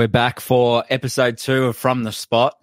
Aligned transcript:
We're 0.00 0.08
back 0.08 0.40
for 0.40 0.82
episode 0.88 1.36
two 1.36 1.64
of 1.64 1.76
From 1.76 2.04
the 2.04 2.10
Spot. 2.10 2.56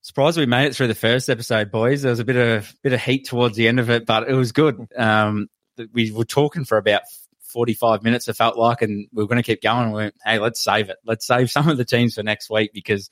Surprised 0.00 0.38
we 0.38 0.46
made 0.46 0.68
it 0.68 0.74
through 0.74 0.86
the 0.86 0.94
first 0.94 1.28
episode, 1.28 1.70
boys. 1.70 2.00
There 2.00 2.08
was 2.08 2.18
a 2.18 2.24
bit 2.24 2.36
of 2.36 2.74
bit 2.82 2.94
of 2.94 3.00
heat 3.02 3.26
towards 3.26 3.58
the 3.58 3.68
end 3.68 3.78
of 3.78 3.90
it, 3.90 4.06
but 4.06 4.26
it 4.26 4.32
was 4.32 4.52
good. 4.52 4.88
Um, 4.96 5.50
we 5.92 6.10
were 6.12 6.24
talking 6.24 6.64
for 6.64 6.78
about 6.78 7.02
forty 7.42 7.74
five 7.74 8.02
minutes. 8.02 8.26
It 8.26 8.36
felt 8.38 8.56
like, 8.56 8.80
and 8.80 9.06
we 9.12 9.22
were 9.22 9.28
going 9.28 9.36
to 9.36 9.42
keep 9.42 9.60
going. 9.60 9.90
We 9.90 9.96
went, 9.96 10.14
hey, 10.24 10.38
let's 10.38 10.64
save 10.64 10.88
it. 10.88 10.96
Let's 11.04 11.26
save 11.26 11.50
some 11.50 11.68
of 11.68 11.76
the 11.76 11.84
teams 11.84 12.14
for 12.14 12.22
next 12.22 12.48
week 12.48 12.70
because 12.72 13.10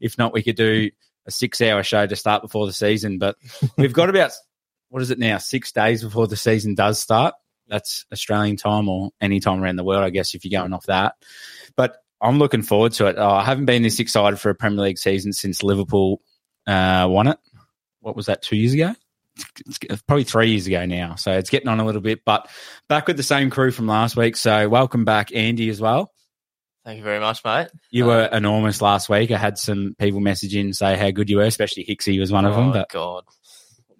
if 0.00 0.16
not, 0.16 0.32
we 0.32 0.42
could 0.42 0.56
do 0.56 0.88
a 1.26 1.30
six 1.30 1.60
hour 1.60 1.82
show 1.82 2.06
to 2.06 2.16
start 2.16 2.40
before 2.40 2.64
the 2.64 2.72
season. 2.72 3.18
But 3.18 3.36
we've 3.76 3.92
got 3.92 4.08
about 4.08 4.32
what 4.88 5.02
is 5.02 5.10
it 5.10 5.18
now? 5.18 5.36
Six 5.36 5.70
days 5.70 6.02
before 6.02 6.28
the 6.28 6.36
season 6.36 6.74
does 6.74 6.98
start. 6.98 7.34
That's 7.68 8.06
Australian 8.10 8.56
time 8.56 8.88
or 8.88 9.10
any 9.20 9.38
time 9.38 9.62
around 9.62 9.76
the 9.76 9.84
world, 9.84 10.02
I 10.02 10.08
guess, 10.08 10.34
if 10.34 10.46
you're 10.46 10.58
going 10.58 10.72
off 10.72 10.86
that. 10.86 11.16
But 11.76 11.98
I'm 12.22 12.38
looking 12.38 12.62
forward 12.62 12.92
to 12.92 13.06
it. 13.06 13.16
Oh, 13.18 13.30
I 13.30 13.44
haven't 13.44 13.64
been 13.66 13.82
this 13.82 13.98
excited 13.98 14.38
for 14.38 14.48
a 14.50 14.54
Premier 14.54 14.80
League 14.84 14.98
season 14.98 15.32
since 15.32 15.62
Liverpool 15.62 16.22
uh, 16.66 17.06
won 17.10 17.26
it. 17.26 17.38
What 18.00 18.16
was 18.16 18.26
that? 18.26 18.42
Two 18.42 18.56
years 18.56 18.72
ago? 18.74 18.94
It's 19.66 20.02
probably 20.02 20.24
three 20.24 20.50
years 20.50 20.66
ago 20.66 20.84
now. 20.86 21.16
So 21.16 21.32
it's 21.32 21.50
getting 21.50 21.68
on 21.68 21.80
a 21.80 21.84
little 21.86 22.00
bit, 22.00 22.24
but 22.24 22.48
back 22.88 23.06
with 23.08 23.16
the 23.16 23.22
same 23.22 23.50
crew 23.50 23.70
from 23.70 23.86
last 23.86 24.16
week. 24.16 24.36
So 24.36 24.68
welcome 24.68 25.04
back, 25.04 25.34
Andy, 25.34 25.68
as 25.68 25.80
well. 25.80 26.12
Thank 26.84 26.98
you 26.98 27.04
very 27.04 27.20
much, 27.20 27.44
mate. 27.44 27.68
You 27.90 28.06
were 28.06 28.28
uh, 28.32 28.36
enormous 28.36 28.82
last 28.82 29.08
week. 29.08 29.30
I 29.30 29.38
had 29.38 29.56
some 29.56 29.94
people 29.98 30.20
message 30.20 30.54
in 30.54 30.72
say 30.72 30.96
how 30.96 31.10
good 31.12 31.30
you 31.30 31.36
were, 31.38 31.44
especially 31.44 31.84
Hicksy 31.84 32.18
was 32.18 32.32
one 32.32 32.44
of 32.44 32.54
them. 32.54 32.68
Oh, 32.68 32.72
But 32.72 32.88
God. 32.88 33.24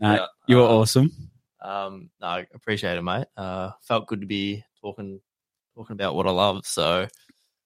no, 0.01 0.13
Yeah, 0.15 0.27
you 0.49 0.57
were 0.57 0.63
uh, 0.63 0.67
awesome. 0.69 1.11
Um, 1.61 2.11
no, 2.21 2.27
I 2.27 2.47
appreciate 2.55 2.99
it, 2.99 3.03
mate. 3.03 3.27
Uh, 3.37 3.71
felt 3.83 4.09
good 4.09 4.21
to 4.21 4.27
be 4.27 4.65
talking 4.81 5.21
talking 5.77 5.95
about 5.95 6.15
what 6.17 6.27
I 6.27 6.31
love. 6.33 6.67
So 6.67 7.07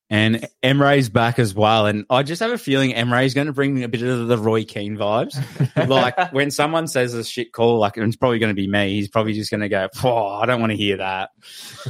And 0.09 0.49
Emre's 0.62 1.09
back 1.09 1.41
as 1.41 1.53
well. 1.53 1.87
And 1.87 2.07
I 2.09 2.23
just 2.23 2.41
have 2.41 2.53
a 2.53 2.59
feeling 2.59 2.93
Emre's 2.93 3.35
going 3.35 3.49
to 3.49 3.53
bring 3.53 3.75
me 3.75 3.83
a 3.83 3.89
bit 3.89 4.03
of 4.03 4.29
the 4.29 4.39
Roy 4.39 4.65
Keane 4.65 4.97
vibes. 4.97 5.37
like 5.89 6.33
when 6.33 6.53
someone 6.53 6.87
says 6.87 7.12
a 7.15 7.25
shit 7.25 7.53
call, 7.53 7.79
like 7.79 7.97
it's 7.97 8.17
probably 8.17 8.39
going 8.39 8.55
to 8.55 8.61
be 8.61 8.69
me. 8.69 8.95
He's 8.95 9.09
probably 9.09 9.33
just 9.33 9.51
going 9.51 9.62
to 9.62 9.69
go, 9.69 9.89
"Oh, 10.05 10.27
I 10.27 10.47
don't 10.47 10.61
want 10.61 10.71
to 10.71 10.77
hear 10.77 10.99
that." 10.99 11.31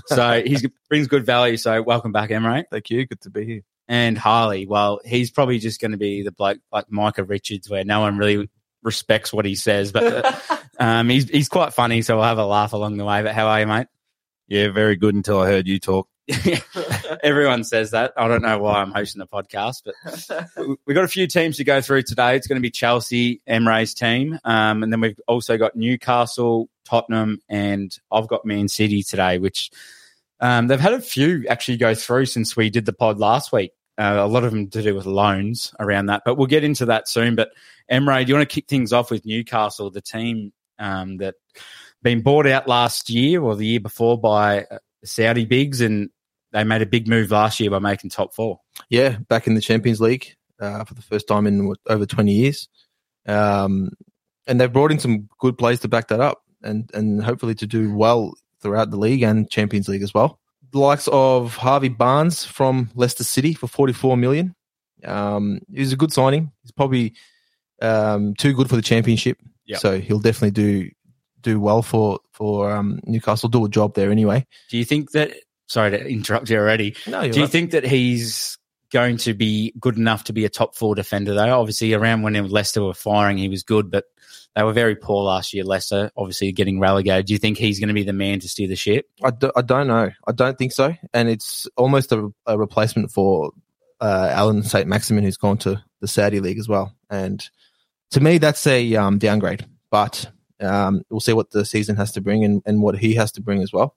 So 0.06 0.42
he 0.47 0.56
brings 0.89 1.09
good 1.09 1.27
value. 1.27 1.59
So 1.59 1.83
welcome 1.83 2.12
back, 2.12 2.31
Emre 2.31 2.64
Thank 2.70 2.89
you. 2.89 3.06
Good 3.06 3.20
to 3.22 3.31
be 3.31 3.44
here. 3.44 3.61
and 3.87 4.17
Harley. 4.17 4.67
Well, 4.67 5.00
he's 5.05 5.31
probably 5.31 5.59
just 5.59 5.78
going 5.81 5.92
to 5.92 5.98
be 5.98 6.22
the 6.22 6.33
bloke 6.33 6.59
like 6.72 6.91
Micah 6.91 7.25
Richards, 7.25 7.69
where 7.69 7.84
no 7.84 8.00
one 8.00 8.17
really 8.17 8.48
respects 8.83 9.33
what 9.33 9.44
he 9.44 9.56
says, 9.56 9.92
but 9.92 10.42
um, 10.78 11.11
he's 11.11 11.28
he's 11.28 11.50
quite 11.50 11.75
funny. 11.75 12.00
So 12.00 12.17
we'll 12.17 12.25
have 12.25 12.39
a 12.39 12.47
laugh 12.47 12.72
along 12.72 12.97
the 12.97 13.05
way. 13.05 13.22
But 13.22 13.34
how 13.34 13.48
are 13.48 13.61
you, 13.61 13.67
mate? 13.67 13.89
Yeah, 14.48 14.70
very 14.70 14.97
good 14.97 15.14
until 15.14 15.41
I 15.41 15.47
heard 15.48 15.67
you 15.67 15.78
talk. 15.78 16.09
Everyone 17.22 17.62
says 17.64 17.92
that. 17.92 18.12
I 18.16 18.27
don't 18.28 18.42
know 18.42 18.58
why 18.58 18.80
I'm 18.80 18.91
hosting 18.91 19.20
the 19.20 19.27
podcast, 19.27 19.82
but 19.84 20.66
we- 20.66 20.77
we've 20.86 20.94
got 20.94 21.05
a 21.05 21.08
few 21.08 21.27
teams 21.27 21.58
to 21.58 21.64
go 21.64 21.80
through 21.80 22.02
today. 22.02 22.36
It's 22.36 22.46
going 22.46 22.56
to 22.56 22.62
be 22.62 22.70
Chelsea, 22.70 23.41
Emre's 23.48 23.94
team, 23.94 24.38
um, 24.44 24.82
and 24.82 24.92
then 24.92 25.00
we've 25.00 25.20
also 25.28 25.56
got 25.56 25.77
Newcastle, 25.77 26.69
Tottenham, 26.84 27.41
and 27.48 27.97
I've 28.10 28.28
got 28.28 28.44
Man 28.44 28.69
City 28.69 29.02
today, 29.02 29.38
which 29.38 29.70
um, 30.41 30.66
they've 30.66 30.80
had 30.80 30.94
a 30.94 31.00
few 31.00 31.44
actually 31.48 31.77
go 31.77 31.94
through 31.94 32.27
since 32.27 32.56
we 32.56 32.70
did 32.70 32.86
the 32.86 32.92
pod 32.92 33.19
last 33.19 33.52
week. 33.52 33.72
Uh, 33.98 34.16
a 34.19 34.27
lot 34.27 34.44
of 34.44 34.50
them 34.52 34.69
to 34.69 34.82
do 34.82 34.94
with 34.94 35.06
loans 35.06 35.74
around 35.80 36.06
that, 36.06 36.22
but 36.24 36.36
we'll 36.36 36.47
get 36.47 36.64
into 36.64 36.86
that 36.86 37.08
soon. 37.08 37.34
But 37.34 37.50
Emre, 37.91 38.24
do 38.24 38.28
you 38.30 38.36
want 38.36 38.48
to 38.48 38.54
kick 38.54 38.69
things 38.69 38.92
off 38.92 39.10
with 39.10 39.24
Newcastle, 39.24 39.91
the 39.91 40.02
team 40.02 40.52
um, 40.78 41.16
that 41.19 41.36
been 42.02 42.20
bought 42.20 42.47
out 42.47 42.69
last 42.69 43.08
year 43.08 43.42
or 43.42 43.56
the 43.56 43.66
year 43.66 43.80
before 43.80 44.19
by 44.20 44.64
uh, 44.64 44.78
Saudi 45.04 45.47
bigs, 45.47 45.80
and 45.80 46.10
they 46.56 46.65
made 46.65 46.81
a 46.81 46.87
big 46.87 47.06
move 47.06 47.31
last 47.31 47.61
year 47.61 47.71
by 47.71 47.78
making 47.78 48.09
top 48.09 48.34
four. 48.34 48.61
Yeah, 48.89 49.19
back 49.28 49.47
in 49.47 49.55
the 49.55 49.61
Champions 49.61 50.00
League 50.00 50.37
uh, 50.59 50.84
for 50.84 50.94
the 50.94 51.03
first 51.03 51.28
time 51.28 51.47
in 51.47 51.75
over 51.87 52.06
20 52.06 52.33
years. 52.33 52.71
Um, 53.27 53.91
and 54.47 54.59
they've 54.59 54.72
brought 54.72 54.91
in 54.91 54.99
some 54.99 55.28
good 55.39 55.59
players 55.59 55.81
to 55.81 55.89
back 55.89 56.09
that 56.09 56.21
up 56.21 56.43
and, 56.62 56.91
and 56.94 57.22
hopefully 57.22 57.55
to 57.56 57.67
do 57.67 57.94
well 57.94 58.33
throughout 58.62 58.91
the 58.91 58.97
league 58.97 59.22
and 59.22 59.50
Champions 59.50 59.87
League 59.87 60.03
as 60.03 60.15
well. 60.15 60.41
The 60.72 60.78
likes 60.78 61.11
of 61.12 61.56
Harvey 61.56 61.91
Barnes 61.91 62.47
from 62.47 62.91
Leicester 62.94 63.25
City 63.25 63.53
for 63.53 63.67
44 63.67 64.17
million. 64.17 64.55
Um, 65.05 65.61
he's 65.71 65.93
a 65.93 65.97
good 65.97 66.12
signing. 66.12 66.53
He's 66.62 66.73
probably 66.73 67.12
um, 67.83 68.33
too 68.34 68.55
good 68.55 68.71
for 68.71 68.77
the 68.77 68.83
championship. 68.83 69.37
Yep. 69.67 69.81
So 69.81 70.00
he'll 70.00 70.21
definitely 70.21 70.53
do 70.53 70.91
do 71.43 71.61
well 71.61 71.83
for 71.83 72.19
for 72.33 72.73
um, 72.73 72.99
Newcastle. 73.05 73.50
Do 73.50 73.65
a 73.67 73.69
job 73.69 73.94
there 73.94 74.11
anyway. 74.11 74.47
Do 74.71 74.78
you 74.78 74.84
think 74.84 75.11
that? 75.11 75.34
Sorry 75.66 75.91
to 75.91 76.06
interrupt 76.06 76.50
you 76.50 76.59
already. 76.59 76.94
No, 77.06 77.22
you're 77.22 77.32
Do 77.32 77.38
you 77.41 77.44
right. 77.44 77.53
think 77.53 77.71
that 77.72 77.84
he's 77.84 78.59
going 78.93 79.16
to 79.19 79.34
be 79.34 79.75
good 79.81 79.97
enough 79.97 80.25
to 80.25 80.32
be 80.32 80.44
a 80.44 80.49
top 80.49 80.77
four 80.77 80.94
defender? 80.94 81.34
Though, 81.34 81.59
obviously, 81.59 81.93
around 81.93 82.22
when 82.22 82.34
Leicester 82.49 82.82
were 82.82 82.94
firing, 82.94 83.38
he 83.38 83.49
was 83.49 83.62
good, 83.62 83.91
but 83.91 84.05
they 84.55 84.62
were 84.62 84.72
very 84.72 84.97
poor 84.97 85.25
last 85.25 85.53
year. 85.53 85.65
Leicester, 85.65 86.10
obviously, 86.16 86.53
getting 86.53 86.81
relegated. 86.81 87.26
Do 87.26 87.32
you 87.34 87.38
think 87.38 87.59
he's 87.59 87.78
going 87.78 87.88
to 87.88 87.94
be 87.94 88.05
the 88.05 88.12
man 88.12 88.41
to 88.41 88.49
steer 88.49 88.69
the 88.69 88.76
ship? 88.76 89.06
I 89.22 89.31
don't 89.31 89.87
know. 89.87 90.10
I 90.26 90.32
don't 90.32 90.56
think 90.56 90.72
so. 90.72 90.94
And 91.12 91.28
it's 91.28 91.66
almost 91.76 92.12
a, 92.12 92.32
a 92.47 92.56
replacement 92.56 93.10
for 93.10 93.50
uh, 94.00 94.28
Allan 94.32 94.62
St. 94.62 94.88
Maximin, 94.88 95.25
who's 95.25 95.37
gone 95.37 95.59
to 95.59 95.82
the 96.00 96.09
Saudi 96.09 96.41
League 96.41 96.59
as 96.59 96.69
well. 96.69 96.94
And 97.10 97.47
to 98.12 98.21
me, 98.21 98.38
that's 98.38 98.66
a 98.66 98.94
um, 98.97 99.19
downgrade. 99.19 99.66
But 99.91 100.31
um, 100.60 101.03
we'll 101.10 101.21
see 101.21 101.32
what 101.32 101.50
the 101.50 101.65
season 101.65 101.97
has 101.97 102.12
to 102.12 102.21
bring 102.21 102.44
and, 102.44 102.62
and 102.65 102.82
what 102.82 102.97
he 102.97 103.15
has 103.15 103.32
to 103.32 103.43
bring 103.43 103.62
as 103.62 103.72
well. 103.72 103.94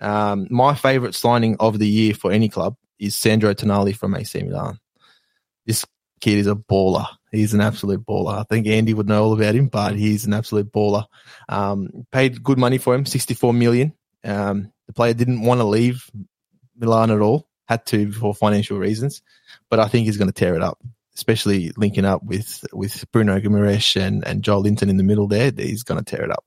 Um, 0.00 0.46
my 0.50 0.74
favourite 0.74 1.14
signing 1.14 1.56
of 1.60 1.78
the 1.78 1.88
year 1.88 2.14
for 2.14 2.32
any 2.32 2.48
club 2.48 2.76
is 2.98 3.16
Sandro 3.16 3.54
Tonali 3.54 3.96
from 3.96 4.14
AC 4.14 4.42
Milan. 4.42 4.78
This 5.66 5.84
kid 6.20 6.38
is 6.38 6.46
a 6.46 6.54
baller. 6.54 7.06
He's 7.30 7.54
an 7.54 7.60
absolute 7.60 8.06
baller. 8.06 8.38
I 8.38 8.44
think 8.44 8.66
Andy 8.66 8.94
would 8.94 9.08
know 9.08 9.24
all 9.24 9.32
about 9.32 9.54
him, 9.54 9.68
but 9.68 9.96
he's 9.96 10.24
an 10.24 10.32
absolute 10.32 10.72
baller. 10.72 11.04
Um, 11.48 12.06
paid 12.12 12.42
good 12.42 12.58
money 12.58 12.78
for 12.78 12.94
him, 12.94 13.06
64 13.06 13.52
million. 13.52 13.92
Um, 14.22 14.72
the 14.86 14.92
player 14.92 15.14
didn't 15.14 15.42
want 15.42 15.60
to 15.60 15.64
leave 15.64 16.10
Milan 16.76 17.10
at 17.10 17.20
all, 17.20 17.48
had 17.66 17.84
to 17.86 18.12
for 18.12 18.34
financial 18.34 18.78
reasons, 18.78 19.22
but 19.68 19.80
I 19.80 19.88
think 19.88 20.06
he's 20.06 20.16
going 20.16 20.28
to 20.28 20.32
tear 20.32 20.54
it 20.54 20.62
up, 20.62 20.78
especially 21.14 21.72
linking 21.76 22.04
up 22.04 22.22
with, 22.22 22.64
with 22.72 23.04
Bruno 23.12 23.38
Guimaraes 23.38 24.00
and, 24.00 24.26
and 24.26 24.42
Joelinton 24.42 24.88
in 24.88 24.96
the 24.96 25.02
middle 25.02 25.28
there. 25.28 25.52
He's 25.56 25.82
going 25.82 26.02
to 26.02 26.16
tear 26.16 26.24
it 26.24 26.30
up. 26.30 26.44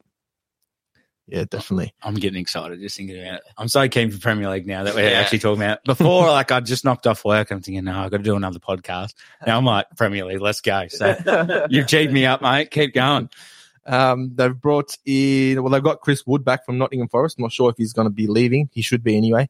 Yeah, 1.28 1.44
definitely. 1.50 1.94
I'm 2.02 2.14
getting 2.14 2.40
excited 2.40 2.80
just 2.80 2.96
thinking 2.96 3.20
about 3.22 3.36
it. 3.40 3.44
I'm 3.58 3.68
so 3.68 3.88
keen 3.90 4.12
for 4.12 4.18
Premier 4.20 4.50
League 4.50 4.66
now 4.66 4.84
that 4.86 4.96
we're 4.96 5.10
Yeah. 5.10 5.20
actually 5.20 5.40
talking 5.40 5.62
about. 5.62 5.80
it. 5.80 5.84
Before, 5.84 6.26
like 6.32 6.52
I 6.54 6.62
just 6.62 6.86
knocked 6.86 7.06
off 7.06 7.26
work. 7.26 7.52
I'm 7.52 7.62
thinking, 7.62 7.84
no, 7.84 8.00
I've 8.00 8.12
got 8.12 8.18
to 8.18 8.24
do 8.24 8.36
another 8.38 8.60
podcast. 8.60 9.14
Now 9.46 9.58
I'm 9.58 9.66
like 9.66 9.88
Premier 9.98 10.24
League, 10.26 10.40
let's 10.40 10.62
go. 10.62 10.88
So 10.88 11.68
you've 11.70 11.88
cheated 11.88 12.14
me 12.14 12.26
up, 12.26 12.42
mate. 12.42 12.72
Keep 12.72 12.94
going. 12.94 13.30
Um, 13.86 14.32
they've 14.36 14.56
brought 14.60 14.98
in, 15.06 15.62
well, 15.62 15.72
they've 15.72 15.84
got 15.84 16.02
Chris 16.02 16.26
Wood 16.26 16.44
back 16.46 16.66
from 16.66 16.78
Nottingham 16.78 17.08
Forest. 17.10 17.38
I'm 17.40 17.44
not 17.44 17.52
sure 17.52 17.70
if 17.70 17.76
he's 17.78 17.94
going 17.94 18.08
to 18.08 18.14
be 18.14 18.28
leaving. 18.28 18.70
He 18.72 18.82
should 18.82 19.04
be 19.04 19.18
anyway. 19.18 19.50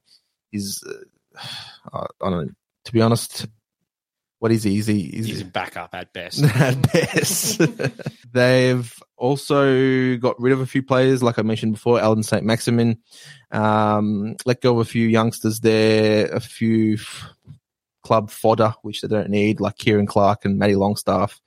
He's, 0.52 0.84
uh, 0.84 1.40
I 1.94 2.06
I 2.22 2.30
don't 2.30 2.48
know, 2.48 2.54
to 2.86 2.92
be 2.92 3.02
honest, 3.02 3.46
what 4.40 4.52
is 4.52 4.64
he? 4.64 4.78
Is 4.78 4.88
he, 4.88 5.02
is 5.08 5.26
He's 5.26 5.40
he 5.40 5.42
a 5.44 5.46
backup 5.46 5.94
at 5.94 6.14
best. 6.14 6.44
at 6.56 6.92
best. 6.94 7.62
They've 8.32 8.94
also 9.18 10.18
got 10.18 10.40
rid 10.40 10.54
of 10.54 10.60
a 10.60 10.66
few 10.66 10.84
players, 10.84 11.24
like 11.24 11.40
I 11.40 11.42
mentioned 11.42 11.74
before, 11.74 12.00
Allan 12.00 12.24
St. 12.24 12.44
Maximin. 12.44 13.00
Um, 13.52 14.36
let 14.46 14.62
go 14.62 14.74
of 14.74 14.80
a 14.80 14.90
few 14.90 15.08
youngsters 15.08 15.60
there, 15.62 16.28
a 16.28 16.40
few 16.40 16.96
f- 16.96 17.30
club 18.04 18.30
fodder, 18.30 18.74
which 18.84 19.02
they 19.02 19.08
don't 19.08 19.30
need, 19.30 19.60
like 19.60 19.78
Ciaran 19.78 20.06
Clark 20.06 20.46
and 20.46 20.60
Matty 20.60 20.76
Longstaff, 20.76 21.42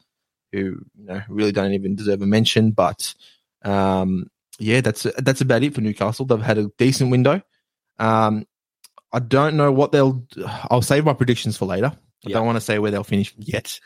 who 0.53 0.59
you 0.59 1.07
know 1.07 1.23
really 1.29 1.53
don't 1.53 1.75
even 1.75 1.95
deserve 1.95 2.23
a 2.23 2.27
mention. 2.27 2.73
But 2.73 3.15
um, 3.63 4.27
yeah, 4.59 4.81
that's 4.81 5.05
that's 5.19 5.41
about 5.41 5.63
it 5.63 5.75
for 5.75 5.81
Newcastle. 5.81 6.27
They've 6.27 6.41
had 6.41 6.59
a 6.59 6.71
decent 6.77 7.13
window. 7.13 7.41
Um, 8.01 8.47
I 9.13 9.21
don't 9.21 9.57
know 9.57 9.71
what 9.71 9.93
they'll. 9.93 10.27
I'll 10.71 10.83
save 10.83 11.05
my 11.05 11.13
predictions 11.13 11.57
for 11.57 11.67
later. 11.67 11.93
I 12.27 12.31
Yeah. 12.31 12.35
don't 12.35 12.47
want 12.47 12.57
to 12.57 12.61
say 12.61 12.79
where 12.79 12.91
they'll 12.91 13.05
finish 13.05 13.35
yet, 13.39 13.81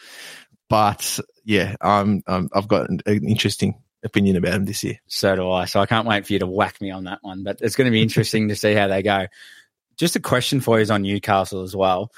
but 0.69 1.21
yeah, 1.45 1.77
um, 1.81 2.23
um, 2.27 2.49
I've 2.55 2.69
got 2.69 2.89
an, 2.91 3.01
an 3.07 3.29
interesting 3.29 3.83
opinion 4.03 4.37
about 4.37 4.53
them 4.53 4.65
this 4.65 4.83
year. 4.85 4.99
So 5.07 5.35
do 5.37 5.51
I. 5.51 5.65
So 5.67 5.81
I 5.81 5.87
can't 5.87 6.07
wait 6.07 6.27
for 6.27 6.33
you 6.33 6.39
to 6.41 6.47
whack 6.47 6.81
me 6.81 6.91
on 6.91 7.05
that 7.05 7.21
one. 7.23 7.43
But 7.45 7.59
it's 7.61 7.77
going 7.77 7.87
to 7.87 7.91
be 7.93 8.03
interesting 8.03 8.49
to 8.49 8.57
see 8.57 8.75
how 8.75 8.89
they 8.89 9.03
go. 9.03 9.27
Just 9.97 10.17
a 10.17 10.21
question 10.21 10.61
for 10.61 10.77
you 10.79 10.83
is 10.83 10.91
on 10.91 11.03
Newcastle 11.03 11.63
as 11.63 11.75
well. 11.77 12.11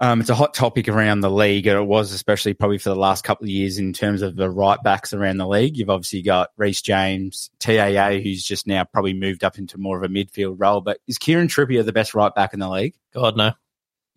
Um, 0.00 0.20
it's 0.20 0.30
a 0.30 0.34
hot 0.36 0.54
topic 0.54 0.86
around 0.88 1.20
the 1.22 1.30
league, 1.30 1.66
and 1.66 1.76
it 1.76 1.84
was 1.84 2.12
especially 2.12 2.54
probably 2.54 2.78
for 2.78 2.90
the 2.90 2.94
last 2.94 3.24
couple 3.24 3.46
of 3.46 3.50
years 3.50 3.78
in 3.78 3.92
terms 3.92 4.22
of 4.22 4.36
the 4.36 4.48
right 4.48 4.80
backs 4.80 5.12
around 5.12 5.38
the 5.38 5.48
league. 5.48 5.76
You've 5.76 5.90
obviously 5.90 6.22
got 6.22 6.50
Reece 6.56 6.82
James, 6.82 7.50
TAA, 7.58 8.20
who's 8.22 8.44
just 8.44 8.68
now 8.68 8.84
probably 8.84 9.12
moved 9.14 9.42
up 9.42 9.58
into 9.58 9.76
more 9.76 9.96
of 9.96 10.04
a 10.04 10.08
midfield 10.08 10.54
role. 10.58 10.80
But 10.82 10.98
is 11.08 11.18
Kieran 11.18 11.48
Trippier 11.48 11.84
the 11.84 11.92
best 11.92 12.14
right 12.14 12.32
back 12.32 12.54
in 12.54 12.60
the 12.60 12.68
league? 12.68 12.94
God 13.12 13.36
no. 13.36 13.52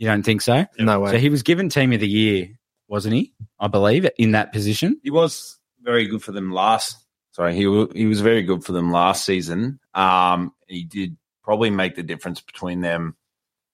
You 0.02 0.08
don't 0.08 0.24
think 0.24 0.42
so? 0.42 0.66
No 0.80 1.00
way. 1.00 1.12
So 1.12 1.20
he 1.20 1.30
was 1.30 1.44
given 1.44 1.70
Team 1.70 1.94
of 1.94 2.00
the 2.00 2.08
Year, 2.08 2.48
wasn't 2.88 3.14
he? 3.14 3.34
I 3.60 3.68
believe 3.68 4.10
in 4.18 4.32
that 4.32 4.52
position. 4.52 5.00
he 5.04 5.12
was 5.12 5.60
very 5.80 6.08
good 6.08 6.24
for 6.24 6.32
them 6.32 6.52
last. 6.52 6.98
Sorry, 7.34 7.54
he 7.54 7.62
he 7.94 8.08
was 8.08 8.20
very 8.20 8.42
good 8.42 8.66
for 8.66 8.72
them 8.72 8.92
last 8.92 9.24
season. 9.24 9.80
Um, 9.94 10.56
he 10.66 10.86
did 10.86 11.18
probably 11.44 11.70
make 11.70 11.96
the 11.96 12.02
difference 12.02 12.42
between 12.42 12.82
them. 12.82 13.16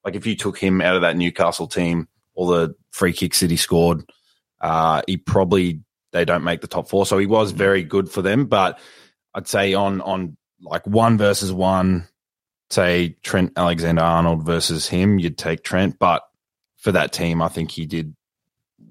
Like 0.04 0.16
if 0.16 0.26
you 0.26 0.36
took 0.36 0.58
him 0.58 0.82
out 0.82 0.98
of 0.98 1.04
that 1.04 1.16
Newcastle 1.16 1.68
team 1.68 2.10
all 2.36 2.48
the 2.48 2.76
free 2.92 3.14
kicks 3.14 3.40
that 3.40 3.50
he 3.50 3.56
scored, 3.56 4.04
uh, 4.60 5.04
he 5.08 5.16
probably 5.16 5.80
they 6.12 6.26
don't 6.26 6.44
make 6.44 6.60
the 6.60 6.68
top 6.68 6.90
four. 6.90 7.06
So 7.06 7.18
he 7.20 7.26
was 7.26 7.52
very 7.54 7.84
good 7.86 8.12
for 8.12 8.22
them. 8.22 8.48
But 8.48 8.80
I'd 9.34 9.48
say 9.48 9.76
on 9.76 10.02
on 10.02 10.36
like 10.62 10.86
one 10.86 11.18
versus 11.18 11.54
one, 11.54 12.06
say 12.70 13.16
Trent 13.24 13.54
Alexander 13.56 14.02
Arnold 14.02 14.44
versus 14.46 14.88
him, 14.88 15.20
you'd 15.20 15.38
take 15.38 15.64
Trent. 15.64 15.98
But 16.00 16.24
for 16.78 16.92
that 16.92 17.12
team, 17.14 17.42
I 17.42 17.48
think 17.48 17.72
he 17.72 17.86
did 17.86 18.16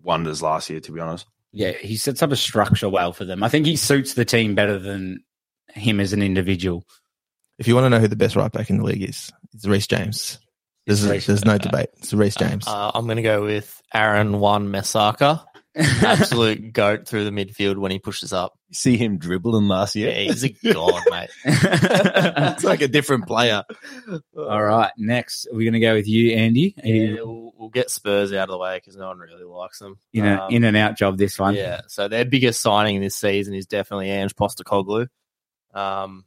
wonders 0.03 0.43
last 0.43 0.71
year. 0.71 0.81
To 0.81 0.93
be 0.93 1.01
honest, 1.01 1.27
Yeah, 1.53 1.73
he 1.73 1.97
sets 1.97 2.23
up 2.23 2.33
a 2.33 2.37
structure 2.37 2.89
well 2.89 3.13
for 3.13 3.25
them. 3.25 3.43
I 3.43 3.49
think 3.49 3.67
he 3.67 3.77
suits 3.77 4.15
the 4.15 4.25
team 4.25 4.55
better 4.55 4.79
than 4.79 5.23
him 5.73 6.01
as 6.01 6.13
an 6.13 6.23
individual. 6.23 6.85
If 7.59 7.67
you 7.69 7.75
want 7.75 7.87
to 7.87 7.91
know 7.91 7.99
who 8.01 8.09
the 8.09 8.17
best 8.17 8.37
right 8.37 8.53
back 8.53 8.69
in 8.71 8.79
the 8.79 8.85
league 8.85 9.03
is, 9.09 9.33
it's 9.55 9.67
Reece 9.67 9.87
James. 9.87 10.39
There's, 10.87 11.03
It's 11.03 11.11
Reece. 11.13 11.27
there's 11.27 11.45
no 11.45 11.59
debate. 11.59 11.89
It's 11.99 12.13
Reece 12.13 12.37
James. 12.37 12.67
Uh, 12.69 12.91
I'm 12.95 13.07
going 13.07 13.17
to 13.17 13.23
go 13.23 13.43
with 13.43 13.81
Aaron 13.95 14.39
Wan-Bissaka. 14.41 15.43
Absolute 15.77 16.73
goat 16.73 17.07
through 17.07 17.25
the 17.25 17.31
midfield 17.31 17.77
when 17.77 17.91
he 17.91 17.99
pushes 17.99 18.33
up. 18.33 18.59
you 18.69 18.75
see 18.75 18.97
him 18.97 19.19
dribbling 19.19 19.69
last 19.69 19.95
Yeah, 19.95 20.11
he's 20.11 20.43
a 20.45 20.49
god, 20.73 21.03
mate. 21.11 21.29
it's 21.45 22.65
like 22.65 22.81
a 22.81 22.89
different 22.89 23.27
player. 23.27 23.63
All 24.37 24.65
right, 24.65 24.91
next 24.97 25.47
we're 25.53 25.65
going 25.71 25.75
to 25.75 25.81
go 25.81 25.95
with 25.95 26.09
you, 26.09 26.33
Andy. 26.35 26.75
Are 26.83 26.87
you 26.89 27.07
Yeah, 27.17 27.23
we'll, 27.23 27.53
we'll 27.59 27.69
get 27.69 27.91
Spurs 27.91 28.33
out 28.33 28.49
of 28.49 28.53
the 28.53 28.59
way 28.59 28.79
because 28.79 28.97
no 28.97 29.09
one 29.09 29.19
really 29.19 29.45
likes 29.45 29.79
them. 29.79 29.99
in 30.15 30.25
a 30.25 30.45
Um, 30.45 30.51
in 30.53 30.65
and 30.65 30.77
out 30.77 30.97
job 30.97 31.19
this 31.19 31.39
one. 31.39 31.55
Yeah, 31.55 31.83
so 31.89 32.09
their 32.09 32.25
biggest 32.25 32.63
signing 32.63 33.01
this 33.01 33.17
season 33.17 33.55
is 33.55 33.67
definitely 33.67 34.11
Ange 34.11 34.35
Postecoglou. 34.35 35.09
Um, 35.75 36.25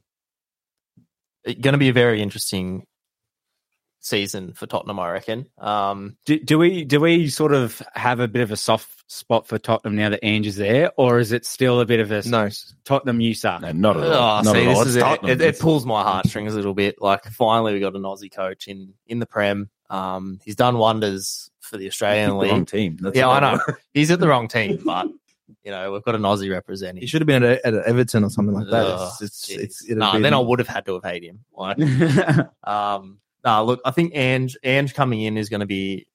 going 1.44 1.72
to 1.72 1.78
be 1.78 1.88
a 1.88 1.92
very 1.92 2.22
interesting 2.22 2.86
season 4.00 4.52
for 4.54 4.66
Tottenham, 4.66 4.98
I 4.98 5.10
reckon. 5.10 5.46
Um, 5.58 6.16
Do, 6.24 6.38
do 6.38 6.58
we 6.58 6.84
do 6.84 7.00
we 7.00 7.28
sort 7.28 7.52
of 7.52 7.80
have 7.94 8.20
a 8.20 8.28
bit 8.28 8.42
of 8.42 8.50
a 8.50 8.56
soft 8.56 8.88
spot 9.10 9.46
for 9.46 9.58
Tottenham 9.58 9.96
now 9.96 10.08
that 10.10 10.20
Ange 10.24 10.46
is 10.46 10.56
there, 10.56 10.90
or 10.96 11.18
is 11.18 11.32
it 11.32 11.44
still 11.44 11.80
a 11.80 11.86
bit 11.86 12.00
of 12.00 12.10
a 12.12 12.26
No. 12.28 12.48
Tottenham 12.84 13.20
you 13.20 13.34
suck? 13.34 13.60
no, 13.62 13.72
not 13.72 13.96
at 13.96 14.04
oh, 14.04 14.12
all. 14.12 14.42
Not 14.42 14.54
see, 14.54 14.62
at 14.62 14.68
all. 14.68 14.84
this 14.84 14.96
It's 14.96 14.96
is 14.96 14.96
it, 14.96 15.24
it, 15.24 15.40
it 15.40 15.58
pulls 15.58 15.84
my 15.86 16.02
heartstrings 16.02 16.52
a 16.54 16.56
little 16.56 16.74
bit. 16.74 17.00
Like, 17.00 17.24
finally, 17.24 17.74
we 17.74 17.80
got 17.80 17.94
an 17.96 18.02
Aussie 18.02 18.32
coach 18.32 18.68
in 18.68 18.94
in 19.06 19.18
the 19.18 19.26
Prem. 19.26 19.68
Um, 19.90 20.40
he's 20.44 20.56
done 20.56 20.78
wonders 20.78 21.50
for 21.60 21.76
the 21.76 21.86
Australian 21.88 22.30
the 22.30 22.46
wrong 22.48 22.64
team. 22.64 22.96
That's 23.00 23.16
Yeah. 23.16 23.28
I 23.28 23.40
know. 23.40 23.60
He's 23.92 24.10
at 24.10 24.20
the 24.20 24.28
wrong 24.28 24.46
team, 24.48 24.80
but 24.84 25.08
you 25.64 25.72
know 25.72 25.90
we've 25.92 26.04
got 26.04 26.14
an 26.14 26.22
Aussie 26.22 26.50
representing. 26.50 27.00
He 27.00 27.06
should 27.08 27.20
have 27.20 27.26
been 27.26 27.42
at, 27.42 27.60
at 27.64 27.74
Everton 27.74 28.22
or 28.24 28.30
something 28.30 28.54
like 28.54 28.70
that. 28.70 28.86
Ugh, 28.86 29.12
It's, 29.20 29.48
it's, 29.50 29.50
jeez. 29.50 29.58
it's, 29.58 29.90
Nah, 29.90 30.12
been- 30.12 30.22
then 30.22 30.32
I 30.34 30.38
would 30.38 30.60
have 30.60 30.68
had 30.68 30.86
to 30.86 30.94
have 30.94 31.02
hated 31.04 31.26
him. 31.30 31.40
Like, 31.52 31.76
Um, 32.64 33.18
look, 33.44 33.80
I 33.84 33.90
think 33.90 34.12
Ange, 34.14 34.56
Ange 34.64 34.94
coming 34.94 35.22
in 35.22 35.36
is 35.36 35.48
going 35.48 35.60
to 35.60 35.66
be 35.66 36.06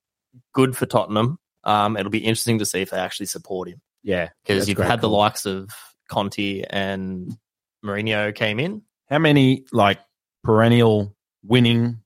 good 0.53 0.75
for 0.75 0.85
Tottenham. 0.85 1.39
Um, 1.63 1.97
it'll 1.97 2.11
be 2.11 2.19
interesting 2.19 2.59
to 2.59 2.65
see 2.65 2.81
if 2.81 2.91
they 2.91 2.97
actually 2.97 3.25
support 3.25 3.67
him 3.67 3.81
yeah, 4.03 4.29
because 4.45 4.69
you've 4.69 4.77
had 4.77 5.01
the 5.01 5.09
likes 5.09 5.45
of 5.47 5.71
Conte 6.09 6.63
and 6.69 7.35
Mourinho 7.83 8.33
came 8.35 8.59
in. 8.59 8.83
How 9.09 9.17
many 9.17 9.65
like 9.71 9.99
perennial 10.43 11.15
winning 11.43 12.01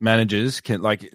managers 0.00 0.60
can 0.60 0.82
like? 0.82 1.12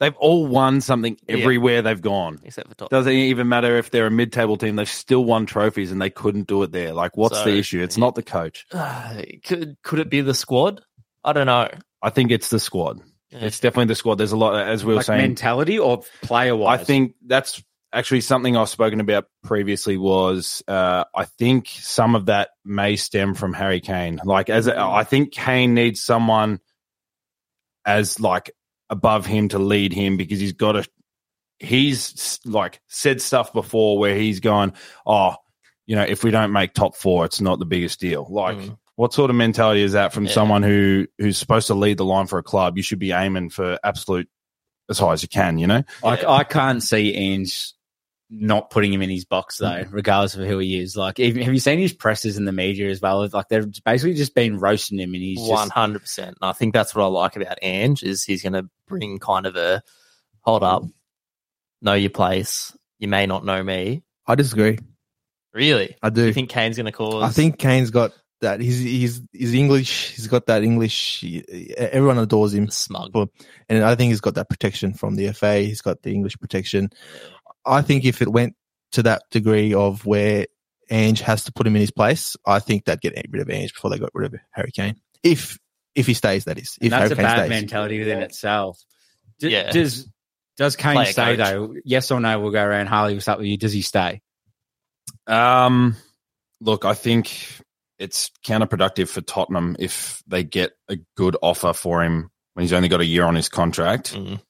They've 0.00 0.14
all 0.16 0.46
won 0.46 0.80
something 0.80 1.16
Yeah. 1.28 1.38
everywhere 1.38 1.82
they've 1.82 2.00
gone. 2.00 2.38
Except 2.44 2.68
for 2.68 2.74
Tottenham. 2.76 3.00
Doesn't 3.00 3.12
even 3.12 3.48
matter 3.48 3.76
if 3.76 3.90
they're 3.90 4.06
a 4.06 4.10
mid-table 4.12 4.56
team; 4.56 4.76
they've 4.76 4.88
still 4.88 5.24
won 5.24 5.44
trophies, 5.44 5.90
and 5.90 6.00
they 6.00 6.10
couldn't 6.10 6.46
do 6.46 6.62
it 6.62 6.70
there. 6.70 6.92
Like, 6.92 7.16
what's 7.16 7.38
So- 7.38 7.44
the 7.46 7.58
issue? 7.58 7.82
It's 7.82 7.98
not 7.98 8.14
the 8.14 8.22
coach. 8.22 8.64
could 9.44 9.76
could 9.82 9.98
it 9.98 10.08
be 10.08 10.20
the 10.20 10.34
squad? 10.34 10.82
I 11.24 11.32
don't 11.32 11.46
know. 11.46 11.68
I 12.02 12.10
think 12.10 12.30
it's 12.30 12.50
the 12.50 12.60
squad. 12.60 13.00
It's 13.30 13.60
definitely 13.60 13.86
the 13.86 13.94
squad. 13.94 14.16
There's 14.16 14.32
a 14.32 14.36
lot, 14.36 14.54
as 14.66 14.84
we 14.84 14.92
were 14.92 14.96
like 14.96 15.06
saying. 15.06 15.20
mentality 15.20 15.78
or 15.78 16.02
player 16.22 16.56
wise. 16.56 16.80
I 16.80 16.84
think 16.84 17.14
that's 17.26 17.62
actually 17.92 18.22
something 18.22 18.56
I've 18.56 18.68
spoken 18.68 19.00
about 19.00 19.26
previously. 19.44 19.98
Was 19.98 20.62
uh, 20.66 21.04
I 21.14 21.24
think 21.24 21.68
some 21.68 22.14
of 22.14 22.26
that 22.26 22.50
may 22.64 22.96
stem 22.96 23.34
from 23.34 23.52
Harry 23.52 23.80
Kane. 23.80 24.20
Like 24.24 24.48
as 24.48 24.66
a, 24.66 24.80
I 24.80 25.04
think 25.04 25.32
Kane 25.32 25.74
needs 25.74 26.02
someone 26.02 26.60
as 27.84 28.18
like 28.18 28.50
above 28.88 29.26
him 29.26 29.48
to 29.48 29.58
lead 29.58 29.92
him 29.92 30.16
because 30.16 30.40
he's 30.40 30.54
got 30.54 30.76
a. 30.76 30.86
He's 31.58 32.38
like 32.46 32.80
said 32.86 33.20
stuff 33.20 33.52
before 33.52 33.98
where 33.98 34.14
he's 34.14 34.40
going, 34.40 34.72
oh, 35.04 35.34
you 35.86 35.96
know, 35.96 36.04
if 36.04 36.22
we 36.22 36.30
don't 36.30 36.52
make 36.52 36.72
top 36.72 36.96
four, 36.96 37.24
it's 37.26 37.40
not 37.40 37.58
the 37.58 37.66
biggest 37.66 38.00
deal. 38.00 38.26
Like. 38.30 38.56
Mm. 38.56 38.78
What 38.98 39.14
sort 39.14 39.30
of 39.30 39.36
mentality 39.36 39.82
is 39.82 39.92
that 39.92 40.12
from 40.12 40.26
Yeah. 40.26 40.32
someone 40.32 40.64
who 40.64 41.06
who's 41.18 41.38
supposed 41.38 41.68
to 41.68 41.74
lead 41.74 41.98
the 41.98 42.04
line 42.04 42.26
for 42.26 42.40
a 42.40 42.42
club? 42.42 42.76
You 42.76 42.82
should 42.82 42.98
be 42.98 43.12
aiming 43.12 43.50
for 43.50 43.78
absolute 43.84 44.28
as 44.90 44.98
high 44.98 45.12
as 45.12 45.22
you 45.22 45.28
can, 45.28 45.56
you 45.56 45.68
know? 45.68 45.84
I, 46.02 46.16
Yeah. 46.16 46.28
I 46.28 46.42
can't 46.42 46.82
see 46.82 47.14
Ange 47.14 47.74
not 48.28 48.70
putting 48.70 48.92
him 48.92 49.00
in 49.00 49.08
his 49.08 49.24
box 49.24 49.58
though, 49.58 49.66
mm-hmm. 49.66 49.94
regardless 49.94 50.34
of 50.34 50.44
who 50.48 50.58
he 50.58 50.80
is. 50.80 50.96
Like, 50.96 51.20
even, 51.20 51.42
have 51.42 51.54
you 51.54 51.60
seen 51.60 51.78
his 51.78 51.92
presses 51.92 52.38
in 52.38 52.44
the 52.44 52.50
media 52.50 52.90
as 52.90 53.00
well? 53.00 53.28
Like, 53.32 53.48
they've 53.48 53.70
basically 53.84 54.14
just 54.14 54.34
been 54.34 54.58
roasting 54.58 54.98
him, 54.98 55.14
and 55.14 55.22
he's 55.22 55.48
hundred 55.48 56.00
percent. 56.00 56.36
I 56.42 56.52
think 56.52 56.74
that's 56.74 56.92
what 56.92 57.04
I 57.04 57.06
like 57.06 57.36
about 57.36 57.58
Ange 57.62 58.02
is 58.02 58.24
he's 58.24 58.42
going 58.42 58.54
to 58.54 58.68
bring 58.88 59.20
kind 59.20 59.46
of 59.46 59.54
a 59.54 59.80
hold 60.40 60.64
up, 60.64 60.82
know 61.80 61.94
your 61.94 62.10
place. 62.10 62.76
You 62.98 63.06
may 63.06 63.26
not 63.26 63.44
know 63.44 63.62
me. 63.62 64.02
I 64.26 64.34
disagree. 64.34 64.80
Really? 65.54 65.96
I 66.02 66.10
Do 66.10 66.22
do. 66.22 66.26
you 66.26 66.32
think 66.32 66.50
Kane's 66.50 66.76
going 66.76 66.86
to 66.86 66.92
cause? 66.92 67.22
I 67.22 67.28
think 67.28 67.58
Kane's 67.58 67.92
got 67.92 68.10
that. 68.40 68.60
He's 68.60 68.78
he's 68.80 69.22
he's 69.32 69.54
English. 69.54 70.10
He's 70.16 70.26
got 70.26 70.46
that 70.46 70.62
English. 70.62 71.24
Everyone 71.76 72.18
adores 72.18 72.54
him, 72.54 72.68
smug. 72.70 73.12
for- 73.12 73.28
and 73.68 73.82
I 73.84 73.94
think 73.94 74.10
he's 74.10 74.20
got 74.20 74.34
that 74.36 74.48
protection 74.48 74.94
from 74.94 75.16
the 75.16 75.32
FA. 75.32 75.58
He's 75.60 75.80
got 75.82 76.02
the 76.02 76.12
English 76.12 76.38
protection. 76.38 76.90
I 77.66 77.82
think 77.82 78.04
if 78.04 78.22
it 78.22 78.28
went 78.28 78.54
to 78.92 79.02
that 79.04 79.22
degree 79.30 79.74
of 79.74 80.06
where 80.06 80.46
Ange 80.90 81.20
has 81.20 81.44
to 81.44 81.52
put 81.52 81.66
him 81.66 81.76
in 81.76 81.80
his 81.80 81.90
place, 81.90 82.34
I 82.46 82.60
think 82.60 82.84
they'd 82.84 83.00
get 83.00 83.14
rid 83.30 83.42
of 83.42 83.50
Ange 83.50 83.74
before 83.74 83.90
they 83.90 83.98
got 83.98 84.10
rid 84.14 84.32
of 84.32 84.40
Harry 84.52 84.70
Kane. 84.72 84.96
If 85.22 85.58
if 85.94 86.06
he 86.06 86.14
stays, 86.14 86.44
that 86.44 86.58
is. 86.58 86.78
If 86.80 86.84
and 86.84 86.92
that's 86.92 87.02
Harry 87.02 87.12
a 87.12 87.16
Kane 87.16 87.24
bad 87.24 87.36
stays. 87.46 87.50
mentality 87.62 87.98
within 87.98 88.18
itself. 88.22 88.78
D- 89.40 89.48
Yeah. 89.50 89.70
Does 89.70 90.08
does 90.56 90.76
Kane 90.76 90.94
Player 90.94 91.12
stay 91.12 91.36
coach. 91.36 91.38
though? 91.38 91.74
Yes 91.84 92.10
or 92.10 92.20
no? 92.20 92.40
We'll 92.40 92.50
go 92.52 92.62
around. 92.64 92.86
Harley, 92.86 93.12
we'll 93.14 93.20
start 93.20 93.38
with 93.38 93.46
you. 93.48 93.56
Does 93.58 93.72
he 93.72 93.82
stay? 93.82 94.20
Um, 95.26 95.96
look, 96.60 96.84
I 96.84 96.94
think 96.94 97.32
it's 97.98 98.30
counterproductive 98.44 99.08
for 99.08 99.20
Tottenham 99.20 99.76
if 99.78 100.22
they 100.26 100.44
get 100.44 100.72
a 100.88 100.96
good 101.16 101.36
offer 101.42 101.72
for 101.72 102.02
him 102.02 102.30
when 102.54 102.62
he's 102.62 102.72
only 102.72 102.88
got 102.88 103.00
a 103.00 103.06
year 103.06 103.24
on 103.24 103.34
his 103.34 103.48
contract. 103.48 104.14
Mm. 104.14 104.40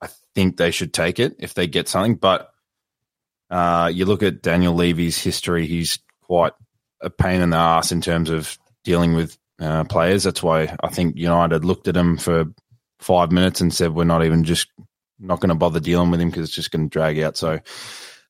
I 0.00 0.08
think 0.34 0.56
they 0.56 0.70
should 0.70 0.92
take 0.92 1.18
it 1.18 1.36
if 1.38 1.54
they 1.54 1.66
get 1.66 1.88
something. 1.88 2.16
But 2.16 2.50
uh, 3.50 3.90
you 3.92 4.04
look 4.04 4.22
at 4.22 4.42
Daniel 4.42 4.74
Levy's 4.74 5.18
history; 5.18 5.66
he's 5.66 5.98
quite 6.22 6.52
a 7.00 7.10
pain 7.10 7.40
in 7.40 7.50
the 7.50 7.56
ass 7.56 7.92
in 7.92 8.00
terms 8.00 8.30
of 8.30 8.58
dealing 8.84 9.14
with 9.14 9.36
uh, 9.60 9.84
players. 9.84 10.24
That's 10.24 10.42
why 10.42 10.74
I 10.82 10.88
think 10.88 11.16
United 11.16 11.64
looked 11.64 11.88
at 11.88 11.96
him 11.96 12.16
for 12.16 12.46
five 13.00 13.30
minutes 13.32 13.60
and 13.60 13.72
said, 13.72 13.94
"We're 13.94 14.04
not 14.04 14.24
even 14.24 14.44
just 14.44 14.68
not 15.18 15.40
going 15.40 15.50
to 15.50 15.54
bother 15.54 15.80
dealing 15.80 16.10
with 16.10 16.20
him 16.20 16.30
because 16.30 16.48
it's 16.48 16.54
just 16.54 16.70
going 16.70 16.88
to 16.88 16.92
drag 16.92 17.18
out." 17.20 17.36
So, 17.36 17.60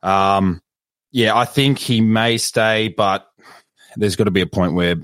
um, 0.03 0.61
yeah, 1.13 1.37
I 1.37 1.45
think 1.45 1.79
he 1.79 2.01
may 2.01 2.39
stay, 2.39 2.89
but 2.89 3.27
there's 3.97 4.17
got 4.17 4.25
to 4.25 4.31
be 4.31 4.41
a 4.43 4.47
point 4.47 4.75
where 4.75 4.97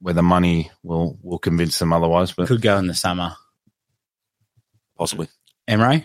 where 0.00 0.14
the 0.14 0.22
money 0.22 0.70
will 0.82 1.18
will 1.22 1.38
convince 1.38 1.78
them 1.78 1.92
otherwise. 1.92 2.32
But 2.32 2.48
Could 2.48 2.62
go 2.62 2.78
in 2.78 2.86
the 2.86 2.94
summer. 2.94 3.34
possibly. 4.96 5.28
Emre? 5.68 6.04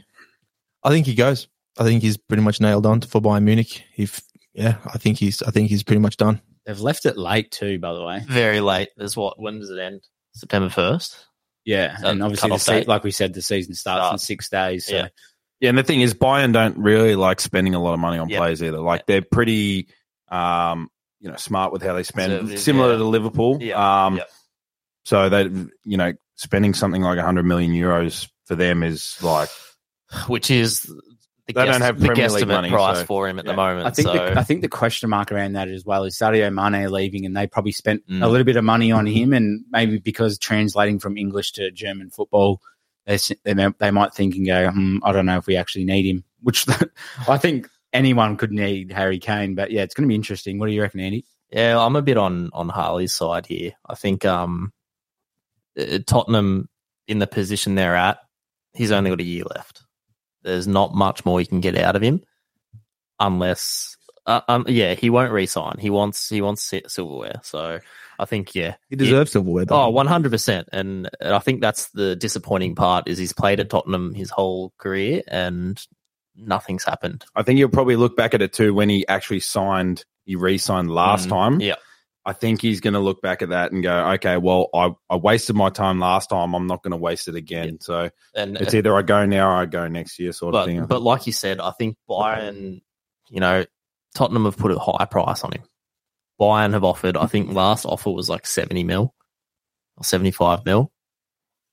I 0.84 0.90
think 0.90 1.06
he 1.06 1.16
goes. 1.16 1.48
I 1.78 1.84
think 1.84 2.02
he's 2.04 2.18
pretty 2.18 2.44
much 2.44 2.60
nailed 2.62 2.86
on 2.86 3.02
for 3.02 3.22
Bayern 3.22 3.44
Munich. 3.44 3.84
If 3.98 4.22
yeah, 4.54 4.78
I 4.86 4.98
think 4.98 5.18
he's 5.18 5.42
I 5.42 5.52
think 5.52 5.70
he's 5.70 5.84
pretty 5.84 6.02
much 6.02 6.18
done. 6.18 6.42
They've 6.66 6.80
left 6.80 7.06
it 7.06 7.18
late 7.18 7.52
too, 7.52 7.80
by 7.80 7.94
the 7.94 8.04
way. 8.04 8.22
Very 8.28 8.62
late. 8.62 8.90
There's 8.98 9.18
what? 9.18 9.40
When 9.40 9.60
does 9.60 9.70
it 9.70 9.80
end? 9.80 10.02
September 10.34 10.70
first. 10.70 11.18
Yeah, 11.66 11.96
So 11.98 12.08
and 12.08 12.22
obviously, 12.22 12.50
the 12.50 12.58
se- 12.58 12.86
like 12.88 13.04
we 13.06 13.12
said, 13.12 13.34
the 13.34 13.42
season 13.42 13.74
starts 13.74 14.12
in 14.12 14.18
six 14.18 14.50
days. 14.50 14.86
So 14.88 14.96
Yeah. 14.96 15.08
Yeah, 15.62 15.70
and 15.70 15.78
the 15.78 15.84
thing 15.84 16.02
is, 16.02 16.14
Bayern 16.14 16.52
don't 16.52 16.78
really 16.78 17.16
like 17.16 17.40
spending 17.40 17.74
a 17.74 17.82
lot 17.82 17.94
of 17.94 18.00
money 18.02 18.18
on 18.18 18.28
Yeah. 18.28 18.40
players 18.40 18.62
either. 18.62 18.80
Like 18.82 19.06
they're 19.06 19.22
pretty, 19.22 19.88
um, 20.30 20.90
you 21.24 21.30
know, 21.30 21.36
smart 21.38 21.72
with 21.74 21.82
how 21.82 21.94
they 21.94 22.04
spend. 22.04 22.32
Conservative, 22.34 22.60
Similar 22.60 22.92
yeah. 22.92 22.98
to 22.98 23.04
Liverpool. 23.06 23.58
Yeah, 23.62 24.06
Um, 24.06 24.18
yeah. 24.18 24.24
So 25.06 25.30
they, 25.30 25.44
you 25.86 25.98
know, 25.98 26.14
spending 26.36 26.74
something 26.74 27.02
like 27.02 27.18
hundred 27.20 27.46
million 27.46 27.72
euros 27.72 28.30
for 28.46 28.56
them 28.56 28.84
is 28.84 29.18
like 29.22 29.50
which 30.28 30.52
is 30.52 30.82
the, 30.84 31.02
They 31.48 31.54
don't 31.54 31.82
have 31.82 32.00
the 32.00 32.08
Premier 32.08 32.30
League 32.30 32.44
guesstimate 32.44 32.48
money, 32.48 32.70
price 32.70 33.00
so- 33.00 33.06
for 33.06 33.28
him 33.28 33.40
at 33.40 33.46
Yeah. 33.46 33.52
the 33.52 33.56
moment. 33.56 33.88
I 33.88 33.90
think 33.92 34.08
so 34.08 34.14
the, 34.14 34.40
I 34.40 34.44
think 34.44 34.62
the 34.62 34.70
question 34.70 35.10
mark 35.10 35.32
around 35.32 35.54
that 35.54 35.68
as 35.70 35.84
well 35.86 36.04
is 36.06 36.16
Sadio 36.18 36.54
Mane 36.54 36.90
leaving, 36.92 37.26
and 37.26 37.36
they 37.36 37.48
probably 37.48 37.72
spent 37.74 38.06
Mm. 38.08 38.22
a 38.24 38.28
little 38.28 38.46
bit 38.46 38.56
of 38.58 38.64
money 38.64 38.92
on 38.92 39.06
him, 39.06 39.34
and 39.34 39.64
maybe 39.72 39.98
because 40.00 40.38
translating 40.38 41.00
from 41.00 41.18
English 41.18 41.52
to 41.54 41.72
German 41.72 42.10
football, 42.10 42.62
they 43.06 43.18
they, 43.44 43.68
they 43.80 43.92
might 43.92 44.14
think 44.14 44.36
and 44.36 44.46
go, 44.46 44.70
hmm, 44.72 44.98
I 45.04 45.12
don't 45.12 45.26
know 45.26 45.38
if 45.38 45.48
we 45.48 45.56
actually 45.58 45.86
need 45.86 46.06
him. 46.06 46.24
Which 46.42 46.66
I 47.28 47.38
think 47.38 47.70
anyone 47.94 48.38
could 48.38 48.52
need 48.52 48.92
Harry 48.92 49.20
Kane, 49.20 49.56
but 49.56 49.72
yeah, 49.72 49.84
it's 49.84 49.94
going 49.94 50.04
to 50.04 50.12
be 50.12 50.16
interesting. 50.16 50.60
What 50.60 50.68
do 50.68 50.74
you 50.74 50.82
reckon, 50.82 51.00
Andy? 51.00 51.26
yeah, 51.54 51.80
I'm 51.80 51.96
a 51.96 52.02
bit 52.02 52.18
on 52.18 52.50
on 52.52 52.70
Harley's 52.70 53.14
side 53.14 53.46
here. 53.46 53.74
I 53.88 53.96
think 53.96 54.26
um, 54.26 54.74
uh, 55.80 56.00
Tottenham 56.06 56.68
in 57.08 57.20
the 57.20 57.28
position 57.28 57.76
they're 57.76 57.96
at, 57.96 58.18
he's 58.74 58.92
only 58.92 59.12
got 59.12 59.20
a 59.20 59.24
year 59.24 59.44
left. 59.56 59.84
There's 60.42 60.68
not 60.68 60.96
much 60.96 61.26
more 61.26 61.40
you 61.40 61.48
can 61.48 61.62
get 61.62 61.78
out 61.78 61.96
of 61.96 62.02
him, 62.02 62.22
unless, 63.20 63.96
uh, 64.26 64.42
um, 64.48 64.66
yeah, 64.68 64.96
he 64.96 65.10
won't 65.10 65.32
resign. 65.32 65.78
He 65.80 65.90
wants 65.90 66.28
he 66.28 66.42
wants 66.42 66.74
silverware. 66.88 67.40
So 67.44 67.80
I 68.18 68.26
think 68.26 68.56
yeah, 68.56 68.76
He 68.90 68.96
deserves 68.96 69.32
silverware. 69.32 69.66
Oh, 69.70 69.92
though. 69.92 70.04
100%. 70.04 70.66
And 70.72 71.10
I 71.22 71.40
think 71.40 71.62
that's 71.62 71.90
the 71.92 72.16
disappointing 72.16 72.76
part 72.76 73.08
is 73.08 73.18
he's 73.18 73.34
played 73.34 73.60
at 73.60 73.70
Tottenham 73.70 74.14
his 74.14 74.30
whole 74.30 74.74
career 74.78 75.22
and 75.28 75.80
nothing's 76.36 76.84
happened. 76.84 77.26
I 77.36 77.44
think 77.44 77.60
you'll 77.60 77.70
probably 77.70 77.96
look 77.96 78.16
back 78.18 78.34
at 78.34 78.42
it 78.42 78.54
too 78.54 78.74
when 78.74 78.90
he 78.90 79.08
actually 79.08 79.40
signed, 79.42 80.06
he 80.26 80.36
re-signed 80.36 80.90
last 80.92 81.28
Mm, 81.28 81.30
time. 81.30 81.60
yeah. 81.62 81.76
I 82.26 82.32
think 82.32 82.62
he's 82.62 82.80
going 82.80 82.94
to 82.94 83.02
look 83.02 83.22
back 83.22 83.42
at 83.42 83.50
that 83.50 83.74
and 83.74 83.84
go, 83.84 84.12
okay, 84.12 84.38
well, 84.38 84.70
I, 84.74 84.92
I 85.10 85.18
wasted 85.18 85.58
my 85.58 85.70
time 85.70 86.00
last 86.00 86.30
time. 86.30 86.54
I'm 86.54 86.68
not 86.68 86.82
going 86.82 86.92
to 86.92 86.98
waste 86.98 87.28
it 87.28 87.36
again. 87.36 87.80
So 87.82 88.10
And 88.34 88.56
it's 88.56 88.74
either 88.74 88.96
I 88.96 89.02
go 89.02 89.26
now 89.26 89.50
or 89.50 89.56
I 89.56 89.66
go 89.66 89.90
next 89.90 90.18
year, 90.20 90.32
sort 90.32 90.56
of 90.56 90.66
thing. 90.66 90.86
But 90.86 91.02
like 91.02 91.28
you 91.28 91.34
said, 91.34 91.60
I 91.60 91.72
think 91.72 91.98
Bayern, 92.10 92.82
you 93.30 93.40
know, 93.42 93.66
Tottenham 94.16 94.46
have 94.46 94.56
put 94.56 94.72
a 94.72 94.80
high 94.80 95.04
price 95.04 95.44
on 95.44 95.52
him. 95.52 95.64
Bayern 96.40 96.72
have 96.72 96.86
offered, 96.86 97.18
I 97.18 97.26
think 97.26 97.52
last 97.52 97.84
offer 97.86 98.10
was 98.12 98.30
like 98.30 98.46
70 98.48 98.86
mil 98.86 99.14
or 99.98 100.04
75 100.06 100.66
mil. 100.66 100.94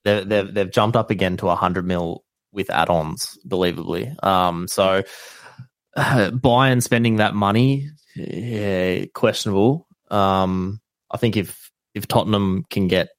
They've, 0.03 0.27
they've, 0.27 0.53
they've 0.53 0.71
jumped 0.71 0.97
up 0.97 1.11
again 1.11 1.37
to 1.37 1.45
100 1.45 1.85
mil 1.87 2.25
with 2.51 2.69
add-ons, 2.69 3.37
believably. 3.47 4.21
Um, 4.23 4.67
so 4.67 5.03
uh, 5.95 6.31
Bayern 6.31 6.81
spending 6.81 7.17
that 7.17 7.35
money, 7.35 7.89
yeah, 8.15 9.05
questionable. 9.13 9.87
Um, 10.09 10.81
I 11.09 11.17
think 11.17 11.37
if, 11.37 11.71
if 11.93 12.07
Tottenham 12.07 12.65
can 12.69 12.87
get 12.87 13.09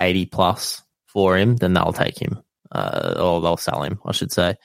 80 0.00 0.26
plus 0.26 0.82
for 1.06 1.36
him, 1.36 1.56
then 1.56 1.72
they'll 1.74 1.92
take 1.92 2.20
him, 2.20 2.42
uh, 2.70 3.14
or 3.18 3.40
they'll 3.40 3.56
sell 3.56 3.82
him, 3.82 4.00
I 4.04 4.12
should 4.12 4.32
say. 4.32 4.56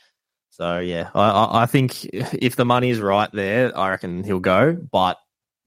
So 0.53 0.77
yeah, 0.77 1.09
I, 1.15 1.63
I 1.63 1.65
think 1.65 2.05
if 2.13 2.55
the 2.55 2.65
money 2.65 2.91
is 2.91 2.99
right 2.99 3.29
there, 3.33 3.75
I 3.77 3.89
reckon 3.89 4.23
he'll 4.23 4.39
go. 4.39 4.73
But 4.73 5.17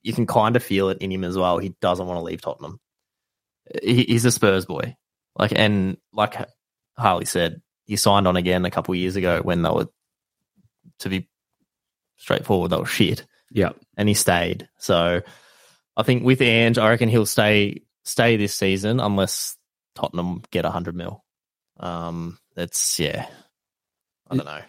you 0.03 0.13
can 0.13 0.27
kind 0.27 0.55
of 0.55 0.63
feel 0.63 0.91
it 0.91 0.99
in 0.99 1.11
him 1.11 1.25
as 1.25 1.37
well. 1.37 1.59
He 1.59 1.75
doesn't 1.81 2.07
want 2.07 2.19
to 2.19 2.23
leave 2.23 2.41
Tottenham. 2.41 2.79
He, 3.83 4.05
he's 4.05 4.25
a 4.25 4.31
Spurs 4.31 4.65
boy, 4.65 4.95
like 5.37 5.53
and 5.57 5.97
like 6.13 6.37
Harley 6.97 7.25
said, 7.25 7.61
he 7.87 7.97
signed 7.97 8.27
on 8.29 8.37
again 8.37 8.65
a 8.65 8.71
couple 8.71 8.93
of 8.93 8.99
years 8.99 9.17
ago 9.17 9.41
when 9.43 9.63
they 9.63 9.71
were, 9.71 9.89
to 11.01 11.09
be 11.09 11.29
straightforward, 12.17 12.71
they 12.71 12.77
were 12.79 12.87
shit, 12.87 13.25
Yeah. 13.51 13.71
and 13.97 14.09
he 14.09 14.15
stayed. 14.15 14.69
So 14.79 15.23
I 15.97 16.03
think 16.03 16.25
with 16.25 16.41
Ange, 16.43 16.79
I 16.79 16.89
reckon 16.91 17.09
he'll 17.09 17.27
stay 17.27 17.83
stay 18.05 18.37
this 18.37 18.55
season 18.55 19.01
unless 19.01 19.57
Tottenham 19.95 20.43
get 20.51 20.65
hundred 20.65 20.95
mil. 20.97 21.25
Um, 21.79 22.39
it's 22.57 22.99
yeah, 23.01 23.27
I 24.31 24.37
don't 24.37 24.47
know. 24.47 24.61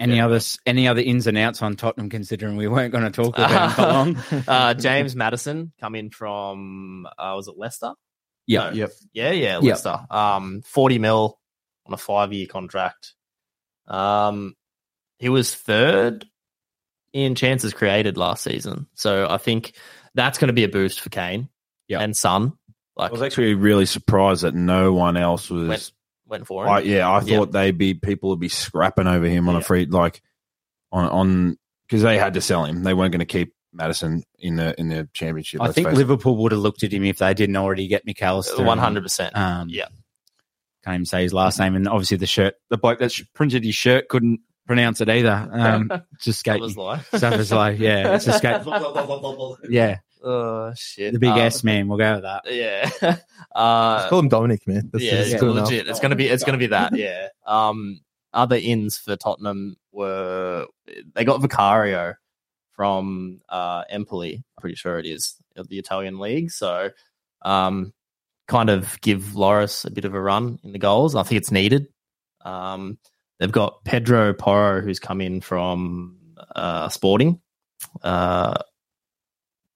Any 0.00 0.16
Yeah. 0.16 0.26
other 0.26 0.40
any 0.66 0.88
other 0.88 1.00
ins 1.00 1.26
and 1.26 1.38
outs 1.38 1.62
on 1.62 1.76
Tottenham? 1.76 2.08
Considering 2.10 2.56
we 2.56 2.66
weren't 2.68 2.92
going 2.92 3.04
to 3.04 3.10
talk 3.10 3.36
about 3.38 3.50
him 3.50 4.14
for 4.16 4.32
long. 4.36 4.44
uh, 4.48 4.74
James 4.74 5.14
Maddison 5.14 5.72
coming 5.80 6.10
from 6.10 7.06
uh, 7.18 7.32
was 7.36 7.46
it 7.48 7.54
Leicester? 7.56 7.92
Yeah. 8.46 8.70
No. 8.70 8.76
Yep. 8.76 8.92
Yeah, 9.12 9.30
yeah, 9.30 9.54
Yep. 9.54 9.62
Leicester. 9.62 10.06
Um, 10.10 10.62
forty 10.64 10.98
mil 10.98 11.38
on 11.86 11.94
a 11.94 11.96
five 11.98 12.32
year 12.32 12.46
contract. 12.46 13.14
Um, 13.86 14.54
he 15.18 15.28
was 15.28 15.54
third 15.54 16.26
in 17.12 17.34
chances 17.34 17.74
created 17.74 18.16
last 18.16 18.42
season, 18.44 18.86
so 18.94 19.26
I 19.28 19.38
think 19.38 19.72
that's 20.14 20.38
going 20.38 20.48
to 20.48 20.52
be 20.54 20.64
a 20.64 20.68
boost 20.68 21.00
for 21.00 21.10
Kane 21.10 21.48
Yep. 21.88 22.00
and 22.00 22.16
Son. 22.16 22.52
I 22.98 23.10
was 23.10 23.22
actually 23.22 23.54
really 23.54 23.86
surprised 23.86 24.42
that 24.42 24.54
no 24.54 24.92
one 24.92 25.16
else 25.16 25.48
was. 25.50 25.68
went 25.68 25.92
went 26.26 26.46
for 26.46 26.64
him. 26.64 26.72
I, 26.72 26.80
yeah, 26.80 27.08
I 27.08 27.20
Yeah. 27.22 27.38
thought 27.38 27.52
they'd 27.52 27.76
be 27.76 27.94
people 27.94 28.30
would 28.30 28.40
be 28.40 28.48
scrapping 28.48 29.06
over 29.06 29.26
him 29.26 29.48
on 29.48 29.56
a 29.56 29.60
free 29.62 29.86
like 29.86 30.22
on 30.90 31.06
on 31.08 31.56
because 31.86 32.02
they 32.02 32.18
had 32.18 32.34
to 32.34 32.40
sell 32.40 32.64
him. 32.64 32.82
They 32.82 32.94
weren't 32.94 33.12
going 33.12 33.20
to 33.20 33.26
keep 33.26 33.54
Maddison 33.72 34.22
in 34.38 34.56
the 34.56 34.78
in 34.78 34.88
the 34.88 35.08
championship. 35.14 35.60
I 35.62 35.72
think 35.72 35.88
face 35.88 35.96
it. 35.96 35.98
Liverpool 35.98 36.36
would 36.38 36.52
have 36.52 36.60
looked 36.60 36.82
at 36.84 36.92
him 36.92 37.04
if 37.04 37.18
they 37.18 37.32
didn't 37.34 37.56
already 37.56 37.86
get 37.88 38.06
Mac 38.06 38.20
Allister. 38.22 38.62
One 38.62 38.78
hundred 38.78 39.02
percent. 39.02 39.36
Um, 39.36 39.68
Yeah. 39.70 39.88
Can't 40.84 40.94
even 40.94 41.06
say 41.06 41.22
his 41.22 41.32
last 41.32 41.58
name, 41.58 41.74
and 41.76 41.86
obviously 41.88 42.16
the 42.16 42.26
shirt, 42.26 42.54
the 42.68 42.76
bloke 42.76 42.98
that 42.98 43.12
printed 43.34 43.64
his 43.64 43.74
shirt 43.74 44.08
couldn't 44.08 44.40
pronounce 44.66 45.00
it 45.00 45.08
either. 45.08 45.48
Um, 45.52 45.88
just 46.20 46.44
That 46.44 46.56
escaped. 46.56 46.60
was 46.60 46.76
like 46.76 47.04
Stuff 47.14 47.34
is 47.34 47.52
like, 47.52 47.78
yeah, 47.78 48.14
it's 48.16 48.26
escaped. 48.26 48.66
Yeah, 49.68 49.98
Oh 50.24 50.72
shit! 50.76 51.12
the 51.12 51.18
big 51.18 51.30
Uh, 51.30 51.36
S 51.36 51.62
man. 51.64 51.88
We'll 51.88 51.98
go 51.98 52.14
with 52.14 52.22
that. 52.22 52.42
Yeah. 52.46 52.90
uh, 53.54 53.98
Just 53.98 54.08
call 54.10 54.18
him 54.20 54.28
Dominic, 54.28 54.66
man. 54.68 54.88
That's, 54.92 55.04
yeah, 55.04 55.16
that's 55.16 55.30
it's 55.32 55.40
good 55.40 55.50
enough. 55.52 55.68
legit. 55.70 55.88
It's 55.88 56.00
gonna 56.00 56.14
be 56.16 56.28
it's 56.28 56.44
gonna 56.44 56.58
be 56.58 56.68
that. 56.68 56.96
Yeah. 56.96 57.28
Um, 57.46 58.00
other 58.32 58.56
ins 58.56 58.96
for 58.98 59.14
Tottenham 59.16 59.76
were 59.92 60.66
they 61.14 61.24
got 61.24 61.40
Vicario 61.40 62.14
from 62.72 63.40
uh 63.48 63.82
Empoli. 63.90 64.36
I'm 64.36 64.60
pretty 64.60 64.76
sure 64.76 64.98
it 64.98 65.06
is 65.06 65.34
of 65.56 65.68
the 65.68 65.78
Italian 65.78 66.18
league. 66.18 66.50
So, 66.50 66.90
um, 67.42 67.92
kind 68.48 68.70
of 68.70 69.00
give 69.00 69.34
Loris 69.34 69.84
a 69.84 69.90
bit 69.90 70.04
of 70.04 70.14
a 70.14 70.20
run 70.20 70.58
in 70.62 70.72
the 70.72 70.78
goals. 70.78 71.14
I 71.14 71.22
think 71.22 71.40
it's 71.40 71.50
needed. 71.50 71.86
Um, 72.44 72.98
they've 73.38 73.52
got 73.52 73.84
Pedro 73.84 74.34
Porro 74.34 74.80
who's 74.80 75.00
come 75.00 75.20
in 75.20 75.40
from 75.40 76.18
uh 76.54 76.88
Sporting. 76.88 77.40
Uh, 78.02 78.54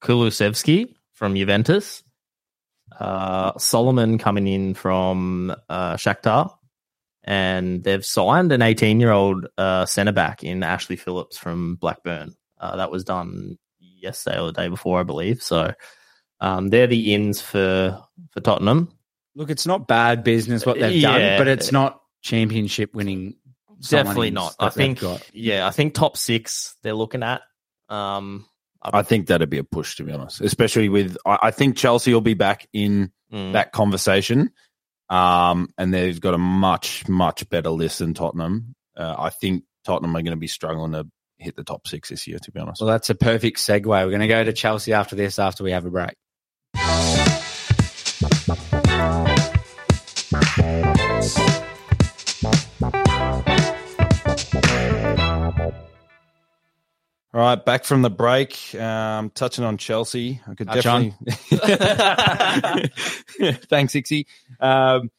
Kulusevski 0.02 0.94
from 1.14 1.34
Juventus. 1.34 2.02
Uh, 2.98 3.52
Solomon 3.58 4.18
coming 4.18 4.46
in 4.46 4.74
from 4.74 5.54
uh, 5.68 5.96
Shakhtar, 5.96 6.50
and 7.24 7.82
they've 7.82 8.04
signed 8.04 8.52
an 8.52 8.62
18 8.62 9.00
year 9.00 9.10
old 9.10 9.46
uh, 9.58 9.84
centre 9.86 10.12
back 10.12 10.44
in 10.44 10.62
Ashley 10.62 10.96
Phillips 10.96 11.36
from 11.36 11.76
Blackburn. 11.76 12.34
Uh, 12.58 12.76
that 12.76 12.90
was 12.90 13.04
done 13.04 13.58
yesterday 13.78 14.40
or 14.40 14.46
the 14.46 14.52
day 14.52 14.68
before, 14.68 15.00
I 15.00 15.02
believe. 15.02 15.42
So 15.42 15.74
um, 16.40 16.68
they're 16.68 16.86
the 16.86 17.14
ins 17.14 17.40
for 17.40 18.02
for 18.30 18.40
Tottenham. 18.40 18.92
Look, 19.34 19.50
it's 19.50 19.66
not 19.66 19.86
bad 19.86 20.24
business 20.24 20.64
what 20.64 20.78
they've 20.78 21.02
done, 21.02 21.38
but 21.38 21.48
it's 21.48 21.72
not 21.72 22.00
championship 22.22 22.94
winning. 22.94 23.36
Definitely 23.80 24.30
not. 24.30 24.54
I 24.58 24.70
think, 24.70 25.00
got. 25.00 25.22
yeah, 25.34 25.66
I 25.66 25.70
think 25.70 25.92
top 25.92 26.16
six 26.16 26.74
they're 26.82 26.94
looking 26.94 27.22
at. 27.22 27.42
Um, 27.88 28.46
I 28.82 29.02
think 29.02 29.26
that'd 29.26 29.50
be 29.50 29.58
a 29.58 29.64
push 29.64 29.96
to 29.96 30.04
be 30.04 30.12
honest, 30.12 30.40
especially 30.40 30.88
with 30.88 31.16
I, 31.26 31.38
I 31.44 31.50
think 31.50 31.76
Chelsea 31.76 32.12
will 32.14 32.20
be 32.20 32.34
back 32.34 32.66
in 32.72 33.12
mm, 33.32 33.52
that 33.52 33.72
conversation, 33.72 34.50
um, 35.08 35.68
and 35.76 35.92
they've 35.92 36.20
got 36.20 36.34
a 36.34 36.38
much 36.38 37.08
much 37.08 37.48
better 37.48 37.70
list 37.70 37.98
than 37.98 38.14
Tottenham. 38.14 38.74
Uh, 38.96 39.14
I 39.18 39.30
think 39.30 39.64
Tottenham 39.84 40.16
are 40.16 40.22
going 40.22 40.36
to 40.36 40.36
be 40.36 40.46
struggling 40.46 40.92
to 40.92 41.06
hit 41.38 41.56
the 41.56 41.64
top 41.64 41.86
six 41.86 42.08
this 42.08 42.26
year. 42.26 42.38
To 42.38 42.50
be 42.50 42.60
honest, 42.60 42.80
Well, 42.80 42.90
that's 42.90 43.10
a 43.10 43.14
perfect 43.14 43.58
segue. 43.58 43.86
We're 43.86 44.08
going 44.08 44.20
to 44.20 44.28
go 44.28 44.44
to 44.44 44.52
Chelsea 44.52 44.92
after 44.92 45.16
this, 45.16 45.38
after 45.38 45.64
we 45.64 45.72
have 45.72 45.84
a 45.84 45.90
break. 45.90 46.14
All 48.48 48.56
right, 57.34 57.64
back 57.64 57.84
from 57.84 58.02
the 58.02 58.10
break. 58.10 58.72
Um, 58.76 59.30
touching 59.30 59.64
on 59.64 59.78
Chelsea, 59.78 60.40
I 60.46 60.54
could 60.54 60.68
Touch 60.68 60.84
definitely. 60.84 61.16
Thanks, 63.68 63.94
Ixie. 63.94 64.26
Um, 64.60 65.10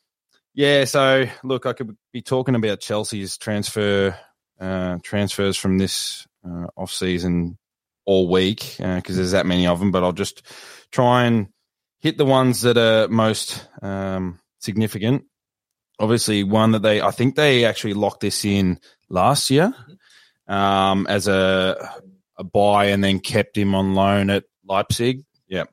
yeah, 0.54 0.86
so 0.86 1.26
look, 1.44 1.66
I 1.66 1.74
could 1.74 1.98
be 2.14 2.22
talking 2.22 2.56
about 2.56 2.80
Chelsea's 2.80 3.38
transfer 3.38 4.18
uh, 4.58 5.00
transfers 5.04 5.58
from 5.58 5.78
this 5.78 6.26
uh, 6.48 6.68
off 6.78 6.94
season 6.94 7.58
all 8.06 8.30
week 8.30 8.76
because 8.78 9.18
there's 9.18 9.32
that 9.32 9.46
many 9.46 9.68
of 9.68 9.80
them. 9.80 9.92
But 9.92 10.06
I'll 10.06 10.14
just 10.14 10.44
try 10.92 11.26
and 11.26 11.50
hit 12.08 12.18
the 12.18 12.26
ones 12.26 12.62
that 12.62 12.78
are 12.78 13.10
most 13.10 13.68
um, 13.82 14.40
significant. 14.60 15.26
Obviously, 16.00 16.42
one 16.44 16.72
that 16.72 16.82
they 16.82 17.02
I 17.02 17.12
think 17.12 17.36
they 17.36 17.66
actually 17.66 17.96
locked 17.96 18.22
this 18.22 18.46
in 18.46 18.80
last 19.10 19.50
year 19.50 19.74
um, 20.48 21.06
as 21.08 21.28
a 21.28 21.92
a 22.38 22.46
buy 22.46 22.86
and 22.86 23.04
then 23.04 23.20
kept 23.20 23.58
him 23.58 23.76
on 23.76 23.94
loan 23.94 24.30
at 24.30 24.46
Leipzig. 24.66 25.26
Yeah. 25.50 25.66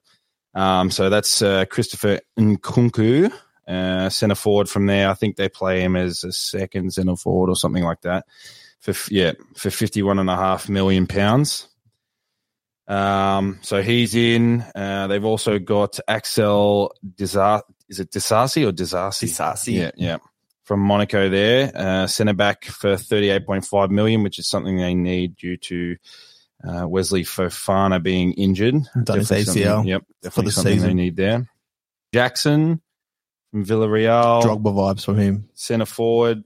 Um, 0.55 0.91
so 0.91 1.09
that's 1.09 1.41
uh, 1.41 1.67
Christopher 1.67 2.21
Nkunku, 2.37 3.31
uh, 3.69 4.09
centre 4.09 4.35
forward 4.35 4.69
from 4.69 4.87
there. 4.87 5.11
I 5.11 5.15
think 5.15 5.37
they 5.37 5.49
play 5.49 5.83
him 5.83 5.95
as 5.95 6.25
a 6.25 6.33
second 6.33 6.95
centre 6.95 7.17
forward 7.17 7.51
or 7.51 7.57
something 7.57 7.85
like 7.85 8.01
that. 8.01 8.25
For 8.81 8.95
yeah, 9.09 9.35
for 9.57 9.71
fifty 9.71 10.03
one 10.03 10.19
and 10.19 10.31
a 10.31 10.37
half 10.37 10.69
million 10.69 11.07
pounds. 11.07 11.69
Um, 12.87 13.59
so 13.63 13.83
he's 13.83 14.15
in. 14.15 14.63
Uh, 14.75 15.07
they've 15.07 15.25
also 15.25 15.59
got 15.59 15.99
Axel 16.07 16.95
Disa- 17.17 17.63
Is 17.89 18.01
it 18.01 18.11
Disasi 18.11 18.67
or 18.69 18.73
Disasi? 18.73 19.25
Disasi. 19.29 19.73
Yeah, 19.75 19.91
yeah. 19.97 20.17
From 20.65 20.81
Monaco 20.81 21.29
there, 21.29 21.71
uh, 21.75 22.07
centre 22.07 22.33
back 22.35 22.65
for 22.65 22.97
thirty 22.97 23.29
eight 23.31 23.45
point 23.47 23.65
five 23.67 23.91
million, 23.91 24.23
which 24.23 24.39
is 24.39 24.49
something 24.49 24.77
they 24.79 24.95
need 24.95 25.37
due 25.37 25.57
to 25.59 25.97
uh, 26.67 26.89
Wesley 26.89 27.23
Fofana 27.23 28.03
being 28.03 28.33
injured. 28.33 28.75
Done 29.05 29.19
his 29.19 29.29
Definitely 29.29 29.43
ACL 29.43 29.45
something- 29.45 29.89
Yep, 29.89 30.03
definitely 30.23 30.45
the 30.49 30.53
something 30.53 30.81
they 30.81 30.95
need 30.95 31.17
there. 31.17 31.51
Jackson 32.15 32.81
from 33.51 33.65
Villarreal, 33.67 34.43
Drogba 34.43 34.73
vibes 34.75 35.05
from 35.05 35.19
him. 35.19 35.49
centre 35.53 35.85
forward, 35.85 36.45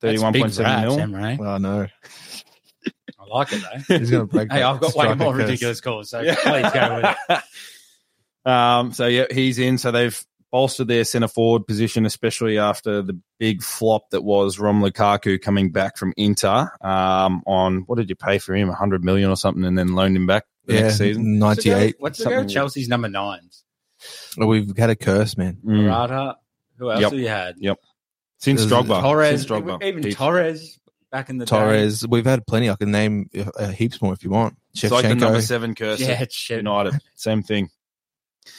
thirty-one 0.00 0.32
point 0.34 0.54
seven 0.54 0.80
mil. 0.80 0.96
Emre. 0.98 1.38
Well, 1.38 1.58
no, 1.60 1.86
I 3.22 3.36
like 3.38 3.52
it 3.52 3.62
though. 3.88 3.98
he's 3.98 4.10
going 4.10 4.26
to 4.28 4.32
break. 4.32 4.52
hey, 4.52 4.62
I've 4.62 4.80
got 4.80 4.94
way 4.94 5.04
striker 5.04 5.16
more 5.16 5.32
curse. 5.32 5.42
ridiculous 5.42 5.80
calls, 5.80 6.10
so 6.10 6.22
please 6.22 6.70
go 6.72 7.00
with 7.02 7.16
it. 7.30 7.42
um, 8.50 8.92
so 8.92 9.06
yeah, 9.06 9.24
he's 9.30 9.58
in. 9.58 9.78
So 9.78 9.90
they've 9.90 10.20
bolstered 10.50 10.88
their 10.88 11.04
centre 11.04 11.28
forward 11.28 11.66
position, 11.66 12.04
especially 12.04 12.58
after 12.58 13.00
the 13.02 13.18
big 13.38 13.62
flop 13.62 14.10
that 14.10 14.22
was 14.22 14.58
Rom 14.58 14.82
Lukaku 14.82 15.40
coming 15.40 15.72
back 15.72 15.96
from 15.96 16.12
Inter. 16.16 16.70
Um, 16.82 17.42
on 17.46 17.78
what 17.86 17.96
did 17.96 18.10
you 18.10 18.16
pay 18.16 18.38
for 18.38 18.54
him? 18.54 18.68
hundred 18.68 19.04
million 19.04 19.30
or 19.30 19.36
something, 19.36 19.64
and 19.64 19.78
then 19.78 19.94
loaned 19.94 20.16
him 20.16 20.26
back 20.26 20.44
the 20.66 20.74
Yeah, 20.74 20.80
next 20.82 20.98
season. 20.98 21.38
ninety-eight. 21.38 21.96
What's 21.98 22.18
the 22.18 22.24
go? 22.24 22.30
Something- 22.30 22.48
Chelsea's 22.48 22.88
number 22.88 23.08
nines. 23.08 23.64
Well, 24.36 24.48
we've 24.48 24.76
had 24.76 24.90
a 24.90 24.96
curse, 24.96 25.36
man. 25.36 25.58
Mm. 25.64 25.84
Morata. 25.84 26.36
Who 26.78 26.90
else 26.90 27.00
Yep. 27.02 27.10
have 27.12 27.20
you 27.20 27.28
had? 27.28 27.54
Yep. 27.58 27.78
Since 28.38 28.64
There's 28.66 28.72
Drogba, 28.72 29.00
Torres. 29.00 29.42
Since 29.46 29.50
Drogba. 29.52 29.82
Even 29.84 30.02
Heaps. 30.02 30.16
Torres 30.16 30.80
back 31.12 31.30
in 31.30 31.38
the 31.38 31.44
day. 31.46 31.50
Torres. 31.50 32.04
We've 32.08 32.24
had 32.26 32.44
plenty. 32.46 32.68
I 32.70 32.74
can 32.74 32.90
name 32.90 33.30
uh, 33.56 33.68
heaps 33.68 34.02
more 34.02 34.12
if 34.14 34.24
you 34.24 34.30
want. 34.30 34.56
It's 34.74 34.90
like 34.90 35.06
the 35.06 35.14
number 35.14 35.40
seven 35.42 35.74
curse. 35.76 36.00
Yeah, 36.00 36.08
at 36.12 36.32
shit. 36.32 36.56
United, 36.58 36.94
same 37.14 37.42
thing. 37.44 37.68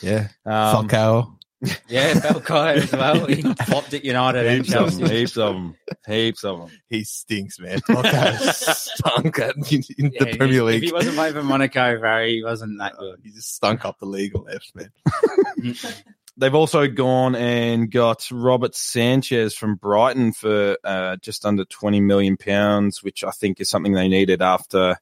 Yeah, 0.01 0.29
Um, 0.45 0.87
Falcao. 0.87 1.35
Yeah, 1.87 2.13
Falcao 2.15 2.75
as 2.75 2.91
well. 2.91 3.25
He 3.25 3.41
flopped 3.41 3.93
at 3.93 4.03
United 4.03 4.49
heaps 4.65 4.73
of 4.75 4.97
them. 4.97 5.09
Heaps 5.09 5.37
of 5.37 5.53
them. 5.55 5.75
Heaps 6.05 6.43
of 6.43 6.59
them. 6.59 6.69
He 6.89 7.03
stinks, 7.05 7.57
man. 7.59 7.79
Falcao 7.89 8.75
stunk 8.75 9.39
at, 9.39 9.55
in, 9.71 9.81
in 9.97 10.11
Yeah, 10.13 10.23
the 10.25 10.37
Premier 10.37 10.59
If 10.59 10.65
League. 10.65 10.83
he 10.83 10.91
wasn't 10.91 11.15
playing 11.15 11.33
for 11.33 11.43
Monaco, 11.43 11.99
bro, 11.99 12.27
he 12.27 12.43
wasn't 12.43 12.79
that 12.79 12.97
good. 12.97 13.19
He 13.23 13.31
just 13.31 13.55
stunk 13.55 13.85
up 13.85 13.97
the 13.99 14.05
league 14.05 14.35
or 14.35 14.43
left, 14.43 14.71
man. 14.75 14.91
They've 16.35 16.55
also 16.55 16.87
gone 16.87 17.35
and 17.35 17.91
got 17.91 18.27
Robert 18.31 18.75
Sanchez 18.75 19.53
from 19.53 19.75
Brighton 19.75 20.33
for 20.33 20.77
uh, 20.83 21.17
just 21.17 21.45
under 21.45 21.63
twenty 21.65 22.01
million 22.01 22.37
pounds, 22.37 23.03
which 23.03 23.23
I 23.23 23.31
think 23.31 23.61
is 23.61 23.69
something 23.69 23.93
they 23.93 24.07
needed 24.07 24.41
after 24.41 24.97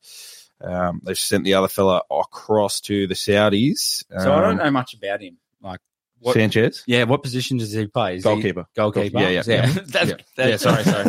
um, 0.60 1.02
they've 1.04 1.18
sent 1.18 1.44
the 1.46 1.54
other 1.56 1.68
fella 1.70 2.04
across 2.12 2.82
to 2.82 3.08
the 3.08 3.14
Saudis. 3.16 4.04
So 4.10 4.18
I 4.34 4.42
don't 4.42 4.52
Um, 4.52 4.58
know 4.58 4.72
much 4.72 4.94
about 4.94 5.22
him. 5.22 5.38
Like, 5.62 5.80
what, 6.20 6.34
Sanchez, 6.34 6.84
yeah, 6.86 7.04
what 7.06 7.24
position 7.24 7.58
does 7.58 7.72
he 7.72 7.88
play? 7.88 8.18
Is 8.18 8.24
he 8.24 8.30
goalkeeper. 8.30 8.66
goalkeeper. 8.76 9.20
Yeah, 9.20 9.30
yeah, 9.30 9.44
yeah. 9.48 9.66
That's- 9.86 10.10
Yeah. 10.10 10.16
that's- 10.36 10.50
Yeah, 10.50 10.58
sorry, 10.58 10.84
sorry. 10.84 11.06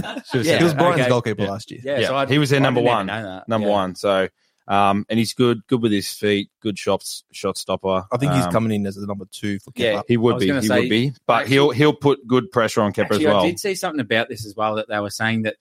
Yeah, 0.47 0.57
he 0.57 0.63
was 0.65 0.71
said 0.73 0.79
Brighton's 0.79 1.01
okay. 1.03 1.09
goalkeeper 1.09 1.43
Yeah. 1.43 1.51
last 1.51 1.71
year. 1.71 1.81
Yeah, 1.85 1.99
Yeah, 1.99 2.07
so 2.09 2.17
I, 2.17 2.27
he 2.27 2.39
was 2.39 2.49
their 2.51 2.61
number 2.61 2.81
one. 2.81 3.07
Number 3.07 3.67
Yeah. 3.67 3.73
one. 3.73 3.95
So, 3.95 4.29
um, 4.69 5.05
and 5.09 5.19
he's 5.19 5.35
good, 5.35 5.67
good 5.67 5.83
with 5.83 5.93
his 5.93 6.11
feet, 6.13 6.49
good 6.61 6.79
shots, 6.79 7.25
shot 7.33 7.59
stopper. 7.59 8.05
I 8.13 8.17
think 8.17 8.33
he's 8.33 8.47
Um, 8.47 8.53
coming 8.53 8.73
in 8.73 8.87
as 8.87 8.95
the 8.97 9.07
number 9.07 9.27
two 9.31 9.59
for 9.59 9.71
Kepa. 9.73 9.79
Yeah. 9.83 10.03
He 10.09 10.17
would 10.17 10.39
be, 10.39 10.53
he 10.53 10.63
say- 10.63 10.81
would 10.81 10.89
be, 10.91 11.13
but 11.27 11.43
Actually- 11.43 11.55
he'll 11.55 11.71
he'll 11.71 11.95
put 11.95 12.27
good 12.27 12.51
pressure 12.53 12.81
on 12.83 12.93
Kepa 12.93 13.05
Actually, 13.05 13.27
as 13.27 13.33
well. 13.33 13.43
I 13.43 13.47
did 13.47 13.61
see 13.61 13.75
something 13.75 14.01
about 14.01 14.29
this 14.29 14.47
as 14.47 14.55
well 14.57 14.77
that 14.77 14.89
they 14.89 14.99
were 15.01 15.11
saying 15.11 15.43
that 15.43 15.57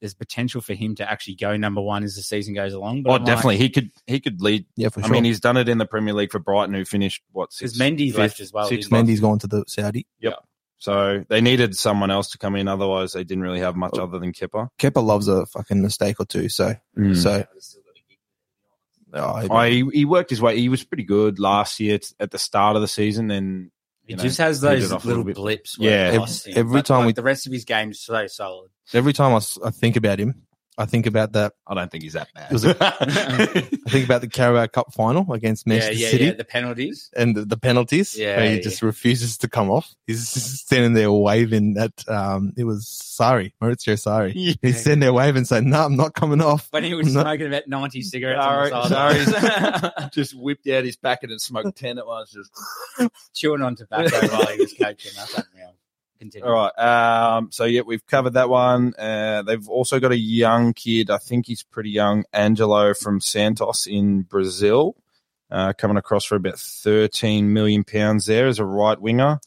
there's 0.00 0.14
potential 0.14 0.62
for 0.62 0.72
him 0.72 0.94
to 0.94 1.08
actually 1.10 1.34
go 1.34 1.56
number 1.58 1.80
one 1.82 2.02
as 2.04 2.16
the 2.16 2.22
season 2.22 2.54
goes 2.54 2.72
along. 2.72 3.02
But 3.02 3.10
Oh, 3.10 3.14
I'm 3.16 3.20
like, 3.20 3.26
definitely, 3.26 3.56
he 3.58 3.68
could 3.68 3.90
he 4.06 4.18
could 4.18 4.40
lead. 4.40 4.64
Yeah, 4.76 4.88
for 4.88 5.00
I 5.00 5.04
sure. 5.04 5.12
mean, 5.12 5.24
he's 5.24 5.40
done 5.40 5.56
it 5.58 5.68
in 5.68 5.76
the 5.78 5.84
Premier 5.86 6.14
League 6.14 6.32
for 6.32 6.38
Brighton, 6.38 6.74
who 6.74 6.84
finished 6.86 7.22
what 7.32 7.52
six. 7.52 7.72
because 7.74 7.78
Mendy's 7.80 8.12
fifth, 8.12 8.18
left 8.18 8.40
as 8.40 8.52
well. 8.52 8.66
sixth 8.66 8.88
didn't 8.90 9.06
he? 9.06 9.12
Mendy's 9.12 9.20
gone 9.20 9.38
to 9.40 9.46
the 9.46 9.64
Saudi. 9.68 10.06
Yep. 10.20 10.34
So 10.78 11.26
they 11.28 11.42
needed 11.42 11.76
someone 11.76 12.10
else 12.10 12.30
to 12.30 12.38
come 12.38 12.56
in. 12.56 12.66
Otherwise, 12.66 13.12
they 13.12 13.22
didn't 13.24 13.42
really 13.42 13.60
have 13.60 13.76
much 13.76 13.98
Oh. 13.98 14.04
other 14.04 14.18
than 14.18 14.32
Kepa. 14.32 14.68
Kepa 14.78 15.04
loves 15.04 15.28
a 15.28 15.44
fucking 15.44 15.82
mistake 15.82 16.16
or 16.18 16.24
two. 16.24 16.48
So, 16.48 16.74
so. 17.12 17.44
Oh, 19.12 19.36
he- 19.38 19.48
Oh, 19.48 19.62
he, 19.90 19.98
he 20.00 20.04
worked 20.04 20.30
his 20.30 20.40
way. 20.40 20.58
He 20.58 20.68
was 20.68 20.84
pretty 20.84 21.04
good 21.04 21.38
last 21.38 21.80
year 21.80 21.98
t- 21.98 22.14
at 22.20 22.30
the 22.30 22.38
start 22.38 22.76
of 22.76 22.82
the 22.82 22.88
season. 22.88 23.30
And 23.30 23.70
He 24.06 24.14
know, 24.14 24.22
just 24.22 24.38
has 24.38 24.60
those 24.60 24.90
little 24.92 25.24
little 25.24 25.42
blips. 25.42 25.76
Yeah. 25.78 26.10
Every- 26.14 26.52
every 26.54 26.78
But, 26.78 26.86
time 26.86 26.98
like, 27.00 27.06
we- 27.08 27.12
the 27.14 27.22
rest 27.22 27.46
of 27.46 27.52
his 27.52 27.64
game's 27.64 28.00
so 28.00 28.26
solid. 28.26 28.70
every 28.92 29.12
time 29.12 29.34
I 29.64 29.70
think 29.70 29.96
about 29.96 30.18
him, 30.18 30.42
I 30.78 30.86
think 30.86 31.06
about 31.06 31.32
that. 31.32 31.52
I 31.66 31.74
don't 31.74 31.90
think 31.90 32.04
he's 32.04 32.14
that 32.14 32.28
bad. 32.34 32.50
It 32.50 32.52
was 32.54 32.64
I 32.80 33.90
think 33.90 34.04
about 34.06 34.22
the 34.22 34.28
Carabao 34.28 34.66
Cup 34.68 34.94
final 34.94 35.30
against 35.32 35.66
Yeah, 35.66 35.74
Manchester 35.74 35.94
yeah, 35.94 36.08
City 36.08 36.24
yeah. 36.24 36.32
The 36.32 36.44
penalties. 36.44 37.10
and 37.14 37.36
the, 37.36 37.44
the 37.44 37.58
penalties. 37.58 38.16
Yeah, 38.16 38.36
where 38.38 38.48
he 38.48 38.54
yeah. 38.56 38.62
just 38.62 38.80
refuses 38.80 39.36
to 39.38 39.48
come 39.48 39.70
off. 39.70 39.94
He's 40.06 40.32
just 40.32 40.56
standing 40.58 40.94
there 40.94 41.12
waving 41.12 41.76
at. 41.78 42.08
Um, 42.08 42.52
it 42.56 42.64
was 42.64 42.88
sorry, 42.88 43.54
Maurizio 43.62 43.98
Sorry. 43.98 44.32
He's 44.32 44.80
standing 44.80 45.00
there 45.00 45.12
waving, 45.12 45.44
saying, 45.44 45.68
"No, 45.68 45.84
I'm 45.84 45.96
not 45.96 46.14
coming 46.14 46.40
off." 46.40 46.68
When 46.70 46.84
he 46.84 46.94
was 46.94 47.12
No. 47.14 47.22
smoking 47.22 47.48
about 47.48 47.68
90 47.68 48.02
cigarettes 48.02 48.42
Sorry, 48.42 48.72
on 48.72 48.88
the 48.88 49.24
side. 49.92 50.10
just 50.12 50.34
whipped 50.34 50.66
out 50.68 50.84
his 50.84 50.96
packet 50.96 51.30
and 51.30 51.40
smoked 51.40 51.76
10 51.76 51.98
at 51.98 52.06
once. 52.06 52.30
Just 52.32 52.50
chewing 53.34 53.60
on 53.62 53.76
tobacco 53.76 54.26
while 54.28 54.46
he 54.46 54.60
was 54.60 54.72
coaching. 54.72 55.12
That's 55.16 55.34
unreal. 55.34 55.74
Continue. 56.20 56.46
All 56.46 56.52
right. 56.52 56.78
Um, 56.78 57.50
so 57.50 57.64
yeah, 57.64 57.80
we've 57.80 58.06
covered 58.06 58.34
that 58.34 58.50
one. 58.50 58.92
Uh, 58.98 59.40
they've 59.40 59.66
also 59.70 59.98
got 59.98 60.12
a 60.12 60.18
young 60.18 60.74
kid. 60.74 61.08
I 61.08 61.16
think 61.16 61.46
he's 61.46 61.62
pretty 61.62 61.88
young, 61.88 62.24
Angelo 62.34 62.92
from 62.92 63.22
Santos 63.22 63.86
in 63.86 64.22
Brazil, 64.22 64.96
uh, 65.50 65.72
coming 65.72 65.96
across 65.96 66.26
for 66.26 66.36
about 66.36 66.58
thirteen 66.58 67.54
million 67.54 67.84
pounds 67.84 68.26
there 68.26 68.48
as 68.48 68.58
a 68.58 68.66
right 68.66 69.00
winger. 69.00 69.40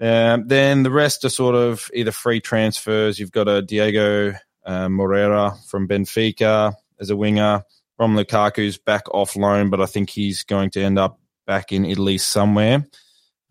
Um, 0.00 0.46
then 0.46 0.84
the 0.84 0.90
rest 0.92 1.24
are 1.24 1.30
sort 1.30 1.56
of 1.56 1.90
either 1.92 2.12
free 2.12 2.40
transfers. 2.40 3.18
You've 3.18 3.32
got 3.32 3.48
a 3.48 3.60
Diego 3.60 4.34
uh, 4.64 4.88
Moreira 4.88 5.54
from 5.68 5.88
Benfica 5.88 6.74
as 7.00 7.10
a 7.10 7.16
winger. 7.16 7.64
Rom 7.98 8.16
Lukaku's 8.16 8.78
back 8.78 9.12
off 9.12 9.34
loan, 9.34 9.68
but 9.68 9.80
I 9.80 9.86
think 9.86 10.10
he's 10.10 10.44
going 10.44 10.70
to 10.70 10.80
end 10.80 10.98
up 10.98 11.18
back 11.44 11.72
in 11.72 11.84
Italy 11.84 12.18
somewhere. 12.18 12.86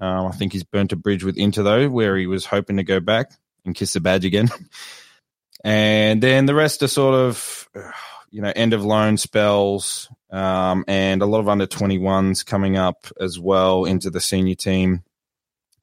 Um, 0.02 0.26
I 0.26 0.32
think 0.32 0.52
he's 0.52 0.64
burnt 0.64 0.92
a 0.92 0.96
bridge 0.96 1.24
with 1.24 1.38
Inter 1.38 1.62
though, 1.62 1.90
where 1.90 2.18
he 2.18 2.26
was 2.26 2.44
hoping 2.44 2.78
to 2.78 2.84
go 2.84 3.00
back 3.00 3.32
and 3.66 3.76
kiss 3.76 3.94
the 3.94 4.00
badge 4.00 4.26
again. 4.26 4.50
and 5.64 6.22
then 6.22 6.48
the 6.48 6.56
rest 6.56 6.82
are 6.82 6.88
sort 6.88 7.14
of, 7.14 7.70
you 8.32 8.42
know, 8.42 8.52
end 8.56 8.74
of 8.74 8.84
loan 8.84 9.18
spells, 9.18 10.10
um, 10.32 10.84
and 10.88 11.22
a 11.22 11.26
lot 11.26 11.40
of 11.40 11.50
under 11.50 11.68
21s 11.68 12.46
coming 12.46 12.78
up 12.78 13.06
as 13.20 13.40
well 13.40 13.86
into 13.86 14.10
the 14.10 14.22
senior 14.22 14.56
team. 14.56 15.04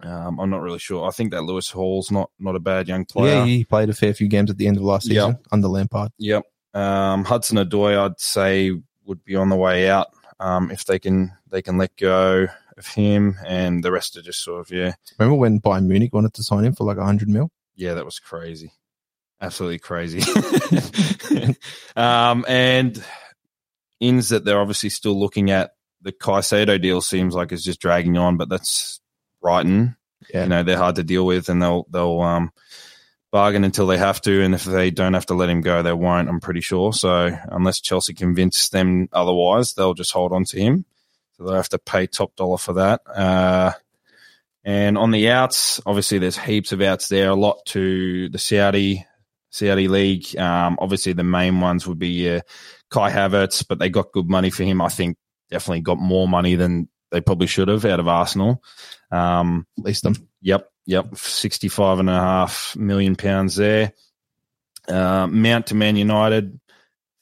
Um, 0.01 0.41
I'm 0.41 0.51
not 0.51 0.63
really 0.63 0.79
sure. 0.79 1.07
I 1.07 1.11
think 1.11 1.33
that 1.33 1.43
Lewis 1.43 1.71
Hall's 1.71 2.11
not 2.11 2.31
not 2.39 2.57
a 2.57 2.61
bad 2.61 2.89
young 2.89 3.05
player. 3.05 3.37
Yeah, 3.37 3.45
he 3.45 3.65
played 3.65 3.89
a 3.89 3.95
fair 3.95 4.15
few 4.15 4.29
games 4.29 4.51
at 4.51 4.57
the 4.57 4.67
end 4.67 4.77
of 4.77 4.83
last 4.83 5.07
season 5.07 5.39
under 5.53 5.69
Lampard. 5.69 6.13
Yep. 6.19 6.45
Um, 6.75 7.25
Hudson 7.25 7.59
Odoi, 7.59 7.99
I'd 7.99 8.21
say, 8.21 8.73
would 9.05 9.25
be 9.25 9.35
on 9.37 9.49
the 9.49 9.57
way 9.57 9.91
out 9.91 10.09
um, 10.41 10.71
if 10.71 10.85
they 10.85 10.99
can 10.99 11.33
they 11.51 11.63
can 11.63 11.79
let 11.79 11.97
go 11.97 12.47
of 12.79 12.87
him, 12.87 13.37
and 13.47 13.83
the 13.83 13.93
rest 13.93 14.17
are 14.17 14.23
just 14.23 14.43
sort 14.43 14.61
of 14.61 14.71
yeah, 14.71 14.95
Remember 15.19 15.37
when 15.37 15.61
Bayern 15.61 15.87
Munich 15.87 16.15
wanted 16.15 16.35
to 16.35 16.43
sign 16.43 16.65
him 16.65 16.75
for 16.75 16.85
like 16.85 16.99
hundred 16.99 17.29
mil? 17.29 17.51
yeah, 17.77 17.95
that 17.95 18.05
was 18.05 18.19
crazy, 18.19 18.73
absolutely 19.41 19.79
crazy. 19.79 20.23
um, 21.97 22.45
and 22.49 23.03
ins 24.01 24.31
that 24.31 24.45
they're 24.45 24.61
obviously 24.61 24.91
still 24.91 25.19
looking 25.19 25.51
at. 25.51 25.73
The 26.03 26.13
Caicedo 26.13 26.81
deal 26.81 27.01
seems 27.01 27.35
like 27.35 27.51
it's 27.51 27.65
just 27.65 27.81
dragging 27.81 28.17
on, 28.17 28.37
but 28.37 28.49
that's 28.49 29.01
Brighton. 29.43 29.97
Yeah. 30.33 30.45
You 30.45 30.49
know 30.49 30.63
they're 30.63 30.77
hard 30.79 30.97
to 30.97 31.05
deal 31.05 31.27
with, 31.27 31.49
and 31.49 31.61
they'll 31.61 31.87
they'll 31.91 32.21
um, 32.21 32.53
bargain 33.31 33.65
until 33.65 33.87
they 33.87 33.99
have 33.99 34.21
to, 34.23 34.43
and 34.43 34.55
if 34.55 34.65
they 34.65 34.91
don't 34.91 35.15
have 35.15 35.27
to 35.27 35.35
let 35.35 35.51
him 35.51 35.61
go, 35.61 35.83
they 35.83 35.93
won't. 35.93 36.29
I'm 36.29 36.41
pretty 36.41 36.61
sure. 36.61 36.93
So 36.93 37.37
unless 37.51 37.81
Chelsea 37.81 38.15
convince 38.15 38.69
them 38.69 39.09
otherwise, 39.13 39.75
they'll 39.75 39.95
just 39.95 40.13
hold 40.13 40.33
on 40.33 40.45
to 40.45 40.61
him. 40.61 40.85
So 41.39 41.45
they'll 41.45 41.55
have 41.55 41.69
to 41.71 41.79
pay 41.79 42.07
top 42.07 42.35
dollar 42.37 42.59
for 42.59 42.75
that. 42.75 43.01
Uh, 43.07 43.73
and 44.65 44.99
on 44.99 45.13
the 45.13 45.31
outs, 45.31 45.81
obviously 45.87 46.19
there's 46.19 46.37
heaps 46.37 46.73
of 46.73 46.83
outs 46.83 47.09
there. 47.09 47.31
A 47.31 47.35
lot 47.35 47.65
to 47.67 48.29
the 48.29 48.39
Saudi 48.39 49.07
Saudi 49.51 49.89
league. 49.89 50.37
Um, 50.37 50.77
obviously 50.81 51.15
the 51.15 51.25
main 51.25 51.61
ones 51.61 51.87
would 51.87 51.99
be 51.99 52.29
uh, 52.29 52.41
Kai 52.91 53.11
Havertz, 53.11 53.65
but 53.67 53.79
they 53.79 53.89
got 53.89 54.13
good 54.13 54.29
money 54.29 54.51
for 54.51 54.65
him. 54.65 54.83
I 54.83 54.89
think 54.89 55.17
definitely 55.51 55.81
got 55.81 55.99
more 55.99 56.29
money 56.29 56.57
than 56.57 56.89
they 57.11 57.21
probably 57.23 57.47
should 57.47 57.69
have 57.69 57.85
out 57.87 58.01
of 58.01 58.09
Arsenal. 58.09 58.63
Um, 59.11 59.67
At 59.79 59.85
least 59.85 60.03
them. 60.03 60.29
Yep, 60.43 60.71
yep, 60.85 61.17
sixty-five 61.17 61.99
and 62.01 62.11
a 62.11 62.21
half 62.21 62.77
million 62.77 63.17
pounds 63.17 63.57
there. 63.57 63.93
Uh, 64.87 65.27
Mount 65.27 65.69
to 65.69 65.75
Man 65.75 65.97
United, 65.97 66.61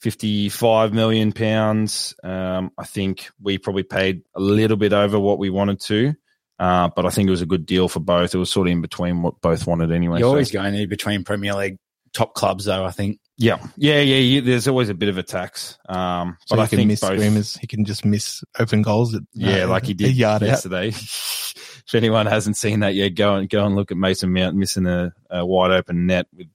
fifty-five 0.01 0.93
million 0.93 1.33
pounds. 1.33 2.15
Um, 2.23 2.71
I 2.79 2.85
think 2.85 3.29
we 3.41 3.59
probably 3.59 3.83
paid 3.83 4.23
a 4.35 4.41
little 4.41 4.77
bit 4.77 4.93
over 4.93 5.19
what 5.19 5.39
we 5.39 5.51
wanted 5.51 5.81
to, 5.83 6.15
uh, 6.59 6.89
but 6.95 7.07
I 7.07 7.11
think 7.11 7.29
it 7.29 7.31
was 7.31 7.43
a 7.43 7.47
good 7.47 7.67
deal 7.67 7.89
for 7.89 8.01
both. 8.01 8.35
It 8.35 8.39
was 8.39 8.51
sort 8.51 8.69
of 8.69 8.73
in 8.73 8.81
between 8.81 9.23
what 9.23 9.41
both 9.41 9.67
wanted 9.67 9.93
anyway. 9.93 10.19
You're 10.19 10.27
so- 10.27 10.31
always 10.31 10.51
going 10.51 10.75
in 10.75 10.89
between 10.89 11.25
Premier 11.25 11.55
League 11.55 11.79
top 12.13 12.35
clubs, 12.35 12.65
though, 12.65 12.85
I 12.85 12.93
think. 12.93 13.19
yeah, 13.37 13.59
yeah, 13.77 14.01
yeah, 14.01 14.17
yeah. 14.17 14.41
There's 14.41 14.67
always 14.69 14.89
a 14.89 14.95
bit 14.95 15.11
of 15.11 15.19
a 15.19 15.23
tax, 15.23 15.77
um, 15.89 16.39
So 16.47 16.57
but 16.57 16.63
he 16.63 16.63
I 16.63 16.67
can 16.69 16.77
think 16.79 16.89
miss 16.89 17.01
both. 17.01 17.11
screamers. 17.19 17.57
He 17.57 17.67
can 17.67 17.85
just 17.85 18.05
miss 18.07 18.43
open 18.59 18.81
goals. 18.83 19.15
At, 19.15 19.23
Yeah, 19.35 19.65
uh, 19.65 19.69
like 19.69 19.85
he 19.85 19.93
did 19.93 20.15
yard 20.17 20.41
yesterday. 20.43 20.89
if 20.89 21.95
anyone 21.95 22.25
hasn't 22.25 22.57
seen 22.57 22.81
that 22.81 22.95
yet, 22.95 23.11
go 23.11 23.35
and 23.35 23.51
go 23.51 23.67
and 23.67 23.77
look 23.77 23.91
at 23.91 23.99
Mason 23.99 24.33
Mount 24.33 24.57
missing 24.57 24.87
a, 24.87 25.13
a 25.29 25.45
wide 25.45 25.73
open 25.73 26.07
net 26.07 26.27
with 26.35 26.47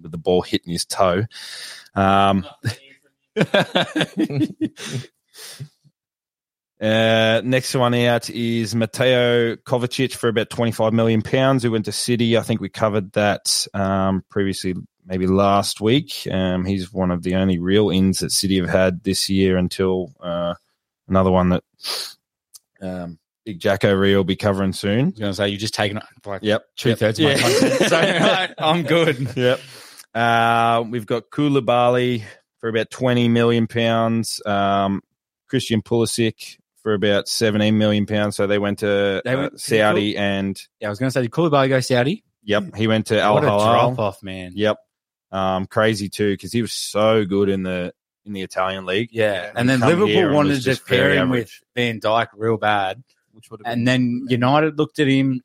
with 0.00 0.10
the 0.10 0.18
ball 0.18 0.40
hitting 0.42 0.72
his 0.72 0.84
toe. 0.86 1.24
Um, 1.94 2.46
uh, 6.80 7.40
next 7.44 7.74
one 7.74 7.94
out 7.94 8.28
is 8.30 8.74
Mateo 8.74 9.56
Kovacic 9.56 10.14
for 10.14 10.28
about 10.28 10.50
twenty 10.50 10.72
five 10.72 10.92
million 10.92 11.22
pounds. 11.22 11.62
Who 11.62 11.70
went 11.70 11.84
to 11.86 11.92
City? 11.92 12.36
I 12.36 12.42
think 12.42 12.60
we 12.60 12.68
covered 12.68 13.12
that 13.12 13.66
um, 13.74 14.24
previously 14.28 14.74
maybe 15.06 15.26
last 15.26 15.80
week. 15.80 16.26
Um, 16.30 16.64
he's 16.64 16.92
one 16.92 17.10
of 17.10 17.22
the 17.22 17.36
only 17.36 17.58
real 17.58 17.90
ins 17.90 18.18
that 18.20 18.32
City 18.32 18.58
have 18.58 18.68
had 18.68 19.02
this 19.04 19.28
year 19.30 19.56
until 19.56 20.12
uh, 20.20 20.54
another 21.08 21.30
one 21.30 21.50
that 21.50 21.62
um, 22.82 23.18
Big 23.44 23.60
Jacko 23.60 23.94
Ree 23.94 24.16
will 24.16 24.24
be 24.24 24.36
covering 24.36 24.72
soon. 24.72 25.00
I 25.00 25.04
was 25.04 25.18
going 25.18 25.30
to 25.32 25.36
say, 25.36 25.48
you 25.48 25.58
just 25.58 25.74
taken 25.74 26.00
like 26.24 26.40
Yep. 26.42 26.64
two 26.76 26.94
thirds 26.96 27.18
of 27.20 27.24
my 27.26 27.32
Yeah. 27.34 27.38
content. 27.40 27.74
So 27.90 28.54
I'm 28.64 28.82
good. 28.82 29.36
Yep. 29.36 29.60
Uh, 30.14 30.84
we've 30.88 31.06
got 31.06 31.30
Koulibaly 31.30 32.22
for 32.60 32.68
about 32.68 32.90
20 32.90 33.28
million 33.28 33.66
pounds. 33.66 34.40
Um, 34.46 35.02
Christian 35.48 35.82
Pulisic 35.82 36.58
for 36.82 36.94
about 36.94 37.28
17 37.28 37.76
million 37.76 38.06
pounds. 38.06 38.36
So 38.36 38.46
they 38.46 38.58
went 38.58 38.80
to 38.80 39.22
They 39.24 39.32
uh, 39.34 39.38
went- 39.38 39.60
Saudi 39.60 40.16
and 40.16 40.60
Yeah, 40.80 40.88
I 40.88 40.90
was 40.90 40.98
going 40.98 41.08
to 41.08 41.12
say, 41.12 41.22
did 41.22 41.30
Koulibaly 41.30 41.68
go 41.68 41.80
Saudi? 41.80 42.24
yep, 42.42 42.74
he 42.76 42.86
went 42.86 43.06
to 43.06 43.20
Al 43.20 43.34
what 43.34 43.44
a 43.44 43.46
drop 43.46 43.98
off, 43.98 44.22
man. 44.22 44.52
Yep. 44.54 44.76
Um, 45.32 45.66
crazy 45.66 46.08
too 46.08 46.32
because 46.34 46.52
he 46.52 46.62
was 46.62 46.72
so 46.72 47.24
good 47.24 47.48
in 47.48 47.62
the 47.64 47.92
in 48.24 48.32
the 48.34 48.42
Italian 48.42 48.86
league. 48.86 49.08
Yeah, 49.12 49.50
and 49.56 49.68
then 49.68 49.80
Liverpool 49.80 50.32
wanted 50.32 50.54
to 50.54 50.60
just 50.60 50.86
pair 50.86 51.08
very 51.08 51.16
him 51.16 51.30
with. 51.30 51.50
Van 51.74 52.00
Dijk 52.00 52.28
real 52.36 52.56
bad, 52.56 53.02
Which 53.32 53.50
would 53.50 53.60
and 53.64 53.86
then 53.88 54.26
United 54.28 54.78
looked 54.78 55.00
at 55.00 55.08
him. 55.08 55.40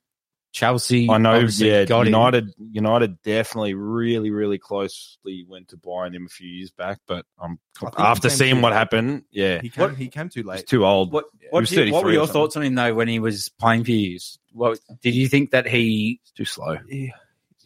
Chelsea, 0.52 1.10
I 1.10 1.18
know. 1.20 1.40
Yeah, 1.40 1.86
got 1.86 2.02
him. 2.02 2.08
United. 2.08 2.54
United 2.72 3.22
definitely 3.22 3.76
really, 3.76 4.32
really 4.32 4.58
closely 4.58 5.46
went 5.48 5.68
to 5.70 5.78
buying 5.78 6.14
him 6.14 6.26
a 6.26 6.30
few 6.30 6.50
years 6.50 6.72
back, 6.72 7.00
but 7.08 7.26
um, 7.40 7.60
I 7.78 7.86
think 7.86 8.00
after 8.00 8.30
seeing 8.30 8.62
what 8.62 8.72
late. 8.72 8.78
happened, 8.78 9.24
yeah, 9.32 9.62
he 9.62 9.70
came, 9.70 9.96
he 9.96 10.08
came 10.08 10.30
too 10.30 10.40
he's 10.42 10.48
late. 10.48 10.68
too 10.68 10.86
old. 10.86 11.14
What 11.14 11.26
He 11.40 11.48
what, 11.52 11.62
was 11.62 11.70
did 11.70 11.88
you- 11.88 11.94
what 11.94 12.04
were 12.04 12.12
your 12.12 12.28
thoughts 12.28 12.58
on 12.58 12.64
him 12.64 12.76
though 12.76 12.94
when 12.96 13.08
he 13.08 13.20
was 13.20 13.50
playing 13.60 13.84
for 13.84 13.92
you? 13.92 14.18
What 14.52 14.80
did 15.02 15.14
you 15.14 15.28
think 15.28 15.52
that 15.52 15.68
he? 15.68 16.20
It's 16.24 16.32
too 16.32 16.46
slow. 16.46 16.78
he, 16.90 17.14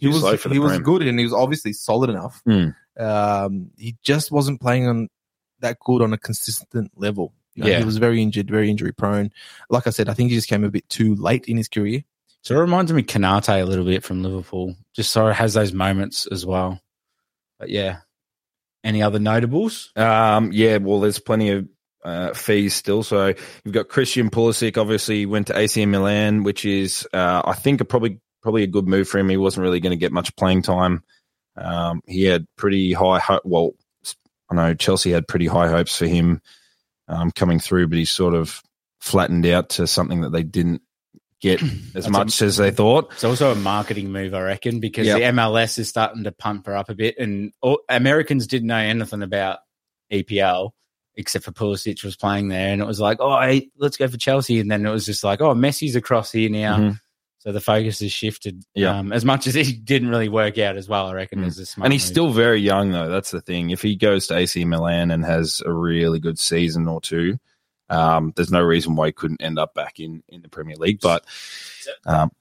Too 0.02 0.10
was 0.10 0.19
slow 0.19 0.36
for 0.36 0.50
the 0.50 0.56
he 0.56 0.60
was 0.60 0.78
good 0.80 1.02
and 1.04 1.17
he 1.17 1.24
was 1.24 1.34
obviously 1.34 1.72
solid 1.72 2.10
enough. 2.10 2.41
Hmm. 2.46 2.69
Um, 3.00 3.72
he 3.78 3.96
just 4.04 4.32
wasn't 4.32 4.60
playing 4.62 4.88
on 4.88 5.08
that 5.62 5.80
good 5.80 6.02
on 6.02 6.12
a 6.12 6.17
consistent 6.17 6.91
level. 6.98 7.34
You 7.56 7.63
know, 7.63 7.69
Yeah. 7.69 7.80
he 7.80 7.86
was 7.86 7.98
very 7.98 8.22
injured, 8.22 8.50
very 8.50 8.69
injury 8.69 8.91
prone. 8.91 9.32
Like 9.69 9.88
I 9.88 9.91
said, 9.91 10.10
I 10.10 10.13
think 10.13 10.30
he 10.32 10.36
just 10.36 10.50
came 10.50 10.63
a 10.65 10.69
bit 10.69 10.89
too 10.89 11.15
late 11.15 11.46
in 11.46 11.56
his 11.56 11.69
career. 11.69 12.04
So 12.43 12.56
it 12.56 12.60
reminds 12.60 12.91
me 12.91 13.01
of 13.01 13.08
Konaté 13.08 13.62
a 13.62 13.65
little 13.65 13.86
bit 13.86 14.03
from 14.03 14.21
Liverpool. 14.21 14.75
Just 14.93 15.12
sort 15.12 15.32
of 15.32 15.38
has 15.38 15.53
those 15.53 15.71
moments 15.71 16.27
as 16.27 16.45
well. 16.45 16.79
But 17.58 17.69
yeah, 17.69 17.99
any 18.84 19.01
other 19.01 19.19
notables? 19.19 19.91
Um, 19.95 20.51
yeah, 20.51 20.77
well, 20.77 20.99
there's 20.99 21.19
plenty 21.19 21.51
of 21.51 21.67
uh, 22.03 22.34
fees 22.34 22.73
still. 22.73 23.01
So 23.01 23.34
you've 23.63 23.73
got 23.73 23.88
Christian 23.88 24.29
Pulisic. 24.29 24.77
Obviously, 24.77 25.25
went 25.25 25.47
to 25.47 25.58
AC 25.58 25.86
Milan, 25.86 26.43
which 26.43 26.65
is 26.65 27.08
uh, 27.13 27.41
I 27.45 27.53
think 27.53 27.79
a 27.79 27.86
probably 27.86 28.19
probably 28.41 28.63
a 28.63 28.67
good 28.67 28.89
move 28.89 29.08
for 29.08 29.19
him. 29.19 29.29
He 29.29 29.38
wasn't 29.38 29.63
really 29.63 29.79
going 29.79 29.91
to 29.91 29.97
get 29.97 30.12
much 30.12 30.36
playing 30.36 30.63
time. 30.63 31.01
Um, 31.56 32.01
he 32.06 32.23
had 32.23 32.45
pretty 32.58 32.91
high. 32.91 33.19
Ho- 33.19 33.41
well, 33.45 33.71
I 34.51 34.56
know 34.56 34.73
Chelsea 34.73 35.12
had 35.12 35.29
pretty 35.29 35.47
high 35.47 35.69
hopes 35.69 35.97
for 35.97 36.08
him 36.08 36.41
um, 37.08 37.32
coming 37.32 37.60
through, 37.60 37.88
but 37.88 37.97
he's 37.97 38.12
sort 38.12 38.34
of 38.34 38.62
flattened 38.99 39.45
out 39.45 39.69
to 39.69 39.88
something 39.88 40.21
that 40.21 40.34
they 40.34 40.43
didn't 40.43 40.82
get 41.43 41.62
as 41.95 42.10
much 42.10 42.41
a- 42.41 42.45
as 42.45 42.58
they 42.58 42.71
thought. 42.71 43.12
It's 43.13 43.23
also 43.23 43.51
a 43.51 43.56
marketing 43.56 44.12
move, 44.12 44.34
I 44.34 44.41
reckon, 44.41 44.79
because 44.79 45.06
Yep. 45.06 45.17
the 45.17 45.23
MLS 45.41 45.77
is 45.77 45.88
starting 45.89 46.23
to 46.23 46.32
pump 46.32 46.65
her 46.65 46.75
up 46.75 46.89
a 46.89 46.95
bit, 46.95 47.19
and 47.19 47.51
all, 47.62 47.79
Americans 47.89 48.47
didn't 48.47 48.67
know 48.69 48.77
anything 48.77 49.21
about 49.21 49.60
EPL 50.12 50.71
except 51.15 51.45
for 51.45 51.51
Pulisic 51.51 52.03
was 52.03 52.15
playing 52.15 52.47
there, 52.47 52.69
and 52.73 52.82
it 52.82 52.86
was 52.88 52.99
like, 52.99 53.17
oh, 53.19 53.39
hey, 53.39 53.69
let's 53.77 53.97
go 53.97 54.08
for 54.08 54.17
Chelsea, 54.17 54.60
and 54.60 54.71
then 54.71 54.84
it 54.84 54.89
was 54.89 55.06
just 55.06 55.23
like, 55.23 55.41
oh, 55.41 55.53
Messi's 55.53 55.95
across 55.95 56.32
here 56.32 56.49
now, 56.49 56.77
Mhm. 56.77 56.99
so 57.38 57.51
the 57.51 57.62
focus 57.62 57.99
has 57.99 58.12
shifted. 58.12 58.63
Yeah. 58.73 58.97
um, 58.97 59.13
as 59.13 59.23
much 59.23 59.45
as 59.45 59.56
it 59.56 59.86
didn't 59.86 60.10
really 60.10 60.29
work 60.29 60.58
out 60.58 60.75
as 60.75 60.89
well, 60.89 61.06
I 61.06 61.13
reckon. 61.13 61.41
Mm. 61.41 61.45
As 61.47 61.75
And 61.84 61.93
he's 61.93 62.01
move. 62.06 62.12
still 62.12 62.29
very 62.32 62.60
young, 62.62 62.91
though. 62.91 63.10
That's 63.10 63.29
the 63.29 63.41
thing. 63.41 63.69
If 63.69 63.84
he 63.84 63.95
goes 63.95 64.25
to 64.27 64.38
AC 64.38 64.65
Milan 64.65 65.12
and 65.12 65.23
has 65.23 65.62
a 65.63 65.71
really 65.71 66.19
good 66.19 66.39
season 66.39 66.88
or 66.88 66.99
two, 66.99 67.38
um, 67.89 68.34
there's 68.36 68.52
no 68.52 68.62
reason 68.62 68.96
why 68.96 69.08
he 69.08 69.12
couldn't 69.12 69.41
end 69.41 69.60
up 69.60 69.74
back 69.74 70.00
in, 70.00 70.24
in 70.30 70.41
the 70.41 70.50
Premier 70.50 70.76
League. 70.78 71.00
But 71.02 71.26
um, 72.06 72.32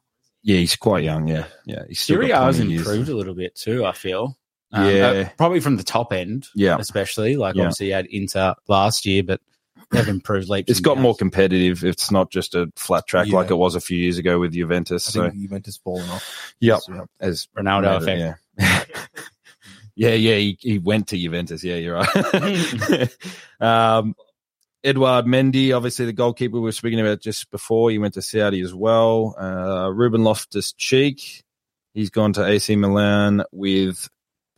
yeah, 0.43 0.57
he's 0.59 0.77
quite 0.77 1.05
young. 1.05 1.29
Yeah, 1.29 1.45
yeah. 1.67 1.85
He's 1.89 2.01
still 2.01 2.17
got 2.17 2.23
Serie 2.23 2.31
A 2.33 2.39
has 2.39 2.57
plenty 2.57 2.63
of 2.63 2.71
years. 2.73 2.87
improved 2.89 3.09
a 3.11 3.17
little 3.17 3.35
bit 3.35 3.55
too. 3.55 3.85
I 3.85 3.93
feel, 3.93 4.37
Um, 4.73 4.87
Yeah. 4.91 5.07
uh, 5.07 5.29
probably 5.37 5.61
from 5.61 5.77
the 5.77 5.83
top 5.85 6.13
end, 6.13 6.47
Yeah, 6.55 6.77
especially 6.79 7.37
like 7.37 7.55
Yeah. 7.57 7.63
obviously 7.63 7.89
you 7.89 7.95
had 7.95 8.07
Inter 8.07 8.55
last 8.69 9.05
year, 9.07 9.23
but 9.23 9.41
they've 9.91 10.09
improved 10.09 10.49
leaps. 10.49 10.71
it's 10.71 10.79
and 10.79 10.85
got 10.85 10.95
bounds. 10.95 11.03
more 11.03 11.15
competitive. 11.17 11.85
It's 11.85 12.11
not 12.11 12.31
just 12.31 12.55
a 12.55 12.73
flat 12.77 13.07
track 13.07 13.27
Yeah. 13.29 13.37
like 13.37 13.51
it 13.51 13.57
was 13.57 13.75
a 13.75 13.81
few 13.81 13.99
years 13.99 14.17
ago 14.19 14.39
with 14.41 14.53
Juventus. 14.55 15.07
I 15.09 15.11
So 15.13 15.23
think 15.29 15.43
Juventus 15.43 15.77
fallen 15.77 16.09
off. 16.09 16.55
Yep. 16.61 16.81
So, 16.81 16.95
yeah. 16.95 17.05
as 17.21 17.49
Ronaldo 17.57 17.97
effect. 17.99 18.39
Yeah. 18.59 18.85
yeah, 19.95 20.15
yeah, 20.15 20.37
he, 20.37 20.57
he 20.61 20.79
went 20.79 21.09
to 21.09 21.19
Juventus. 21.19 21.63
Yeah, 21.63 21.77
you're 21.77 21.95
right. 21.97 23.09
um, 23.61 24.15
Edouard 24.85 25.27
Mendy, 25.27 25.75
obviously 25.75 26.07
the 26.07 26.12
goalkeeper 26.12 26.55
we 26.55 26.61
were 26.61 26.73
speaking 26.73 27.01
about 27.01 27.21
just 27.21 27.51
before, 27.51 27.90
he 27.90 27.99
went 27.99 28.14
to 28.14 28.23
Saudi 28.23 28.61
as 28.61 28.75
well. 28.75 29.37
Uh, 29.38 29.88
Ruben 29.92 30.25
Loftus 30.25 30.73
Cheek, 30.73 31.45
he's 31.95 32.11
gone 32.11 32.33
to 32.33 32.45
AC 32.45 32.75
Milan 32.75 33.45
with 33.53 34.09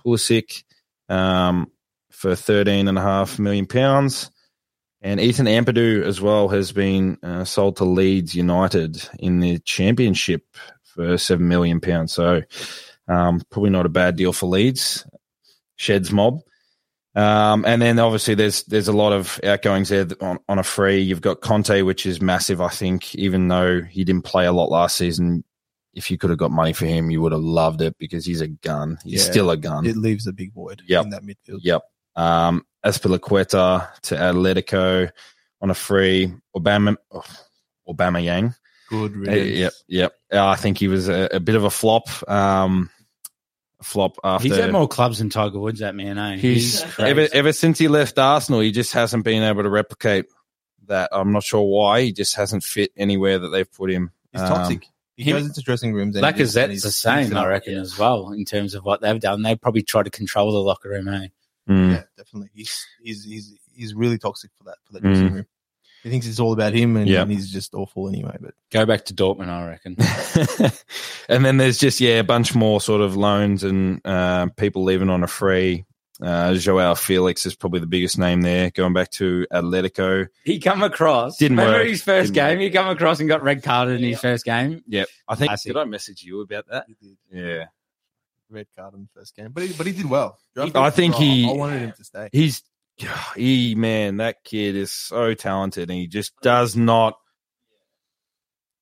Pulisic 0.04 0.64
um, 1.08 1.70
for 2.10 2.34
thirteen 2.34 2.88
and 2.88 2.96
a 2.96 3.02
half 3.02 3.38
million 3.38 3.66
pounds. 3.66 4.30
And 5.02 5.20
Ethan 5.20 5.44
Ampadu 5.44 6.02
as 6.02 6.18
well 6.22 6.48
has 6.48 6.72
been 6.72 7.18
uh, 7.22 7.44
sold 7.44 7.76
to 7.76 7.84
Leeds 7.84 8.34
United 8.34 9.06
in 9.18 9.40
the 9.40 9.58
Championship 9.58 10.42
for 10.82 11.18
seven 11.18 11.46
million 11.46 11.80
pounds. 11.80 12.14
So 12.14 12.40
um, 13.06 13.42
probably 13.50 13.68
not 13.68 13.84
a 13.84 13.90
bad 13.90 14.16
deal 14.16 14.32
for 14.32 14.46
Leeds. 14.46 15.06
Sheds 15.76 16.10
mob. 16.10 16.40
Um, 17.16 17.64
and 17.64 17.81
then 17.81 17.98
obviously 18.00 18.35
there's 18.35 18.64
there's 18.64 18.88
a 18.88 18.92
lot 18.92 19.12
of 19.12 19.38
outgoings 19.44 19.88
there 19.88 20.07
on, 20.20 20.38
on 20.48 20.59
a 20.59 20.64
free. 20.64 21.00
You've 21.00 21.20
got 21.20 21.40
Kanté, 21.40 21.85
which 21.87 22.07
is 22.07 22.20
massive. 22.20 22.61
I 22.61 22.68
think 22.68 23.14
even 23.14 23.46
though 23.48 23.83
he 23.83 24.05
didn't 24.05 24.24
play 24.24 24.46
a 24.46 24.53
lot 24.53 24.70
last 24.70 24.96
season, 24.96 25.44
if 25.92 26.11
you 26.11 26.18
could 26.18 26.31
have 26.31 26.38
got 26.40 26.50
money 26.50 26.72
for 26.72 26.87
him, 26.87 27.11
you 27.11 27.20
would 27.22 27.31
have 27.33 27.40
loved 27.40 27.81
it 27.83 27.96
because 27.98 28.27
he's 28.27 28.40
a 28.40 28.48
gun. 28.48 28.98
He's 29.05 29.24
Yeah. 29.24 29.31
still 29.31 29.50
a 29.50 29.57
gun. 29.57 29.87
It 29.87 29.96
leaves 29.96 30.27
a 30.27 30.33
big 30.33 30.53
void 30.53 30.83
Yep. 30.88 31.05
in 31.05 31.11
that 31.11 31.22
midfield. 31.22 31.61
Yep. 31.62 31.83
Um, 32.16 32.66
Azpilicueta 32.85 33.88
to 34.03 34.14
Atletico 34.16 35.11
on 35.61 35.70
a 35.70 35.74
free. 35.74 36.33
Obama, 36.57 36.96
oh, 37.12 37.22
Aubameyang. 37.88 38.55
Good. 38.88 39.29
Uh. 39.29 39.33
Yep, 39.33 39.72
yep. 39.88 40.14
Uh, 40.33 40.46
I 40.46 40.57
think 40.57 40.79
he 40.79 40.88
was 40.88 41.09
a, 41.09 41.29
a 41.33 41.40
bit 41.40 41.55
of 41.55 41.64
a 41.64 41.70
flop. 41.70 42.09
Um, 42.29 42.90
flop 43.85 44.16
after 44.25 44.49
He's 44.49 44.57
had 44.57 44.73
more 44.73 44.88
clubs 44.88 45.18
than 45.18 45.31
Tiger 45.31 45.59
Woods, 45.59 45.81
that 45.81 45.94
man. 45.94 46.18
Eh? 46.18 46.37
he's 46.37 46.83
crazy. 46.83 47.11
ever 47.11 47.29
ever 47.33 47.53
since 47.53 47.79
he 47.79 47.88
left 47.88 48.18
Arsenal, 48.18 48.61
he 48.61 48.73
just 48.73 48.92
hasn't 48.92 49.25
been 49.25 49.42
able 49.42 49.62
to 49.62 49.70
replicate 49.70 50.27
that. 50.87 51.11
I'm 51.12 51.33
not 51.33 51.44
sure 51.44 51.62
why. 51.62 52.03
He 52.03 52.12
just 52.12 52.35
hasn't 52.37 52.64
fit 52.64 52.90
anywhere 52.97 53.38
that 53.38 53.49
they've 53.49 53.70
put 53.73 53.90
him. 53.90 54.11
He's 54.33 54.42
Um, 54.42 54.49
toxic. 54.49 54.87
He 55.16 55.23
him- 55.23 55.37
goes 55.37 55.47
into 55.47 55.61
dressing 55.62 55.92
rooms. 55.94 56.16
and 56.16 56.25
he 56.25 56.29
and 56.29 56.37
Lacazette's 56.40 56.83
the 56.83 56.90
same, 56.90 57.37
I 57.37 57.47
reckon, 57.47 57.75
Yeah. 57.75 57.81
as 57.83 57.97
well, 57.97 58.33
in 58.33 58.44
terms 58.44 58.75
of 58.75 58.85
what 58.85 59.01
they've 59.01 59.20
done. 59.20 59.42
They 59.42 59.55
probably 59.55 59.83
try 59.83 60.03
to 60.03 60.11
control 60.11 60.51
the 60.53 60.59
locker 60.59 60.88
room, 60.88 61.07
eh? 61.09 61.29
mm. 61.70 61.92
Yeah, 61.92 62.03
definitely. 62.16 62.51
He's 62.55 62.85
he's 63.03 63.25
he's 63.25 63.55
he's 63.73 63.94
really 63.94 64.18
toxic 64.18 64.51
for 64.59 64.64
that 64.64 64.79
for 64.85 64.94
that 64.94 65.03
Mm. 65.03 65.12
dressing 65.12 65.33
room. 65.35 65.47
He 66.04 66.10
thinks 66.10 66.26
it's 66.28 66.38
all 66.38 66.52
about 66.52 66.72
him, 66.74 66.96
and, 66.96 67.08
Yeah. 67.08 67.22
and 67.22 67.32
he's 67.32 67.50
just 67.50 67.74
awful 67.74 68.08
anyway. 68.08 68.36
But 68.40 68.54
Go 68.70 68.86
back 68.86 69.06
to 69.06 69.14
Dortmund, 69.14 69.48
I 69.48 69.66
reckon. 69.66 69.96
and 71.28 71.44
then 71.44 71.56
there's 71.56 71.78
just 71.78 72.00
yeah 72.00 72.18
a 72.20 72.24
bunch 72.24 72.54
more 72.54 72.80
sort 72.80 73.00
of 73.00 73.16
loans 73.16 73.64
and 73.64 74.00
uh, 74.04 74.46
people 74.56 74.84
leaving 74.84 75.10
on 75.10 75.22
a 75.24 75.26
free. 75.26 75.84
Uh, 76.22 76.54
Joao 76.54 76.94
Felix 76.94 77.44
is 77.44 77.56
probably 77.56 77.80
the 77.80 77.86
biggest 77.88 78.18
name 78.18 78.42
there. 78.42 78.70
Going 78.70 78.92
back 78.92 79.10
to 79.12 79.46
Atletico, 79.52 80.28
he 80.44 80.60
come 80.60 80.82
across. 80.84 81.38
Didn't 81.38 81.56
remember 81.56 81.80
work. 81.80 81.88
his 81.88 82.02
first 82.02 82.32
Didn't 82.32 82.50
game? 82.50 82.60
He 82.60 82.70
come 82.70 82.88
across 82.88 83.18
and 83.18 83.28
got 83.28 83.42
red 83.42 83.62
carded 83.64 84.00
in 84.00 84.08
his 84.10 84.20
first 84.20 84.44
game. 84.44 84.82
Yep, 84.86 85.08
I 85.26 85.34
think. 85.34 85.48
Classic. 85.48 85.72
Did 85.72 85.80
I 85.80 85.84
message 85.84 86.22
you 86.22 86.40
about 86.42 86.66
that? 86.68 86.86
he 86.86 86.94
did 87.08 87.16
Yeah, 87.32 87.64
red 88.48 88.68
card 88.76 88.94
in 88.94 89.02
the 89.12 89.20
first 89.20 89.34
game, 89.34 89.50
but 89.52 89.64
he, 89.64 89.72
but 89.72 89.86
he 89.86 89.92
did 89.92 90.08
well. 90.08 90.38
I 90.56 90.90
think 90.90 91.16
he- 91.16 91.48
I 91.48 91.52
wanted 91.52 91.80
him 91.80 91.92
to 91.96 92.04
stay. 92.04 92.28
he's 92.30 92.62
he 93.37 93.74
man. 93.76 94.18
That 94.18 94.44
kid 94.44 94.76
is 94.76 94.92
so 94.92 95.35
talented, 95.35 95.90
and 95.90 95.98
he 95.98 96.07
just 96.07 96.33
does 96.42 96.76
not. 96.76 97.18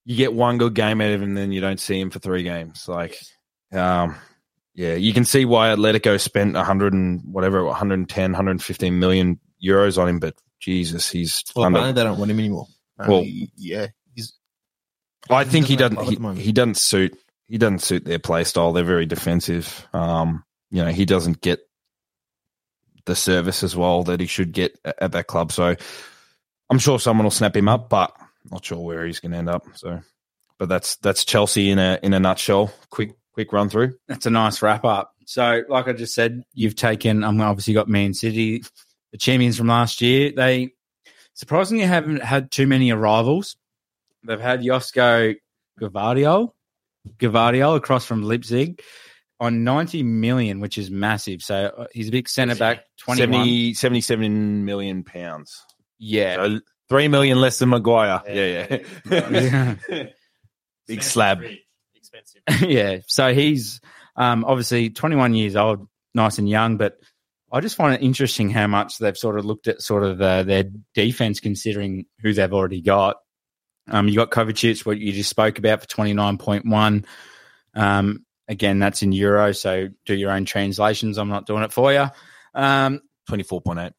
You 0.05 0.17
get 0.17 0.33
one 0.35 0.59
good 0.59 0.75
game 0.75 1.01
out 1.01 1.13
of 1.13 1.23
him, 1.23 1.35
then 1.35 1.53
you 1.53 1.61
don't 1.61 1.79
see 1.79 2.01
him 2.01 2.11
for 2.11 2.19
three 2.19 2.43
games. 2.43 2.89
Like, 2.89 3.17
um, 3.73 4.17
yeah, 4.75 4.95
you 4.95 5.13
can 5.13 5.25
see 5.25 5.45
why 5.45 5.69
Atletico 5.69 6.19
spent 6.21 6.55
100 6.55 6.93
and 6.93 7.21
whatever, 7.33 7.65
110, 7.65 8.33
115 8.33 8.99
million 8.99 9.39
euros 9.65 9.99
on 9.99 10.09
him. 10.09 10.19
But 10.19 10.35
Jesus, 10.59 11.09
he's 11.09 11.45
Well, 11.55 11.67
under- 11.67 11.79
apparently 11.79 12.03
they 12.03 12.09
don't 12.09 12.19
want 12.19 12.31
him 12.33 12.39
anymore. 12.41 12.67
Well- 12.99 13.25
yeah, 13.25 13.89
he's. 14.15 14.33
I 15.31 15.45
think 15.45 15.67
he 15.67 15.77
doesn't. 15.77 16.01
He, 16.01 16.09
at 16.09 16.15
the 16.15 16.21
moment. 16.21 16.41
he 16.41 16.51
doesn't 16.53 16.79
suit. 16.79 17.17
He 17.47 17.59
doesn't 17.59 17.81
suit 17.81 18.05
their 18.05 18.19
play 18.19 18.43
style. 18.45 18.73
They're 18.73 18.83
very 18.83 19.07
defensive. 19.07 19.87
Um, 19.93 20.43
you 20.71 20.83
know, 20.85 20.91
he 20.91 21.05
doesn't 21.05 21.41
get 21.43 21.61
the 23.05 23.17
service 23.17 23.63
as 23.63 23.77
well 23.77 24.03
that 24.05 24.21
he 24.21 24.27
should 24.27 24.53
get 24.53 24.79
at, 24.85 24.97
at 25.03 25.13
that 25.13 25.27
club. 25.27 25.53
So 25.53 25.77
I'm 26.71 26.79
sure 26.79 26.99
someone 26.99 27.25
will 27.25 27.31
snap 27.31 27.57
him 27.57 27.69
up, 27.69 27.89
but 27.89 28.17
not 28.51 28.65
sure 28.65 28.79
where 28.79 29.07
he's 29.07 29.21
going 29.21 29.33
to 29.33 29.39
end 29.39 29.51
up. 29.51 29.65
So, 29.75 30.01
but 30.59 30.69
that's 30.69 30.97
that's 30.97 31.25
Chelsea 31.25 31.71
in 31.71 31.79
a 31.79 31.99
in 32.03 32.15
a 32.15 32.21
nutshell. 32.21 32.73
Quick 32.91 33.13
quick 33.33 33.53
run 33.53 33.69
through. 33.69 33.95
That's 34.09 34.27
a 34.27 34.31
nice 34.31 34.63
wrap 34.63 34.85
up. 34.85 35.15
So, 35.27 35.63
like 35.69 35.89
I 35.89 35.93
just 35.93 36.15
said, 36.15 36.43
you've 36.53 36.77
taken. 36.77 37.25
I'm 37.25 37.41
obviously 37.41 37.75
got 37.75 37.89
Man 37.89 38.15
City, 38.15 38.63
the 39.13 39.19
champions 39.19 39.57
from 39.57 39.69
last 39.69 40.01
year. 40.01 40.33
They 40.35 40.71
surprisingly 41.35 41.85
haven't 41.85 42.23
had 42.23 42.51
too 42.51 42.67
many 42.67 42.91
arrivals. 42.91 43.57
They've 44.25 44.41
had 44.41 44.61
Josko 44.61 45.37
Gvardiol, 45.81 46.51
Gvardiol 47.19 47.77
across 47.77 48.05
from 48.05 48.23
Leipzig 48.23 48.83
on 49.43 49.65
90 49.65 50.05
million, 50.05 50.61
which 50.61 50.79
is 50.79 50.89
massive. 50.89 51.43
So 51.43 51.73
uh, 51.77 51.87
he's 51.93 52.09
a 52.09 52.13
big 52.13 52.29
centre 52.29 52.55
back, 52.55 52.85
21. 53.01 53.33
70, 53.33 53.75
77 53.75 54.65
million 54.65 55.03
pounds. 55.03 55.61
Yeah. 55.99 56.37
So 56.37 56.61
three 56.89 57.09
million 57.09 57.41
less 57.41 57.59
than 57.59 57.71
Maguire. 57.71 58.23
Yeah, 58.29 58.67
yeah. 59.11 59.77
Yeah. 59.89 60.05
Big 60.87 61.03
slab. 61.03 61.43
Expensive. 61.95 62.43
yeah. 62.71 62.99
So 63.09 63.35
he's 63.35 63.81
um, 64.15 64.45
obviously 64.45 64.91
21 64.91 65.35
years 65.35 65.57
old, 65.57 65.89
nice 66.15 66.39
and 66.39 66.49
young, 66.49 66.77
but 66.77 66.99
I 67.51 67.61
just 67.61 67.77
find 67.77 67.95
it 67.95 68.05
interesting 68.05 68.49
how 68.49 68.69
much 68.69 68.99
they've 68.99 69.19
sort 69.19 69.39
of 69.39 69.45
looked 69.45 69.67
at 69.67 69.83
sort 69.83 70.05
of 70.05 70.21
uh, 70.21 70.45
their 70.45 70.65
defense, 70.95 71.41
considering 71.41 72.07
who 72.21 72.33
they've 72.33 72.53
already 72.53 72.81
got. 72.81 73.17
Um, 73.89 74.07
you 74.07 74.15
got 74.15 74.31
Kovacic, 74.31 74.87
what 74.87 74.99
you 74.99 75.13
just 75.13 75.31
spoke 75.31 75.59
about 75.59 75.81
for 75.81 75.89
29.1. 75.89 77.05
Um, 77.75 78.25
again, 78.49 78.79
that's 78.79 79.03
in 79.03 79.13
euro, 79.13 79.53
so 79.53 79.89
do 80.05 80.15
your 80.15 80.31
own 80.31 80.45
translations. 80.45 81.19
I'm 81.19 81.29
not 81.29 81.47
doing 81.47 81.63
it 81.63 81.73
for 81.73 81.93
you. 81.93 82.07
Um, 82.55 83.01
24.8. 83.29 83.93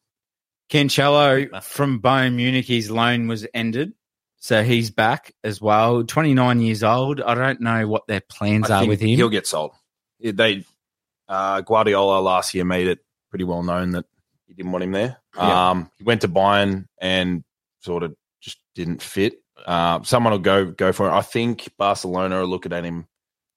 Cancelo 0.70 1.62
from 1.62 2.00
Bayern 2.00 2.34
Munich, 2.34 2.66
his 2.66 2.90
loan 2.90 3.28
was 3.28 3.46
ended. 3.54 3.92
So 4.38 4.62
he's 4.62 4.90
back 4.90 5.32
as 5.42 5.60
well. 5.60 6.04
29 6.04 6.60
years 6.60 6.82
old. 6.82 7.20
I 7.20 7.34
don't 7.34 7.60
know 7.60 7.88
what 7.88 8.06
their 8.06 8.20
plans 8.20 8.70
I 8.70 8.84
are 8.84 8.86
with 8.86 9.00
him. 9.00 9.08
He'll 9.08 9.30
get 9.30 9.46
sold. 9.46 9.72
They 10.20 10.64
uh, 11.28 11.62
Guardiola 11.62 12.20
last 12.20 12.54
year 12.54 12.64
made 12.64 12.86
it 12.86 12.98
pretty 13.30 13.44
well 13.44 13.62
known 13.62 13.92
that 13.92 14.04
he 14.46 14.54
didn't 14.54 14.72
want 14.72 14.84
him 14.84 14.92
there. 14.92 15.16
Yeah. 15.36 15.70
Um, 15.70 15.90
he 15.96 16.04
went 16.04 16.20
to 16.22 16.28
Bayern 16.28 16.86
and 17.00 17.42
sort 17.80 18.02
of 18.02 18.14
just 18.40 18.58
didn't 18.74 19.02
fit. 19.02 19.42
Uh, 19.64 20.02
someone 20.02 20.32
will 20.32 20.40
go 20.40 20.66
go 20.66 20.92
for 20.92 21.08
it. 21.08 21.12
I 21.12 21.22
think 21.22 21.70
Barcelona 21.78 22.40
are 22.40 22.46
looking 22.46 22.72
at 22.72 22.84
him 22.84 23.06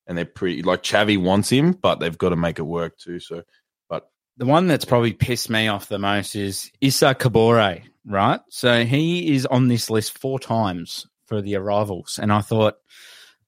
and 0.08 0.18
they're 0.18 0.26
pretty 0.26 0.64
like 0.64 0.84
Xavi 0.84 1.22
wants 1.22 1.50
him, 1.50 1.74
but 1.74 2.00
they've 2.00 2.18
got 2.18 2.30
to 2.30 2.36
make 2.36 2.60
it 2.60 2.64
work 2.64 2.98
too. 2.98 3.20
So 3.20 3.44
but 3.90 4.10
The 4.38 4.46
one 4.46 4.68
that's 4.68 4.86
probably 4.86 5.14
pissed 5.14 5.50
me 5.50 5.68
off 5.68 5.90
the 5.90 6.00
most 6.00 6.36
is 6.36 6.72
Issa 6.82 7.16
Kabore, 7.16 7.84
right? 8.06 8.40
So 8.50 8.86
he 8.86 9.36
is 9.36 9.46
on 9.46 9.68
this 9.68 9.90
list 9.90 10.18
four 10.18 10.40
times 10.40 11.06
for 11.26 11.42
the 11.42 11.56
arrivals. 11.56 12.20
And 12.22 12.32
I 12.32 12.42
thought, 12.42 12.78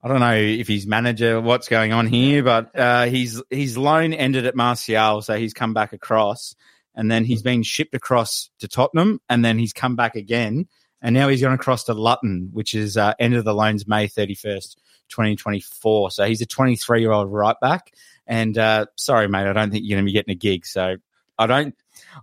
I 0.04 0.08
don't 0.08 0.20
know 0.20 0.36
if 0.36 0.68
he's 0.68 0.88
manager, 0.88 1.42
what's 1.42 1.68
going 1.68 1.92
on 1.94 2.08
here, 2.08 2.44
but 2.44 2.78
uh, 2.78 3.06
he's 3.06 3.42
his 3.50 3.78
loan 3.78 4.14
ended 4.14 4.46
at 4.46 4.56
Martial, 4.56 5.22
so 5.22 5.38
he's 5.38 5.54
come 5.54 5.74
back 5.74 5.92
across, 5.92 6.56
and 6.96 7.12
then 7.12 7.26
he's 7.26 7.42
been 7.42 7.64
shipped 7.64 7.94
across 7.94 8.50
to 8.60 8.68
Tottenham, 8.70 9.20
and 9.28 9.44
then 9.44 9.60
he's 9.60 9.74
come 9.74 9.98
back 9.98 10.16
again, 10.16 10.68
and 11.02 11.14
now 11.14 11.28
he's 11.28 11.42
gone 11.42 11.52
across 11.52 11.84
to 11.86 11.94
Luton, 11.94 12.50
which 12.54 12.74
is 12.74 12.96
uh, 12.96 13.14
end 13.20 13.36
of 13.36 13.44
the 13.44 13.54
loans 13.54 13.88
May 13.90 14.08
thirty 14.08 14.36
first, 14.36 14.80
twenty 15.10 15.36
twenty 15.36 15.60
four. 15.60 16.12
So 16.12 16.26
he's 16.26 16.42
a 16.42 16.46
twenty 16.46 16.76
three 16.76 17.02
year 17.02 17.12
old 17.12 17.32
right 17.32 17.56
back, 17.62 17.92
and 18.28 18.58
uh, 18.58 18.86
sorry, 18.96 19.28
mate, 19.28 19.48
I 19.48 19.54
don't 19.54 19.72
think 19.72 19.86
you're 19.86 19.98
going 19.98 20.06
to 20.06 20.10
be 20.10 20.14
getting 20.14 20.32
a 20.32 20.36
gig. 20.36 20.66
So 20.66 20.98
I 21.38 21.48
don't. 21.48 21.76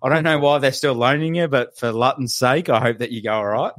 I 0.02 0.08
don't 0.08 0.24
know 0.24 0.38
why 0.38 0.58
they're 0.58 0.72
still 0.72 0.94
loaning 0.94 1.34
you, 1.34 1.48
but 1.48 1.78
for 1.78 1.92
Luton's 1.92 2.34
sake, 2.34 2.68
I 2.68 2.80
hope 2.80 2.98
that 2.98 3.12
you 3.12 3.22
go 3.22 3.32
all 3.32 3.46
right. 3.46 3.72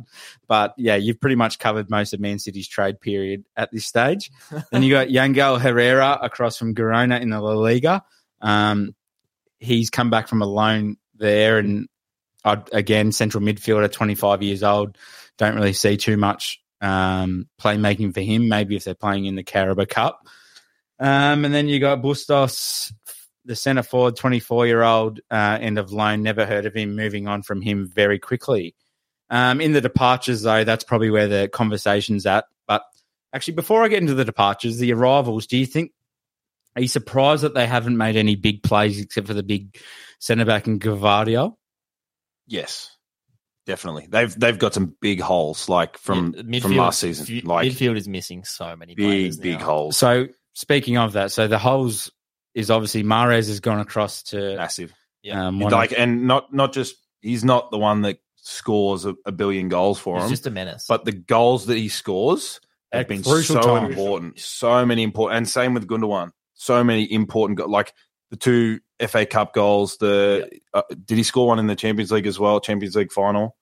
But 0.47 0.73
yeah, 0.77 0.95
you've 0.95 1.19
pretty 1.19 1.35
much 1.35 1.59
covered 1.59 1.89
most 1.89 2.13
of 2.13 2.19
Man 2.19 2.39
City's 2.39 2.67
trade 2.67 3.01
period 3.01 3.45
at 3.55 3.71
this 3.71 3.85
stage. 3.85 4.31
then 4.71 4.83
you 4.83 4.91
got 4.91 5.07
Yangel 5.07 5.59
Herrera 5.59 6.19
across 6.21 6.57
from 6.57 6.75
Girona 6.75 7.21
in 7.21 7.29
the 7.29 7.41
La 7.41 7.53
Liga. 7.53 8.03
Um, 8.41 8.95
he's 9.59 9.89
come 9.89 10.09
back 10.09 10.27
from 10.27 10.41
a 10.41 10.45
loan 10.45 10.97
there, 11.15 11.57
and 11.57 11.87
i 12.43 12.61
again, 12.71 13.11
central 13.11 13.43
midfielder, 13.43 13.91
25 13.91 14.43
years 14.43 14.63
old. 14.63 14.97
Don't 15.37 15.55
really 15.55 15.73
see 15.73 15.97
too 15.97 16.17
much 16.17 16.61
um, 16.81 17.47
playmaking 17.61 18.13
for 18.13 18.21
him. 18.21 18.47
Maybe 18.49 18.75
if 18.75 18.83
they're 18.83 18.95
playing 18.95 19.25
in 19.25 19.35
the 19.35 19.43
Carabao 19.43 19.85
Cup. 19.85 20.27
Um, 20.99 21.45
and 21.45 21.53
then 21.53 21.67
you 21.67 21.79
got 21.79 22.01
Bustos, 22.01 22.91
the 23.45 23.55
centre 23.55 23.83
forward, 23.83 24.15
24 24.15 24.67
year 24.67 24.83
old, 24.83 25.19
uh, 25.29 25.57
end 25.61 25.77
of 25.77 25.91
loan. 25.91 26.23
Never 26.23 26.45
heard 26.45 26.65
of 26.65 26.75
him. 26.75 26.95
Moving 26.95 27.27
on 27.27 27.43
from 27.43 27.61
him 27.61 27.87
very 27.87 28.19
quickly. 28.19 28.75
Um, 29.29 29.61
in 29.61 29.73
the 29.73 29.81
departures, 29.81 30.41
though, 30.41 30.63
that's 30.63 30.83
probably 30.83 31.09
where 31.09 31.27
the 31.27 31.49
conversation's 31.51 32.25
at. 32.25 32.45
But 32.67 32.83
actually, 33.33 33.55
before 33.55 33.83
I 33.83 33.89
get 33.89 34.01
into 34.01 34.13
the 34.13 34.25
departures, 34.25 34.77
the 34.77 34.93
arrivals, 34.93 35.47
do 35.47 35.57
you 35.57 35.65
think, 35.65 35.91
are 36.75 36.81
you 36.81 36.87
surprised 36.87 37.43
that 37.43 37.53
they 37.53 37.67
haven't 37.67 37.97
made 37.97 38.15
any 38.15 38.35
big 38.35 38.63
plays 38.63 39.01
except 39.01 39.27
for 39.27 39.33
the 39.33 39.43
big 39.43 39.77
centre 40.19 40.45
back 40.45 40.67
in 40.67 40.79
Gvardiol? 40.79 41.55
yes, 42.47 42.96
definitely 43.67 44.07
they've 44.09 44.33
they've 44.39 44.57
got 44.57 44.73
some 44.73 44.95
big 45.01 45.19
holes 45.21 45.69
like 45.69 45.97
from 45.99 46.33
Yeah, 46.47 46.59
from 46.61 46.75
last 46.75 46.99
season. 47.01 47.25
midfield- 47.27 47.45
like 47.45 47.71
midfield 47.71 47.97
is 47.97 48.07
missing 48.07 48.43
so 48.45 48.75
many 48.75 48.95
big 48.95 49.39
big 49.39 49.59
now. 49.59 49.65
holes. 49.65 49.97
So, 49.97 50.27
speaking 50.53 50.97
of 50.97 51.13
that, 51.13 51.31
so 51.31 51.47
the 51.47 51.59
holes 51.59 52.11
is 52.55 52.71
obviously 52.71 53.03
Mahrez 53.03 53.47
has 53.47 53.59
gone 53.59 53.79
across 53.79 54.23
to 54.23 54.55
massive. 54.55 54.91
Yeah. 55.21 55.47
um, 55.47 55.59
one 55.59 55.71
of- 55.71 55.77
like 55.77 55.93
and 55.95 56.25
not 56.25 56.51
not 56.53 56.73
just 56.73 56.95
he's 57.21 57.43
not 57.43 57.69
the 57.69 57.77
one 57.77 58.01
that 58.03 58.17
scores 58.37 59.05
a, 59.05 59.13
a 59.25 59.31
billion 59.31 59.67
goals 59.69 59.99
for 59.99 60.17
him, 60.19 60.29
just 60.29 60.47
a 60.47 60.51
menace. 60.51 60.85
but 60.87 61.03
the 61.05 61.11
goals 61.11 61.65
that 61.67 61.77
he 61.77 61.89
scores 61.89 62.61
have 62.93 63.01
At 63.01 63.07
been 63.09 63.21
crucial 63.21 63.61
so 63.61 63.75
times. 63.75 63.89
important, 63.89 64.39
so 64.39 64.85
many 64.85 65.03
important, 65.03 65.37
and 65.37 65.49
same 65.49 65.73
with 65.73 65.85
Gundogan, 65.87 66.31
so 66.53 66.81
many 66.83 67.11
important, 67.11 67.57
go- 67.59 67.65
like 67.67 67.91
the 68.31 68.37
two 68.37 68.79
FA 69.05 69.25
Cup 69.25 69.53
goals. 69.53 69.97
The 69.97 70.49
uh, 70.73 70.81
did 71.05 71.17
he 71.17 71.23
score 71.23 71.47
one 71.47 71.59
in 71.59 71.67
the 71.67 71.75
Champions 71.75 72.11
League 72.11 72.27
as 72.27 72.39
well? 72.39 72.59
Champions 72.59 72.95
League 72.95 73.11
final 73.11 73.55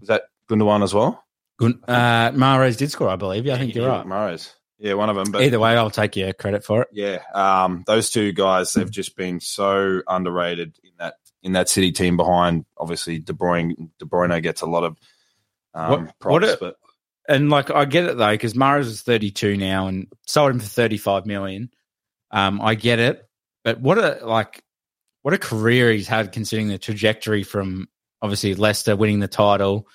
was 0.00 0.08
that 0.08 0.22
Gundogan 0.48 0.82
as 0.82 0.94
well? 0.94 1.24
Gun- 1.58 1.80
uh, 1.86 2.30
Mahrez 2.30 2.76
did 2.78 2.90
score, 2.90 3.08
I 3.10 3.16
believe. 3.16 3.44
Yeah, 3.44 3.54
I 3.54 3.58
think 3.58 3.74
you're 3.74 3.86
right. 3.88 4.06
Mahrez. 4.06 4.54
Yeah, 4.78 4.94
one 4.94 5.10
of 5.10 5.16
them. 5.16 5.30
But 5.30 5.42
Either 5.42 5.60
way, 5.60 5.76
I'll 5.76 5.90
take 5.90 6.16
your 6.16 6.32
credit 6.32 6.64
for 6.64 6.82
it. 6.82 6.88
Yeah, 6.92 7.18
um, 7.34 7.84
those 7.86 8.08
two 8.10 8.32
guys 8.32 8.72
have 8.74 8.90
just 8.90 9.14
been 9.14 9.38
so 9.40 10.00
underrated 10.08 10.78
in 10.82 10.92
that 10.98 11.14
in 11.42 11.52
that 11.52 11.68
City 11.68 11.92
team 11.92 12.16
behind. 12.16 12.64
Obviously, 12.78 13.18
De 13.18 13.34
Bruyne. 13.34 13.90
De 13.98 14.06
Bruyne 14.06 14.42
gets 14.42 14.62
a 14.62 14.66
lot 14.66 14.84
of 14.84 14.96
um, 15.74 15.90
What- 16.06 16.18
props, 16.18 16.32
what 16.32 16.44
a- 16.44 16.56
but 16.58 16.76
And 17.28 17.50
like, 17.50 17.70
I 17.70 17.84
get 17.84 18.04
it 18.06 18.16
though, 18.16 18.30
because 18.32 18.54
Mahrez 18.54 18.86
is 18.86 19.02
32 19.02 19.58
now 19.58 19.86
and 19.88 20.06
sold 20.26 20.50
him 20.52 20.60
for 20.60 20.66
35 20.66 21.26
million. 21.26 21.70
Um, 22.30 22.60
I 22.62 22.74
get 22.74 22.98
it, 23.00 23.28
but 23.64 23.80
what 23.80 23.98
a 23.98 24.24
like, 24.26 24.62
what 25.22 25.34
a 25.34 25.38
career 25.38 25.90
he's 25.92 26.08
had 26.08 26.32
considering 26.32 26.68
the 26.68 26.78
trajectory 26.78 27.42
from 27.42 27.88
obviously 28.22 28.54
Leicester 28.54 28.96
winning 28.96 29.20
the 29.20 29.28
title, 29.28 29.86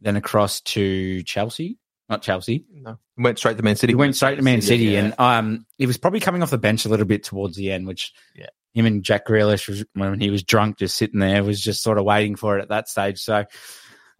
then 0.00 0.16
across 0.16 0.60
to 0.62 1.22
Chelsea, 1.22 1.78
not 2.08 2.22
Chelsea. 2.22 2.64
No, 2.72 2.98
went 3.16 3.38
straight 3.38 3.56
to 3.56 3.62
Man 3.62 3.76
City. 3.76 3.92
He 3.92 3.94
went 3.96 4.16
straight 4.16 4.36
to 4.36 4.42
Man 4.42 4.62
City, 4.62 4.84
yeah. 4.86 5.00
and 5.04 5.14
um, 5.20 5.66
he 5.78 5.86
was 5.86 5.96
probably 5.98 6.20
coming 6.20 6.42
off 6.42 6.50
the 6.50 6.58
bench 6.58 6.84
a 6.84 6.88
little 6.88 7.06
bit 7.06 7.24
towards 7.24 7.56
the 7.56 7.72
end, 7.72 7.86
which 7.86 8.12
Yeah. 8.34 8.48
him 8.74 8.86
and 8.86 9.02
Jack 9.02 9.26
Grealish 9.26 9.68
was 9.68 9.84
when 9.94 10.20
he 10.20 10.30
was 10.30 10.42
drunk, 10.42 10.78
just 10.78 10.96
sitting 10.96 11.20
there, 11.20 11.42
was 11.42 11.60
just 11.60 11.82
sort 11.82 11.98
of 11.98 12.04
waiting 12.04 12.36
for 12.36 12.58
it 12.58 12.62
at 12.62 12.68
that 12.68 12.88
stage. 12.88 13.18
So, 13.18 13.44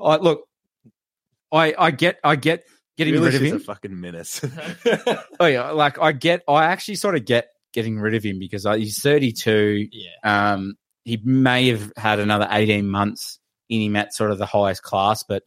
I 0.01 0.17
look, 0.17 0.47
I 1.53 1.75
I 1.79 1.91
get 1.91 2.19
I 2.25 2.37
get 2.37 2.65
getting 2.97 3.15
rid 3.21 3.35
of 3.35 3.43
is 3.43 3.51
him. 3.53 3.57
a 3.57 3.61
fucking 3.61 4.01
menace. 4.01 4.45
oh 5.41 5.47
yeah, 5.47 5.71
like 5.71 5.99
I 5.99 6.13
get 6.13 6.43
I 6.49 6.65
actually 6.65 6.97
sort 6.97 7.15
of 7.17 7.25
get 7.25 7.49
getting 7.77 8.01
rid 8.01 8.15
of 8.15 8.25
him 8.25 8.41
because 8.41 8.65
he's 8.65 9.01
thirty 9.01 9.31
two. 9.31 9.87
yeah, 9.93 10.11
Um, 10.53 10.75
he 11.05 11.21
may 11.23 11.69
have 11.69 11.93
had 11.97 12.19
another 12.19 12.49
eighteen 12.51 12.89
months 12.89 13.39
in 13.69 13.81
him 13.83 13.95
at 13.97 14.13
sort 14.15 14.33
of 14.33 14.39
the 14.39 14.47
highest 14.47 14.83
class, 14.83 15.23
but 15.23 15.45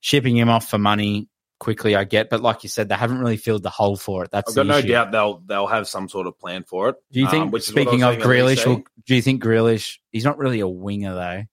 shipping 0.00 0.36
him 0.36 0.48
off 0.48 0.68
for 0.68 0.78
money 0.78 1.28
quickly, 1.60 1.94
I 1.94 2.04
get. 2.04 2.30
But 2.30 2.40
like 2.40 2.62
you 2.62 2.68
said, 2.68 2.88
they 2.88 2.94
haven't 2.94 3.18
really 3.18 3.36
filled 3.36 3.62
the 3.62 3.70
hole 3.70 3.96
for 3.96 4.24
it. 4.24 4.30
That's 4.32 4.50
I've 4.50 4.56
got 4.56 4.66
no 4.66 4.78
issue. 4.78 4.88
doubt 4.88 5.12
they'll 5.12 5.38
they'll 5.46 5.66
have 5.66 5.86
some 5.86 6.08
sort 6.08 6.26
of 6.26 6.38
plan 6.38 6.64
for 6.64 6.88
it. 6.88 6.96
Do 7.12 7.20
you 7.20 7.28
think? 7.28 7.44
Um, 7.44 7.50
which 7.50 7.68
is 7.68 7.74
what 7.74 7.82
I 7.82 7.84
speaking 7.84 8.02
of 8.02 8.16
Grealish, 8.16 8.66
will, 8.66 8.82
do 9.06 9.14
you 9.14 9.22
think 9.22 9.42
Grealish? 9.42 9.98
He's 10.10 10.24
not 10.24 10.38
really 10.38 10.60
a 10.60 10.68
winger 10.68 11.14
though. 11.14 11.44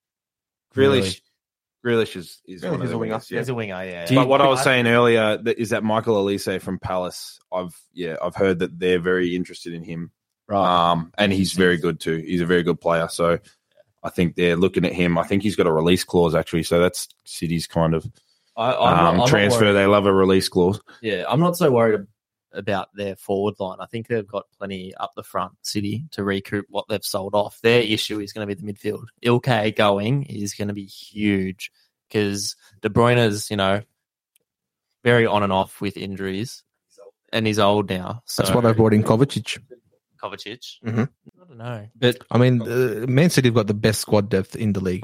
Grealish, 0.76 1.02
Grealish 1.02 1.22
is 1.86 2.42
is 2.48 2.62
Grealish 2.62 2.72
one 2.72 2.82
of 2.82 2.86
is 2.88 2.92
a 2.92 2.98
winger. 2.98 3.20
yeah. 3.30 3.38
he's 3.40 3.50
a 3.50 3.54
winger. 3.54 3.84
Yeah, 3.84 4.10
you- 4.10 4.16
But 4.18 4.28
what 4.28 4.42
I 4.42 4.48
was 4.48 4.60
I- 4.62 4.64
saying 4.64 4.88
earlier 4.88 5.38
that 5.38 5.58
is 5.60 5.70
that 5.72 5.84
Michael 5.84 6.24
Olise 6.24 6.62
from 6.62 6.80
Palace. 6.80 7.40
I've 7.52 7.76
yeah, 7.94 8.16
I've 8.22 8.36
heard 8.36 8.60
that 8.60 8.80
they're 8.80 9.00
very 9.00 9.36
interested 9.36 9.74
in 9.74 9.84
him. 9.84 10.12
right? 10.48 10.92
Um, 10.92 11.12
and 11.18 11.32
he's 11.32 11.54
very 11.54 11.78
good 11.78 12.00
too. 12.00 12.18
He's 12.18 12.42
a 12.42 12.46
very 12.46 12.64
good 12.64 12.80
player. 12.82 13.08
So 13.10 13.40
I 14.04 14.10
think 14.10 14.36
they're 14.36 14.56
looking 14.58 14.86
at 14.86 14.94
him. 14.94 15.18
I 15.18 15.24
think 15.24 15.44
he's 15.44 15.56
got 15.56 15.68
a 15.68 15.72
release 15.72 16.04
clause 16.04 16.36
actually. 16.36 16.64
So 16.64 16.80
that's 16.80 17.08
City's 17.26 17.68
kind 17.68 17.94
of 17.94 18.06
I, 18.56 18.72
I'm 18.74 18.74
not- 18.98 19.14
um, 19.16 19.22
I'm 19.22 19.28
transfer. 19.28 19.74
They 19.74 19.86
love 19.86 20.06
a 20.06 20.14
release 20.14 20.48
clause. 20.50 20.80
Yeah, 21.02 21.24
I'm 21.28 21.40
not 21.40 21.58
so 21.58 21.72
worried 21.72 22.06
about 22.54 22.90
their 22.96 23.16
forward 23.16 23.56
line. 23.60 23.78
I 23.80 23.86
think 23.86 24.08
they've 24.08 24.28
got 24.28 24.46
plenty 24.58 24.94
up 24.96 25.14
the 25.16 25.24
front, 25.24 25.54
City, 25.62 26.06
to 26.12 26.24
recoup 26.24 26.66
what 26.70 26.86
they've 26.88 27.04
sold 27.04 27.36
off. 27.36 27.60
Their 27.62 27.82
issue 27.82 28.20
is 28.20 28.34
going 28.34 28.48
to 28.48 28.56
be 28.56 28.62
the 28.62 28.72
midfield. 28.74 29.06
Ilkay 29.24 29.76
going 29.76 30.24
is 30.24 30.54
going 30.54 30.68
to 30.68 30.74
be 30.74 30.86
huge 30.86 31.72
because 32.08 32.56
De 32.82 32.90
Bruyne's, 32.90 33.50
you 33.50 33.58
know, 33.58 33.82
very 35.04 35.26
on 35.26 35.44
and 35.44 35.52
off 35.52 35.82
with 35.82 35.98
injuries, 35.98 36.64
and 37.32 37.46
he's 37.46 37.60
old 37.60 37.90
now. 37.90 38.22
So 38.26 38.44
That's 38.44 38.56
why 38.56 38.62
they 38.62 38.74
brought 38.74 38.94
in 38.94 39.04
Kovacic. 39.04 39.60
Kovacic. 40.22 40.80
Mhm. 40.86 41.10
I 41.10 41.46
don't 41.48 41.58
know. 41.58 41.88
But 41.96 42.18
I 42.32 42.38
mean, 42.38 42.62
uh, 42.62 43.06
Man 43.08 43.30
City 43.30 43.50
have 43.50 43.56
got 43.56 43.68
the 43.68 43.74
best 43.74 44.00
squad 44.00 44.30
depth 44.30 44.56
in 44.56 44.74
the 44.74 44.80
league. 44.80 45.04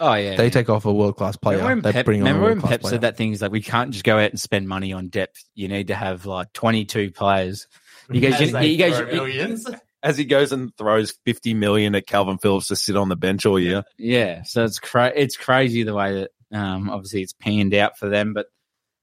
Oh 0.00 0.14
yeah, 0.14 0.30
They 0.36 0.44
man. 0.44 0.50
take 0.50 0.68
off 0.70 0.86
a 0.86 0.92
world 0.92 1.16
class 1.16 1.36
player. 1.36 1.58
Remember 1.58 1.74
when 1.74 1.82
They 1.82 1.92
Pep, 1.92 2.06
bring 2.06 2.22
on 2.22 2.26
a 2.28 2.32
remember 2.32 2.60
when 2.60 2.62
Pep 2.70 2.82
said 2.84 3.02
that 3.02 3.16
thing 3.16 3.32
is 3.32 3.42
like 3.42 3.52
we 3.52 3.60
can't 3.60 3.90
just 3.90 4.04
go 4.04 4.16
out 4.18 4.30
and 4.30 4.40
spend 4.40 4.66
money 4.68 4.92
on 4.92 5.08
depth. 5.08 5.44
You 5.54 5.68
need 5.68 5.88
to 5.88 5.94
have 5.94 6.24
like 6.26 6.52
twenty 6.52 6.84
two 6.86 7.10
players. 7.10 7.66
You 8.10 8.20
guys, 8.20 8.40
you, 8.40 8.58
you 8.58 8.76
guys, 8.76 8.98
millions. 9.12 9.66
As 10.02 10.16
he 10.16 10.24
goes 10.24 10.50
and 10.50 10.74
throws 10.78 11.12
50 11.26 11.52
million 11.52 11.94
at 11.94 12.06
Kalvin 12.08 12.40
Phillips 12.40 12.68
to 12.68 12.76
sit 12.76 12.96
on 12.96 13.10
the 13.10 13.16
bench 13.16 13.44
all 13.44 13.58
year. 13.60 13.84
yeah. 13.98 14.42
So 14.44 14.64
it's 14.64 14.78
cra- 14.78 15.12
it's 15.14 15.36
crazy 15.36 15.82
the 15.82 15.92
way 15.94 16.14
that 16.50 16.58
um, 16.58 16.88
obviously 16.88 17.20
it's 17.20 17.34
panned 17.34 17.74
out 17.74 17.98
for 17.98 18.08
them, 18.08 18.32
but 18.32 18.46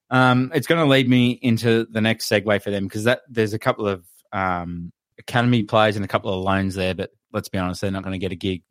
um, 0.10 0.52
it's 0.56 0.66
going 0.68 0.84
to 0.84 0.90
lead 0.90 1.08
me 1.08 1.32
into 1.32 1.86
the 1.92 2.02
next 2.02 2.28
segue 2.28 2.62
for 2.64 2.72
them 2.72 2.86
because 2.86 3.04
that 3.04 3.22
there's 3.30 3.54
a 3.54 3.60
couple 3.60 3.88
of 3.88 4.04
um, 4.34 4.92
academy 5.20 5.62
players 5.64 5.96
and 5.98 6.04
a 6.04 6.08
couple 6.08 6.34
of 6.34 6.44
loans 6.44 6.74
there, 6.74 6.96
but 6.96 7.12
let's 7.32 7.50
be 7.50 7.60
honest, 7.60 7.82
they're 7.82 7.92
not 7.92 8.04
going 8.04 8.14
to 8.14 8.18
get 8.20 8.32
a 8.32 8.36
gig. 8.36 8.64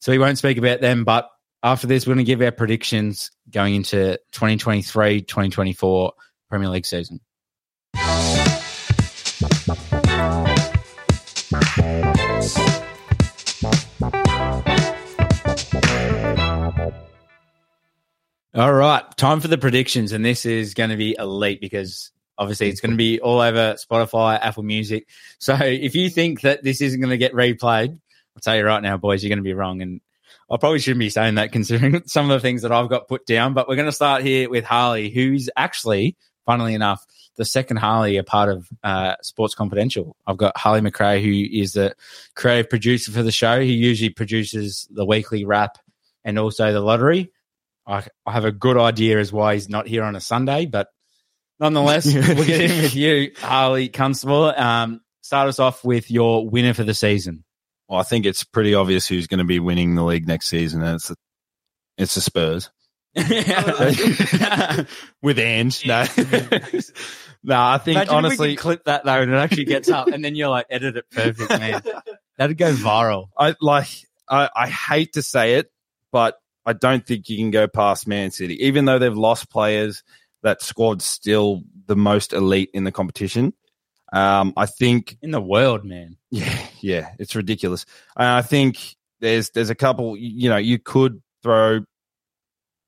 So 0.00 0.12
we 0.12 0.18
won't 0.18 0.38
speak 0.38 0.56
about 0.58 0.80
them. 0.80 1.04
But 1.04 1.28
after 1.66 1.88
this, 1.88 2.06
we're 2.06 2.14
going 2.14 2.24
to 2.24 2.30
give 2.30 2.40
our 2.42 2.52
predictions 2.52 3.32
going 3.50 3.74
into 3.74 4.16
2023 4.30 5.22
2024 5.22 6.12
Premier 6.48 6.68
League 6.68 6.86
season. 6.86 7.18
All 18.54 18.72
right, 18.72 19.02
time 19.16 19.40
for 19.40 19.48
the 19.48 19.58
predictions, 19.60 20.12
and 20.12 20.24
this 20.24 20.46
is 20.46 20.74
going 20.74 20.90
to 20.90 20.96
be 20.96 21.16
elite 21.18 21.60
because 21.60 22.12
obviously 22.38 22.68
it's 22.68 22.80
going 22.80 22.92
to 22.92 22.96
be 22.96 23.20
all 23.20 23.40
over 23.40 23.74
Spotify, 23.74 24.38
Apple 24.40 24.62
Music. 24.62 25.08
So 25.40 25.56
if 25.56 25.96
you 25.96 26.10
think 26.10 26.42
that 26.42 26.62
this 26.62 26.80
isn't 26.80 27.00
going 27.00 27.10
to 27.10 27.18
get 27.18 27.32
replayed, 27.32 27.90
I'll 27.90 28.40
tell 28.40 28.56
you 28.56 28.64
right 28.64 28.82
now, 28.82 28.98
boys, 28.98 29.24
you're 29.24 29.30
going 29.30 29.38
to 29.38 29.42
be 29.42 29.52
wrong. 29.52 29.82
And 29.82 30.00
I 30.50 30.56
probably 30.58 30.78
shouldn't 30.78 31.00
be 31.00 31.10
saying 31.10 31.36
that 31.36 31.52
considering 31.52 32.02
some 32.06 32.30
of 32.30 32.36
the 32.36 32.40
things 32.40 32.62
that 32.62 32.72
I've 32.72 32.88
got 32.88 33.08
put 33.08 33.26
down. 33.26 33.54
But 33.54 33.68
we're 33.68 33.76
going 33.76 33.86
to 33.86 33.92
start 33.92 34.22
here 34.22 34.48
with 34.48 34.64
Harley, 34.64 35.10
who's 35.10 35.50
actually, 35.56 36.16
funnily 36.44 36.74
enough, 36.74 37.04
the 37.36 37.44
second 37.44 37.78
Harley, 37.78 38.16
a 38.16 38.24
part 38.24 38.48
of 38.48 38.68
uh, 38.82 39.16
Sports 39.22 39.54
Confidential. 39.54 40.16
I've 40.26 40.36
got 40.36 40.56
Harley 40.56 40.80
McRae, 40.80 41.22
who 41.22 41.60
is 41.60 41.72
the 41.72 41.94
creative 42.34 42.70
producer 42.70 43.12
for 43.12 43.22
the 43.22 43.32
show. 43.32 43.60
He 43.60 43.72
usually 43.72 44.10
produces 44.10 44.88
the 44.90 45.04
weekly 45.04 45.44
wrap 45.44 45.78
and 46.24 46.38
also 46.38 46.72
the 46.72 46.80
lottery. 46.80 47.32
I, 47.86 48.04
I 48.24 48.32
have 48.32 48.44
a 48.44 48.52
good 48.52 48.78
idea 48.78 49.18
as 49.18 49.32
why 49.32 49.54
he's 49.54 49.68
not 49.68 49.86
here 49.86 50.02
on 50.02 50.16
a 50.16 50.20
Sunday, 50.20 50.66
but 50.66 50.88
nonetheless, 51.60 52.06
we'll 52.14 52.44
get 52.44 52.70
in 52.70 52.82
with 52.82 52.94
you, 52.94 53.32
Harley 53.38 53.88
Constable. 53.88 54.46
Um, 54.56 55.02
start 55.22 55.48
us 55.48 55.58
off 55.58 55.84
with 55.84 56.10
your 56.10 56.48
winner 56.48 56.74
for 56.74 56.84
the 56.84 56.94
season. 56.94 57.44
Well, 57.88 58.00
I 58.00 58.02
think 58.02 58.26
it's 58.26 58.44
pretty 58.44 58.74
obvious 58.74 59.06
who's 59.06 59.26
going 59.26 59.38
to 59.38 59.44
be 59.44 59.60
winning 59.60 59.94
the 59.94 60.04
league 60.04 60.26
next 60.26 60.48
season, 60.48 60.82
and 60.82 60.96
it's 60.96 61.08
the, 61.08 61.16
it's 61.96 62.14
the 62.14 62.20
Spurs. 62.20 62.70
With 65.22 65.38
Ange. 65.38 65.86
No. 65.96 66.04
no, 67.42 67.60
I 67.60 67.78
think 67.78 67.96
Imagine 67.96 68.02
if 68.02 68.10
we 68.10 68.16
honestly, 68.16 68.56
clip 68.56 68.84
that 68.84 69.04
though, 69.04 69.22
and 69.22 69.30
it 69.30 69.36
actually 69.36 69.64
gets 69.64 69.88
up, 69.88 70.08
and 70.08 70.24
then 70.24 70.34
you're 70.34 70.48
like, 70.48 70.66
edit 70.68 70.96
it 70.96 71.04
perfect, 71.10 71.50
man. 71.50 71.82
That'd 72.38 72.58
go 72.58 72.74
viral. 72.74 73.28
I 73.38 73.54
like 73.60 73.88
I, 74.28 74.50
I 74.54 74.68
hate 74.68 75.14
to 75.14 75.22
say 75.22 75.54
it, 75.54 75.70
but 76.12 76.36
I 76.66 76.72
don't 76.72 77.06
think 77.06 77.28
you 77.28 77.38
can 77.38 77.50
go 77.50 77.68
past 77.68 78.06
Man 78.06 78.32
City. 78.32 78.66
Even 78.66 78.84
though 78.84 78.98
they've 78.98 79.16
lost 79.16 79.48
players, 79.48 80.02
that 80.42 80.60
squad's 80.60 81.04
still 81.04 81.62
the 81.86 81.96
most 81.96 82.32
elite 82.32 82.70
in 82.74 82.84
the 82.84 82.92
competition. 82.92 83.54
Um, 84.16 84.54
I 84.56 84.66
think 84.66 85.18
In 85.20 85.30
the 85.30 85.40
world, 85.40 85.84
man. 85.84 86.16
yeah, 86.30 86.58
yeah, 86.80 87.10
it's 87.18 87.34
ridiculous. 87.34 87.84
And 88.16 88.26
I 88.26 88.42
think 88.42 88.96
there's 89.20 89.50
there's 89.50 89.70
a 89.70 89.74
couple. 89.74 90.16
You 90.16 90.48
know, 90.48 90.56
you 90.56 90.78
could 90.78 91.22
throw 91.42 91.80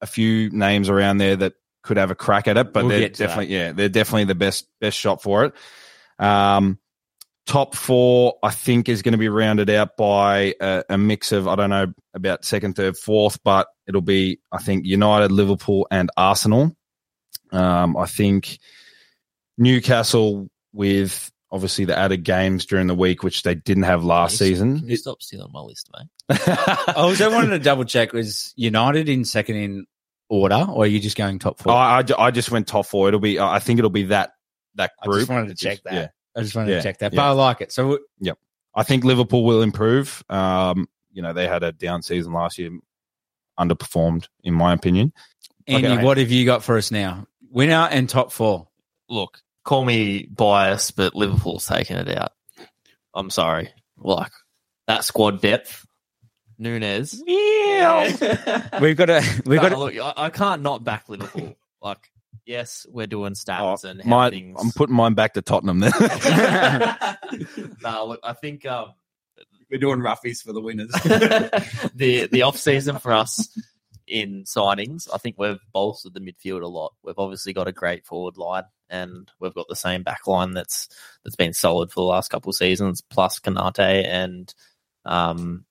a 0.00 0.06
few 0.06 0.50
names 0.50 0.88
around 0.88 1.18
there 1.18 1.36
that 1.36 1.54
could 1.82 1.96
have 1.96 2.10
a 2.10 2.14
crack 2.14 2.48
at 2.48 2.56
it, 2.56 2.72
but 2.72 2.84
We'll 2.84 2.98
they're 2.98 3.08
definitely 3.08 3.54
yeah, 3.54 3.72
they're 3.72 3.88
definitely 3.88 4.24
the 4.24 4.34
best 4.34 4.68
best 4.80 4.96
shot 4.98 5.22
for 5.22 5.44
it. 5.44 5.54
Um, 6.18 6.78
top 7.46 7.74
four, 7.74 8.36
I 8.42 8.50
think, 8.50 8.88
is 8.88 9.02
going 9.02 9.12
to 9.12 9.18
be 9.18 9.28
rounded 9.28 9.70
out 9.70 9.96
by 9.96 10.54
a, 10.60 10.84
a 10.88 10.98
mix 10.98 11.32
of 11.32 11.46
I 11.46 11.56
don't 11.56 11.70
know 11.70 11.92
about 12.14 12.44
second, 12.44 12.74
third, 12.76 12.96
fourth, 12.96 13.42
but 13.42 13.68
it'll 13.86 14.00
be 14.00 14.40
I 14.52 14.58
think 14.58 14.86
United, 14.86 15.30
Liverpool, 15.32 15.86
and 15.90 16.10
Arsenal. 16.16 16.76
Um, 17.52 17.96
I 17.96 18.06
think 18.06 18.58
Newcastle 19.56 20.48
with 20.78 21.30
obviously 21.50 21.84
the 21.84 21.98
added 21.98 22.22
games 22.24 22.64
during 22.64 22.86
the 22.86 22.94
week, 22.94 23.22
which 23.22 23.42
they 23.42 23.54
didn't 23.54 23.82
have 23.82 24.04
last 24.04 24.38
Can 24.38 24.46
season. 24.46 24.82
you 24.86 24.96
stop 24.96 25.20
stealing 25.22 25.50
my 25.52 25.60
list, 25.60 25.90
mate? 25.98 26.38
I 26.48 26.92
also 26.96 27.30
wanted 27.30 27.50
to 27.50 27.58
double 27.58 27.84
check 27.84 28.12
was 28.12 28.52
United 28.56 29.08
in 29.08 29.24
second 29.24 29.56
in 29.56 29.86
order, 30.28 30.64
or 30.68 30.84
are 30.84 30.86
you 30.86 31.00
just 31.00 31.16
going 31.16 31.38
top 31.38 31.58
four? 31.58 31.72
I, 31.72 32.00
I, 32.00 32.26
I 32.26 32.30
just 32.30 32.50
went 32.50 32.68
top 32.68 32.86
four. 32.86 33.08
It'll 33.08 33.18
be. 33.20 33.40
I 33.40 33.58
think 33.58 33.78
it'll 33.78 33.90
be 33.90 34.04
that 34.04 34.32
that 34.76 34.92
I 35.02 35.06
group. 35.06 35.18
just 35.20 35.30
wanted 35.30 35.48
to 35.48 35.54
check 35.56 35.82
that. 35.84 35.92
Yeah. 35.94 36.08
I 36.36 36.42
just 36.42 36.54
wanted 36.54 36.70
Yeah, 36.70 36.76
to 36.76 36.82
check 36.82 36.98
that, 36.98 37.12
yeah. 37.12 37.16
but 37.16 37.24
I 37.26 37.30
like 37.30 37.60
it. 37.62 37.72
So 37.72 37.98
I 38.74 38.82
think 38.84 39.02
Liverpool 39.02 39.42
will 39.44 39.62
improve. 39.62 40.22
Um, 40.28 40.86
you 41.10 41.22
know, 41.22 41.32
they 41.32 41.48
had 41.48 41.64
a 41.64 41.72
down 41.72 42.02
season 42.02 42.32
last 42.32 42.58
year, 42.58 42.70
underperformed 43.58 44.28
in 44.44 44.54
my 44.54 44.72
opinion. 44.72 45.12
Andy, 45.66 45.88
Okay. 45.88 46.04
what 46.04 46.16
have 46.18 46.30
you 46.30 46.44
got 46.44 46.62
for 46.62 46.76
us 46.76 46.90
now? 46.90 47.26
Winner 47.50 47.88
and 47.90 48.08
top 48.08 48.30
four. 48.32 48.68
Look, 49.08 49.40
call 49.68 49.84
me 49.84 50.22
biased, 50.24 50.96
but 50.96 51.14
Liverpool's 51.14 51.66
taking 51.66 51.98
it 51.98 52.08
out. 52.16 52.32
I'm 53.14 53.28
sorry. 53.28 53.68
Like 53.98 54.32
that 54.86 55.04
squad 55.04 55.42
depth, 55.42 55.86
Nunez. 56.56 57.22
We've 57.26 58.96
got 58.96 59.06
to. 59.06 59.42
We've 59.44 59.60
got 59.60 59.68
to. 59.68 59.76
look, 59.76 59.94
I, 59.98 60.14
I 60.16 60.30
can't 60.30 60.62
not 60.62 60.84
back 60.84 61.10
Liverpool. 61.10 61.54
like, 61.82 61.98
yes, 62.46 62.86
we're 62.88 63.06
doing 63.06 63.34
stats 63.34 63.84
Oh, 63.84 63.88
and 63.88 64.02
how 64.02 64.08
my, 64.08 64.30
things. 64.30 64.58
I'm 64.58 64.70
putting 64.72 64.96
mine 64.96 65.12
back 65.12 65.34
to 65.34 65.42
Tottenham 65.42 65.80
then. 65.80 65.92
no, 67.82 68.06
look, 68.06 68.20
I 68.22 68.32
think 68.32 68.64
um, 68.64 68.94
We're 69.70 69.80
doing 69.80 69.98
roughies 69.98 70.42
for 70.42 70.54
the 70.54 70.62
winners. 70.62 70.92
the 71.94 72.26
the 72.32 72.42
off 72.42 72.56
season 72.56 72.98
for 72.98 73.12
us 73.12 73.46
in 74.08 74.44
signings, 74.44 75.08
I 75.12 75.18
think 75.18 75.36
we've 75.38 75.60
bolstered 75.72 76.14
the 76.14 76.20
midfield 76.20 76.62
a 76.62 76.66
lot. 76.66 76.94
We've 77.02 77.18
obviously 77.18 77.52
got 77.52 77.68
a 77.68 77.72
great 77.72 78.04
forward 78.06 78.36
line, 78.36 78.64
and 78.88 79.30
we've 79.40 79.54
got 79.54 79.66
the 79.68 79.76
same 79.76 80.02
back 80.02 80.26
line 80.26 80.52
that's 80.52 80.88
that's 81.24 81.36
been 81.36 81.52
solid 81.52 81.90
for 81.90 82.00
the 82.00 82.06
last 82.08 82.30
couple 82.30 82.50
of 82.50 82.56
seasons. 82.56 83.02
Plus 83.02 83.38
Konaté 83.38 84.06
and 84.06 84.52
um, 85.04 85.64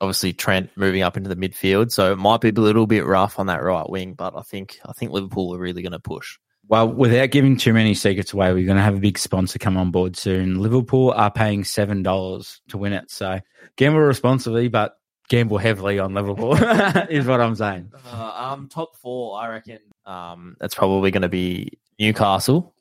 obviously 0.00 0.32
Trent 0.32 0.70
moving 0.76 1.02
up 1.02 1.16
into 1.16 1.28
the 1.28 1.36
midfield, 1.36 1.90
so 1.90 2.12
it 2.12 2.18
might 2.18 2.40
be 2.40 2.50
a 2.50 2.52
little 2.52 2.86
bit 2.86 3.06
rough 3.06 3.38
on 3.38 3.46
that 3.46 3.62
right 3.62 3.88
wing. 3.88 4.14
But 4.14 4.36
I 4.36 4.42
think 4.42 4.78
I 4.86 4.92
think 4.92 5.12
Liverpool 5.12 5.54
are 5.54 5.58
really 5.58 5.82
going 5.82 5.92
to 5.92 6.00
push. 6.00 6.38
Well, 6.66 6.88
without 6.88 7.30
giving 7.30 7.58
too 7.58 7.74
many 7.74 7.94
secrets 7.94 8.32
away, 8.32 8.52
we're 8.52 8.64
going 8.64 8.78
to 8.78 8.82
have 8.82 8.96
a 8.96 9.00
big 9.00 9.18
sponsor 9.18 9.58
come 9.58 9.76
on 9.76 9.90
board 9.90 10.16
soon. 10.16 10.60
Liverpool 10.60 11.12
are 11.12 11.30
paying 11.30 11.62
seven 11.62 12.02
dollars 12.02 12.60
to 12.68 12.78
win 12.78 12.94
it, 12.94 13.10
so 13.10 13.40
gamble 13.76 14.00
responsibly, 14.00 14.68
but 14.68 14.96
gamble 15.28 15.58
heavily 15.58 15.98
on 15.98 16.14
Liverpool 16.14 16.54
is 17.10 17.26
what 17.26 17.40
I'm 17.40 17.54
saying. 17.54 17.92
Uh, 18.06 18.32
um, 18.52 18.68
top 18.68 18.96
four, 18.96 19.38
I 19.38 19.48
reckon. 19.48 19.78
Um, 20.04 20.56
that's 20.60 20.74
probably 20.74 21.10
going 21.10 21.22
to 21.22 21.28
be 21.28 21.78
Newcastle. 21.98 22.74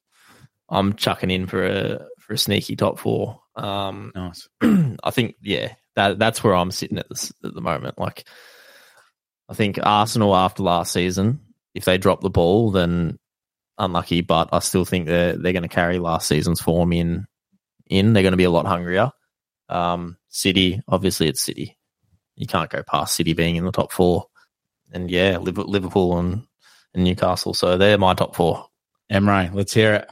I'm 0.70 0.94
chucking 0.94 1.32
in 1.32 1.48
for 1.48 1.66
a 1.66 2.06
for 2.20 2.34
a 2.34 2.38
sneaky 2.38 2.76
top 2.76 3.00
four. 3.00 3.42
Um, 3.56 4.12
Nice. 4.16 4.50
I 5.04 5.12
think 5.12 5.36
yeah, 5.42 5.74
that 5.96 6.20
that's 6.20 6.44
where 6.44 6.56
I'm 6.56 6.72
sitting 6.72 6.98
at 6.98 7.10
this 7.10 7.32
at 7.44 7.54
the 7.54 7.62
moment. 7.62 8.00
Like, 8.00 8.28
I 9.50 9.54
think 9.54 9.80
Arsenal 9.82 10.36
after 10.36 10.64
last 10.64 10.94
season, 10.94 11.40
if 11.76 11.86
they 11.86 11.98
drop 11.98 12.22
the 12.22 12.30
ball, 12.30 12.72
then 12.72 13.20
unlucky. 13.78 14.22
But 14.22 14.50
I 14.52 14.60
still 14.60 14.86
think 14.86 15.06
they're 15.06 15.38
they're 15.38 15.54
going 15.54 15.64
to 15.64 15.70
carry 15.70 16.00
last 16.00 16.28
season's 16.28 16.62
form 16.62 16.94
in. 16.94 17.26
In 17.88 18.14
they're 18.14 18.24
going 18.24 18.32
to 18.32 18.38
be 18.38 18.46
a 18.46 18.52
lot 18.52 18.66
hungrier. 18.66 19.12
Um, 19.70 20.18
City, 20.30 20.82
obviously, 20.88 21.28
it's 21.28 21.42
City. 21.42 21.78
You 22.36 22.48
can't 22.48 22.70
go 22.70 22.84
past 22.84 23.16
City 23.16 23.34
being 23.34 23.56
in 23.56 23.66
the 23.66 23.72
top 23.72 23.92
four. 23.92 24.28
And 24.92 25.10
yeah, 25.10 25.38
Liverpool 25.38 26.18
and, 26.20 26.46
and 26.94 27.04
Newcastle. 27.04 27.54
So 27.54 27.78
they're 27.78 27.98
my 27.98 28.14
top 28.14 28.36
four. 28.36 28.68
Emre, 29.12 29.54
let's 29.54 29.74
hear 29.74 29.94
it. 29.96 30.10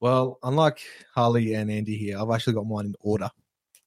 Well, 0.00 0.38
unlike 0.42 0.80
Harley 1.14 1.54
and 1.54 1.70
Andy 1.70 1.96
here, 1.96 2.18
I've 2.18 2.30
actually 2.30 2.54
got 2.54 2.66
mine 2.66 2.86
in 2.86 2.94
order. 3.00 3.30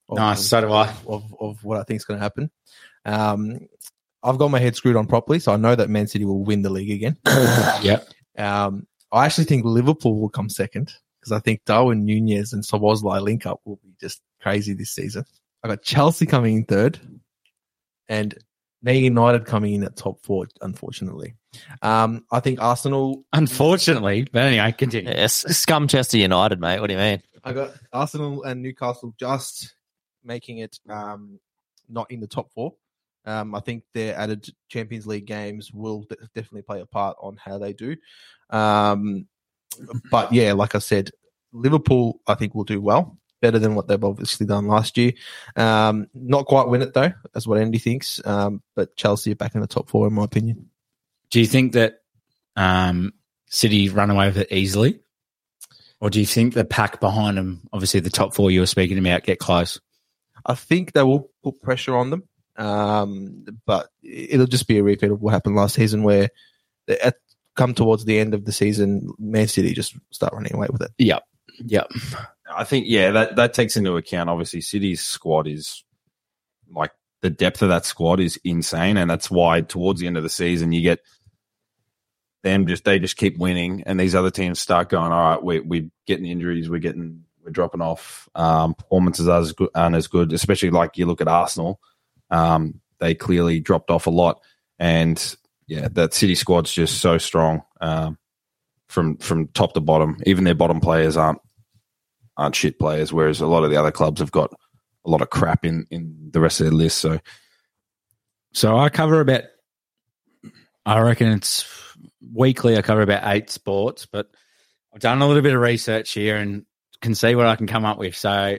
of- 0.09 0.17
Nice, 0.17 0.45
so 0.45 0.61
do 0.61 0.71
I. 0.71 0.93
Of, 1.07 1.33
of 1.39 1.63
what 1.63 1.77
I 1.79 1.83
think 1.83 1.97
is 1.97 2.05
going 2.05 2.19
to 2.19 2.23
happen. 2.23 2.51
Um, 3.05 3.59
I've 4.23 4.37
got 4.37 4.51
my 4.51 4.59
head 4.59 4.75
screwed 4.75 4.95
on 4.95 5.07
properly, 5.07 5.39
so 5.39 5.51
I 5.53 5.57
know 5.57 5.73
that 5.75 5.89
Man 5.89 6.07
City 6.07 6.25
will 6.25 6.43
win 6.43 6.61
the 6.61 6.69
league 6.69 6.91
again. 6.91 7.17
Yep. 7.83 8.07
Um, 8.37 8.87
I 9.11 9.25
actually 9.25 9.45
think 9.45 9.65
Liverpool 9.65 10.19
will 10.19 10.29
come 10.29 10.49
second 10.49 10.93
because 11.19 11.31
I 11.31 11.39
think 11.39 11.65
Darwin 11.65 12.05
Nunez 12.05 12.53
and 12.53 12.63
Szoboszlai 12.63 13.21
link 13.21 13.45
up 13.45 13.59
will 13.65 13.77
be 13.83 13.93
just 13.99 14.21
crazy 14.41 14.73
this 14.73 14.91
season. 14.91 15.25
I 15.63 15.67
got 15.67 15.81
Chelsea 15.83 16.25
coming 16.25 16.57
in 16.57 16.63
third, 16.65 16.99
and 18.11 18.37
Man 18.83 18.97
United 18.97 19.45
coming 19.45 19.73
in 19.73 19.83
at 19.83 19.95
top 19.95 20.21
four. 20.21 20.45
Unfortunately, 20.61 21.35
um, 21.81 22.25
I 22.31 22.41
think 22.41 22.61
Arsenal. 22.61 23.23
Unfortunately, 23.31 24.27
but 24.31 24.43
anyway, 24.43 24.73
continue. 24.77 25.11
Yes, 25.11 25.45
Scumchester 25.45 26.19
United, 26.19 26.59
mate. 26.59 26.79
What 26.79 26.87
do 26.87 26.93
you 26.93 26.99
mean? 26.99 27.21
I 27.43 27.53
got 27.53 27.71
Arsenal 27.93 28.43
and 28.43 28.61
Newcastle 28.61 29.15
just 29.17 29.73
making 30.23 30.59
it 30.59 30.77
um, 30.89 31.39
not 31.89 32.11
in 32.11 32.19
the 32.19 32.27
top 32.27 32.51
four. 32.51 32.73
Um, 33.25 33.55
I 33.55 33.59
think 33.59 33.83
their 33.93 34.15
added 34.17 34.47
Champions 34.67 35.07
League 35.07 35.25
games 35.25 35.71
will 35.71 36.01
de- 36.03 36.17
definitely 36.35 36.63
play 36.63 36.81
a 36.81 36.85
part 36.85 37.17
on 37.21 37.37
how 37.37 37.57
they 37.57 37.73
do. 37.73 37.95
Um, 38.49 39.27
but 40.09 40.33
yeah, 40.33 40.53
like 40.53 40.75
I 40.75 40.79
said, 40.79 41.11
Liverpool 41.53 42.19
I 42.27 42.33
think 42.33 42.55
will 42.55 42.63
do 42.63 42.81
well, 42.81 43.17
better 43.41 43.59
than 43.59 43.75
what 43.75 43.87
they've 43.87 44.03
obviously 44.03 44.45
done 44.45 44.67
last 44.67 44.97
year. 44.97 45.13
Um, 45.55 46.07
not 46.13 46.45
quite 46.45 46.67
win 46.67 46.81
it 46.81 46.93
though, 46.93 47.11
that's 47.33 47.47
what 47.47 47.59
Andy 47.59 47.79
thinks. 47.79 48.21
Um, 48.25 48.61
but 48.75 48.95
Chelsea 48.95 49.31
are 49.31 49.35
back 49.35 49.55
in 49.55 49.61
the 49.61 49.67
top 49.67 49.89
four 49.89 50.07
in 50.07 50.13
my 50.13 50.23
opinion. 50.23 50.69
Do 51.29 51.39
you 51.39 51.47
think 51.47 51.73
that 51.73 52.01
um, 52.55 53.13
City 53.47 53.89
run 53.89 54.11
away 54.11 54.27
with 54.27 54.37
it 54.37 54.51
easily? 54.51 54.99
Or 55.99 56.09
do 56.09 56.19
you 56.19 56.25
think 56.25 56.53
the 56.53 56.65
pack 56.65 56.99
behind 56.99 57.37
them, 57.37 57.67
obviously 57.71 57.99
the 57.99 58.09
top 58.09 58.33
four 58.33 58.49
you 58.49 58.61
were 58.61 58.65
speaking 58.65 58.97
about, 58.97 59.23
get 59.23 59.37
close? 59.39 59.79
I 60.45 60.55
think 60.55 60.93
they 60.93 61.03
will 61.03 61.29
put 61.43 61.61
pressure 61.61 61.95
on 61.95 62.09
them, 62.09 62.23
um, 62.57 63.45
but 63.65 63.89
it'll 64.01 64.47
just 64.47 64.67
be 64.67 64.79
a 64.79 64.83
repeat 64.83 65.11
of 65.11 65.21
what 65.21 65.33
happened 65.33 65.55
last 65.55 65.75
season, 65.75 66.01
where 66.01 66.29
at, 66.87 67.17
come 67.55 67.75
towards 67.75 68.05
the 68.05 68.17
end 68.17 68.33
of 68.33 68.45
the 68.45 68.51
season, 68.51 69.11
Man 69.19 69.47
City 69.47 69.73
just 69.73 69.95
start 70.09 70.33
running 70.33 70.55
away 70.55 70.67
with 70.71 70.81
it. 70.81 70.91
Yep. 70.97 71.23
Yep. 71.65 71.91
I 72.55 72.63
think 72.63 72.85
yeah, 72.87 73.11
that 73.11 73.35
that 73.35 73.53
takes 73.53 73.77
into 73.77 73.95
account 73.97 74.29
obviously 74.29 74.61
City's 74.61 75.01
squad 75.01 75.47
is 75.47 75.83
like 76.69 76.91
the 77.21 77.29
depth 77.29 77.61
of 77.61 77.69
that 77.69 77.85
squad 77.85 78.19
is 78.19 78.39
insane, 78.43 78.97
and 78.97 79.09
that's 79.09 79.29
why 79.29 79.61
towards 79.61 79.99
the 79.99 80.07
end 80.07 80.17
of 80.17 80.23
the 80.23 80.29
season 80.29 80.71
you 80.71 80.81
get 80.81 80.99
them 82.43 82.65
just 82.65 82.83
they 82.83 82.99
just 82.99 83.17
keep 83.17 83.37
winning, 83.37 83.83
and 83.85 83.99
these 83.99 84.15
other 84.15 84.31
teams 84.31 84.59
start 84.59 84.89
going, 84.89 85.11
all 85.11 85.31
right, 85.31 85.43
we 85.43 85.59
we're 85.59 85.89
getting 86.07 86.25
injuries, 86.25 86.69
we're 86.69 86.79
getting 86.79 87.23
we're 87.43 87.51
dropping 87.51 87.81
off, 87.81 88.27
um, 88.35 88.73
performances 88.73 89.27
aren't 89.27 89.45
as 89.45 89.53
good, 89.53 89.69
aren't 89.75 89.95
as 89.95 90.07
good, 90.07 90.33
especially 90.33 90.69
like 90.69 90.97
you 90.97 91.05
look 91.05 91.21
at 91.21 91.27
Arsenal, 91.27 91.79
um, 92.29 92.79
they 92.99 93.15
clearly 93.15 93.59
dropped 93.59 93.91
off 93.91 94.07
a 94.07 94.11
lot, 94.11 94.41
and 94.79 95.35
yeah, 95.67 95.87
that 95.91 96.13
City 96.13 96.35
squad's 96.35 96.71
just 96.73 96.99
so 96.99 97.17
strong. 97.17 97.63
Um, 97.79 98.17
from 98.87 99.17
from 99.17 99.47
top 99.47 99.73
to 99.73 99.79
bottom, 99.79 100.17
even 100.25 100.43
their 100.43 100.55
bottom 100.55 100.81
players 100.81 101.15
aren't 101.15 101.39
aren't 102.41 102.55
shit 102.55 102.79
players, 102.79 103.13
whereas 103.13 103.41
a 103.41 103.47
lot 103.47 103.63
of 103.63 103.69
the 103.69 103.77
other 103.77 103.91
clubs 103.91 104.19
have 104.19 104.31
got 104.31 104.51
a 105.05 105.09
lot 105.09 105.21
of 105.21 105.29
crap 105.29 105.65
in, 105.65 105.87
in 105.89 106.29
the 106.31 106.39
rest 106.39 106.59
of 106.59 106.65
their 106.65 106.73
list. 106.73 106.97
So 106.97 107.19
So 108.53 108.77
I 108.77 108.89
cover 108.89 109.19
about, 109.19 109.43
I 110.85 110.99
reckon 110.99 111.31
it's 111.31 111.65
weekly, 112.33 112.77
I 112.77 112.81
cover 112.81 113.01
about 113.01 113.23
eight 113.33 113.49
sports, 113.49 114.05
but 114.05 114.27
I've 114.93 115.01
done 115.01 115.21
a 115.21 115.27
little 115.27 115.43
bit 115.43 115.55
of 115.55 115.61
research 115.61 116.11
here 116.11 116.37
and 116.37 116.65
can 117.01 117.15
see 117.15 117.35
what 117.35 117.47
I 117.47 117.55
can 117.55 117.67
come 117.67 117.85
up 117.85 117.97
with. 117.97 118.15
So 118.15 118.57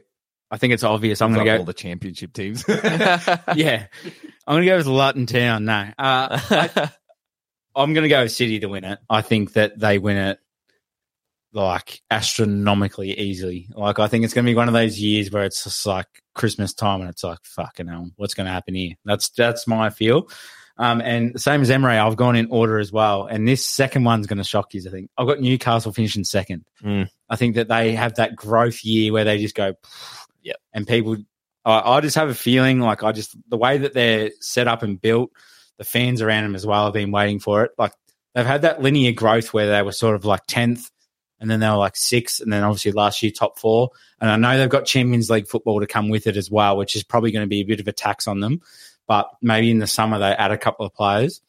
I 0.50 0.58
think 0.58 0.72
it's 0.72 0.84
obvious. 0.84 1.22
I'm 1.22 1.32
going 1.32 1.46
to 1.46 1.50
go 1.50 1.58
all 1.58 1.58
go, 1.60 1.64
the 1.64 1.74
championship 1.74 2.32
teams. 2.32 2.64
yeah, 2.68 3.86
I'm 4.46 4.54
going 4.54 4.62
to 4.62 4.66
go 4.66 4.76
with 4.76 4.86
Luton 4.86 5.26
Town. 5.26 5.64
No, 5.64 5.88
uh, 5.98 6.40
I, 6.50 6.90
I'm 7.74 7.94
going 7.94 8.02
to 8.02 8.08
go 8.08 8.22
with 8.22 8.32
City 8.32 8.60
to 8.60 8.66
win 8.66 8.84
it. 8.84 8.98
I 9.08 9.22
think 9.22 9.54
that 9.54 9.78
they 9.78 9.98
win 9.98 10.16
it 10.16 10.38
like 11.52 12.00
astronomically 12.10 13.18
easily. 13.18 13.68
Like 13.74 13.98
I 13.98 14.08
think 14.08 14.24
it's 14.24 14.34
going 14.34 14.44
to 14.44 14.50
be 14.50 14.56
one 14.56 14.68
of 14.68 14.74
those 14.74 14.98
years 14.98 15.30
where 15.30 15.44
it's 15.44 15.64
just 15.64 15.86
like 15.86 16.06
Christmas 16.34 16.74
time 16.74 17.00
and 17.00 17.10
it's 17.10 17.24
like 17.24 17.38
fucking 17.44 17.88
hell, 17.88 18.10
what's 18.16 18.34
going 18.34 18.46
to 18.46 18.52
happen 18.52 18.74
here? 18.74 18.94
That's 19.04 19.28
that's 19.30 19.66
my 19.66 19.90
feel. 19.90 20.28
Um, 20.78 21.00
and 21.02 21.38
same 21.40 21.60
as 21.60 21.70
Emre, 21.70 21.98
I've 21.98 22.16
gone 22.16 22.34
in 22.34 22.48
order 22.50 22.78
as 22.78 22.90
well. 22.90 23.26
And 23.26 23.46
this 23.46 23.64
second 23.64 24.04
one's 24.04 24.26
going 24.26 24.38
to 24.38 24.44
shock 24.44 24.72
you. 24.72 24.82
I 24.86 24.90
think 24.90 25.10
I've 25.18 25.26
got 25.26 25.40
Newcastle 25.40 25.92
finishing 25.92 26.24
second. 26.24 26.64
Mm. 26.82 27.08
I 27.28 27.36
think 27.36 27.56
that 27.56 27.68
they 27.68 27.94
have 27.94 28.14
that 28.14 28.36
growth 28.36 28.82
year 28.84 29.12
where 29.12 29.24
they 29.24 29.38
just 29.38 29.54
go, 29.54 29.74
Yep. 30.42 30.56
And 30.72 30.88
people, 30.88 31.16
I, 31.64 31.78
I 31.78 32.00
just 32.00 32.16
have 32.16 32.28
a 32.28 32.34
feeling 32.34 32.80
like 32.80 33.04
I 33.04 33.12
just 33.12 33.36
the 33.48 33.56
way 33.56 33.78
that 33.78 33.94
they're 33.94 34.30
set 34.40 34.66
up 34.66 34.82
and 34.82 35.00
built, 35.00 35.30
the 35.78 35.84
fans 35.84 36.20
around 36.20 36.44
them 36.44 36.54
as 36.56 36.66
well 36.66 36.86
have 36.86 36.94
been 36.94 37.12
waiting 37.12 37.38
for 37.38 37.64
it. 37.64 37.70
Like 37.78 37.92
they've 38.34 38.46
had 38.46 38.62
that 38.62 38.82
linear 38.82 39.12
growth 39.12 39.54
where 39.54 39.68
they 39.68 39.82
were 39.82 39.92
sort 39.92 40.16
of 40.16 40.24
like 40.24 40.42
tenth, 40.48 40.90
and 41.42 41.50
then 41.50 41.58
they 41.58 41.68
were 41.68 41.76
like 41.76 41.96
six, 41.96 42.38
and 42.38 42.52
then 42.52 42.62
obviously 42.62 42.92
last 42.92 43.20
year 43.20 43.32
top 43.32 43.58
four. 43.58 43.90
And 44.20 44.30
I 44.30 44.36
know 44.36 44.56
they've 44.56 44.70
got 44.70 44.86
Champions 44.86 45.28
League 45.28 45.48
football 45.48 45.80
to 45.80 45.88
come 45.88 46.08
with 46.08 46.28
it 46.28 46.36
as 46.36 46.48
well, 46.48 46.76
which 46.76 46.94
is 46.94 47.02
probably 47.02 47.32
going 47.32 47.42
to 47.42 47.48
be 47.48 47.60
a 47.60 47.64
bit 47.64 47.80
of 47.80 47.88
a 47.88 47.92
tax 47.92 48.28
on 48.28 48.38
them. 48.38 48.62
But 49.08 49.28
maybe 49.42 49.68
in 49.68 49.80
the 49.80 49.88
summer 49.88 50.20
they 50.20 50.30
add 50.30 50.52
a 50.52 50.56
couple 50.56 50.86
of 50.86 50.94
players, 50.94 51.42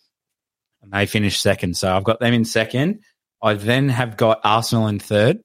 and 0.81 0.91
they 0.91 1.05
finish 1.05 1.39
second. 1.39 1.77
So 1.77 1.95
I've 1.95 2.03
got 2.03 2.19
them 2.19 2.33
in 2.33 2.43
second. 2.43 3.01
I 3.39 3.53
then 3.53 3.87
have 3.89 4.17
got 4.17 4.41
Arsenal 4.43 4.87
in 4.87 4.97
third. 4.97 5.39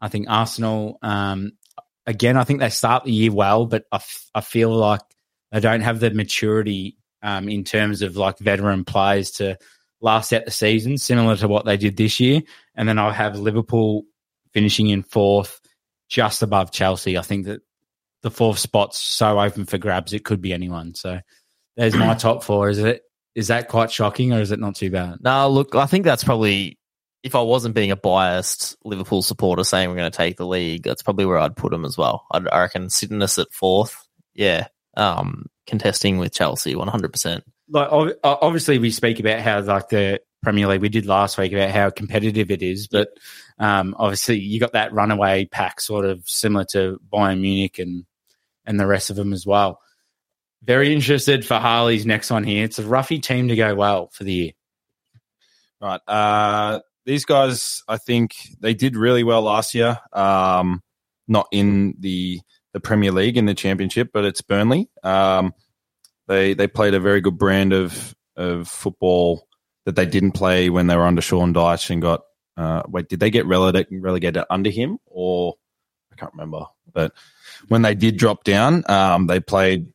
I 0.00 0.08
think 0.08 0.30
Arsenal, 0.30 0.98
um, 1.02 1.52
again, 2.06 2.38
I 2.38 2.44
think 2.44 2.60
they 2.60 2.70
start 2.70 3.04
the 3.04 3.12
year 3.12 3.32
well, 3.32 3.66
but 3.66 3.84
I, 3.92 3.96
f- 3.96 4.30
I 4.34 4.40
feel 4.40 4.74
like 4.74 5.02
they 5.52 5.60
don't 5.60 5.82
have 5.82 6.00
the 6.00 6.10
maturity 6.10 6.96
um, 7.22 7.50
in 7.50 7.64
terms 7.64 8.00
of 8.00 8.16
like 8.16 8.38
veteran 8.38 8.84
players 8.84 9.32
to 9.32 9.58
last 10.00 10.32
out 10.32 10.46
the 10.46 10.50
season, 10.50 10.96
similar 10.96 11.36
to 11.36 11.48
what 11.48 11.66
they 11.66 11.76
did 11.76 11.96
this 11.96 12.18
year. 12.18 12.40
And 12.80 12.88
then 12.88 12.98
I'll 12.98 13.12
have 13.12 13.38
Liverpool 13.38 14.04
finishing 14.54 14.88
in 14.88 15.02
fourth, 15.02 15.60
just 16.08 16.40
above 16.40 16.72
Chelsea. 16.72 17.18
I 17.18 17.20
think 17.20 17.44
that 17.44 17.60
the 18.22 18.30
fourth 18.30 18.58
spot's 18.58 18.98
so 18.98 19.38
open 19.38 19.66
for 19.66 19.76
grabs, 19.76 20.14
it 20.14 20.24
could 20.24 20.40
be 20.40 20.54
anyone. 20.54 20.94
So 20.94 21.20
there's 21.76 21.94
my 21.94 22.14
top 22.14 22.42
four. 22.42 22.70
Is 22.70 22.78
it? 22.78 23.02
Is 23.34 23.48
that 23.48 23.68
quite 23.68 23.90
shocking, 23.90 24.32
or 24.32 24.40
is 24.40 24.50
it 24.50 24.58
not 24.58 24.76
too 24.76 24.90
bad? 24.90 25.18
No, 25.20 25.50
look, 25.50 25.74
I 25.74 25.84
think 25.84 26.06
that's 26.06 26.24
probably 26.24 26.78
if 27.22 27.34
I 27.34 27.42
wasn't 27.42 27.74
being 27.74 27.90
a 27.90 27.96
biased 27.96 28.78
Liverpool 28.82 29.20
supporter 29.20 29.62
saying 29.62 29.90
we're 29.90 29.96
going 29.96 30.10
to 30.10 30.16
take 30.16 30.38
the 30.38 30.46
league, 30.46 30.84
that's 30.84 31.02
probably 31.02 31.26
where 31.26 31.38
I'd 31.38 31.56
put 31.56 31.72
them 31.72 31.84
as 31.84 31.98
well. 31.98 32.24
I'd, 32.30 32.48
I 32.48 32.62
reckon 32.62 32.88
sitting 32.88 33.20
us 33.20 33.38
at 33.38 33.52
fourth, 33.52 34.08
yeah, 34.32 34.68
um, 34.96 35.50
contesting 35.66 36.16
with 36.16 36.32
Chelsea, 36.32 36.74
one 36.76 36.88
hundred 36.88 37.12
percent. 37.12 37.44
like 37.68 37.88
obviously 38.24 38.78
we 38.78 38.90
speak 38.90 39.20
about 39.20 39.40
how 39.40 39.60
like 39.60 39.90
the 39.90 40.20
Premier 40.42 40.66
League 40.66 40.80
we 40.80 40.88
did 40.88 41.06
last 41.06 41.36
week 41.38 41.52
about 41.52 41.70
how 41.70 41.90
competitive 41.90 42.50
it 42.50 42.62
is, 42.62 42.88
but 42.88 43.10
um, 43.58 43.94
obviously 43.98 44.38
you 44.38 44.58
got 44.58 44.72
that 44.72 44.92
runaway 44.92 45.44
pack 45.44 45.80
sort 45.80 46.04
of 46.04 46.22
similar 46.26 46.64
to 46.72 47.00
Bayern 47.12 47.40
Munich 47.40 47.78
and 47.78 48.04
and 48.64 48.78
the 48.78 48.86
rest 48.86 49.10
of 49.10 49.16
them 49.16 49.32
as 49.32 49.46
well. 49.46 49.80
Very 50.62 50.92
interested 50.92 51.44
for 51.46 51.58
Harley's 51.58 52.06
next 52.06 52.30
one 52.30 52.44
here. 52.44 52.64
It's 52.64 52.78
a 52.78 52.84
roughy 52.84 53.22
team 53.22 53.48
to 53.48 53.56
go 53.56 53.74
well 53.74 54.08
for 54.08 54.24
the 54.24 54.32
year. 54.32 54.52
right. 55.80 56.00
Uh, 56.06 56.80
these 57.06 57.24
guys, 57.24 57.82
I 57.88 57.96
think 57.96 58.34
they 58.60 58.74
did 58.74 58.96
really 58.96 59.24
well 59.24 59.42
last 59.42 59.74
year. 59.74 59.98
Um, 60.12 60.82
not 61.26 61.48
in 61.52 61.94
the 61.98 62.40
the 62.72 62.80
Premier 62.80 63.10
League 63.10 63.36
in 63.36 63.46
the 63.46 63.54
Championship, 63.54 64.10
but 64.12 64.24
it's 64.24 64.42
Burnley. 64.42 64.88
Um, 65.02 65.54
they 66.28 66.54
they 66.54 66.68
played 66.68 66.94
a 66.94 67.00
very 67.00 67.20
good 67.20 67.38
brand 67.38 67.72
of 67.72 68.14
of 68.36 68.68
football 68.68 69.48
that 69.86 69.96
they 69.96 70.06
didn't 70.06 70.32
play 70.32 70.70
when 70.70 70.86
they 70.86 70.96
were 70.96 71.06
under 71.06 71.22
Sean 71.22 71.54
Dyche 71.54 71.90
and 71.90 72.02
got. 72.02 72.22
Uh, 72.56 72.82
wait, 72.88 73.08
did 73.08 73.20
they 73.20 73.30
get 73.30 73.46
relegated, 73.46 73.88
relegated 74.02 74.44
under 74.50 74.68
him 74.70 74.98
or 75.06 75.54
I 76.12 76.16
can't 76.16 76.32
remember? 76.32 76.66
But 76.92 77.12
when 77.68 77.82
they 77.82 77.94
did 77.94 78.16
drop 78.18 78.44
down, 78.44 78.84
um, 78.90 79.26
they 79.26 79.40
played. 79.40 79.86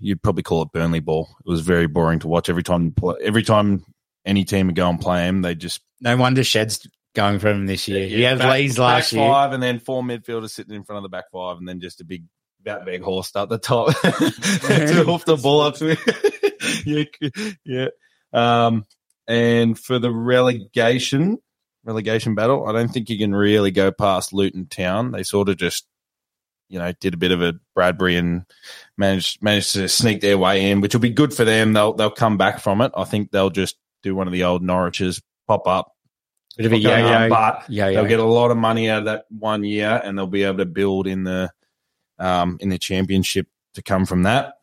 You'd 0.00 0.22
probably 0.22 0.42
call 0.42 0.62
it 0.62 0.72
Burnley 0.72 0.98
ball. 1.00 1.28
It 1.46 1.48
was 1.48 1.60
very 1.60 1.86
boring 1.86 2.18
to 2.20 2.28
watch 2.28 2.48
every 2.48 2.64
time. 2.64 2.92
Every 3.22 3.44
time 3.44 3.84
any 4.26 4.44
team 4.44 4.66
would 4.66 4.74
go 4.76 4.88
and 4.90 5.00
play 5.00 5.26
him, 5.28 5.42
they 5.42 5.54
just 5.54 5.80
No 6.00 6.16
wonder 6.16 6.42
Shed's 6.42 6.84
going 7.14 7.38
for 7.38 7.48
him 7.50 7.66
this 7.66 7.86
year. 7.86 8.08
he 8.08 8.22
had 8.22 8.38
back- 8.38 8.52
Leeds 8.54 8.78
last 8.80 9.12
back 9.12 9.20
year. 9.20 9.28
five, 9.30 9.52
and 9.52 9.62
then 9.62 9.78
four 9.78 10.02
midfielders 10.02 10.50
sitting 10.50 10.74
in 10.74 10.82
front 10.82 10.96
of 10.96 11.02
the 11.04 11.08
back 11.08 11.26
five, 11.32 11.58
and 11.58 11.68
then 11.68 11.78
just 11.80 12.00
a 12.00 12.04
big 12.04 12.24
that 12.64 12.84
big 12.84 13.02
horse 13.02 13.30
at 13.36 13.48
the 13.48 13.58
top 13.58 13.88
to 14.02 15.04
hoof 15.04 15.24
the 15.24 15.36
ball 15.40 15.60
up 15.60 15.74
to 15.76 15.90
it. 15.96 16.86
yeah, 16.86 17.52
yeah. 17.64 17.88
Um, 18.32 18.84
and 19.26 19.78
for 19.78 19.98
the 19.98 20.10
relegation 20.10 21.38
relegation 21.84 22.34
battle, 22.34 22.66
I 22.66 22.72
don't 22.72 22.88
think 22.88 23.10
you 23.10 23.18
can 23.18 23.34
really 23.34 23.70
go 23.70 23.92
past 23.92 24.32
Luton 24.32 24.66
Town. 24.66 25.12
They 25.12 25.22
sort 25.22 25.48
of 25.48 25.56
just 25.56 25.86
you 26.68 26.78
know 26.78 26.92
did 27.00 27.14
a 27.14 27.18
bit 27.18 27.32
of 27.32 27.42
a 27.42 27.54
Bradbury 27.74 28.16
and 28.16 28.44
managed 28.96 29.42
managed 29.42 29.72
to 29.74 29.88
sneak 29.88 30.20
their 30.20 30.38
way 30.38 30.70
in, 30.70 30.80
which 30.80 30.94
will 30.94 31.00
be 31.00 31.10
good 31.10 31.34
for 31.34 31.44
them. 31.44 31.72
They'll 31.72 31.92
they'll 31.92 32.10
come 32.10 32.36
back 32.36 32.60
from 32.60 32.80
it. 32.80 32.92
I 32.96 33.04
think 33.04 33.30
they'll 33.30 33.50
just 33.50 33.76
do 34.02 34.14
one 34.14 34.26
of 34.26 34.32
the 34.32 34.44
old 34.44 34.62
Norwiches, 34.62 35.22
pop 35.46 35.68
up, 35.68 35.92
Bit 36.56 36.66
of 36.66 36.72
a 36.72 36.76
Okay, 36.76 37.02
yo-yo. 37.02 37.28
but 37.28 37.64
Yeah, 37.68 37.90
they'll 37.90 38.06
get 38.06 38.20
a 38.20 38.24
lot 38.24 38.50
of 38.50 38.56
money 38.56 38.90
out 38.90 39.00
of 39.00 39.04
that 39.06 39.24
one 39.30 39.64
year, 39.64 40.00
and 40.04 40.18
they'll 40.18 40.26
be 40.26 40.44
able 40.44 40.58
to 40.58 40.66
build 40.66 41.06
in 41.06 41.24
the 41.24 41.50
um, 42.18 42.58
in 42.60 42.68
the 42.68 42.78
championship 42.78 43.46
to 43.74 43.82
come 43.82 44.04
from 44.04 44.24
that. 44.24 44.54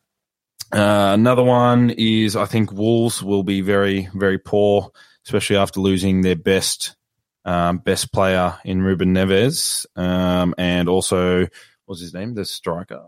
Uh, 0.72 1.10
another 1.14 1.42
one 1.42 1.90
is 1.90 2.36
I 2.36 2.44
think 2.44 2.72
Wolves 2.72 3.22
will 3.22 3.42
be 3.42 3.60
very 3.60 4.08
very 4.14 4.38
poor, 4.38 4.90
especially 5.24 5.56
after 5.56 5.80
losing 5.80 6.20
their 6.20 6.36
best 6.36 6.96
um, 7.44 7.78
best 7.78 8.12
player 8.12 8.58
in 8.64 8.82
Ruben 8.82 9.14
Neves, 9.14 9.86
um, 9.96 10.54
and 10.58 10.88
also 10.88 11.46
what's 11.86 12.00
his 12.00 12.14
name, 12.14 12.34
the 12.34 12.44
striker. 12.44 13.06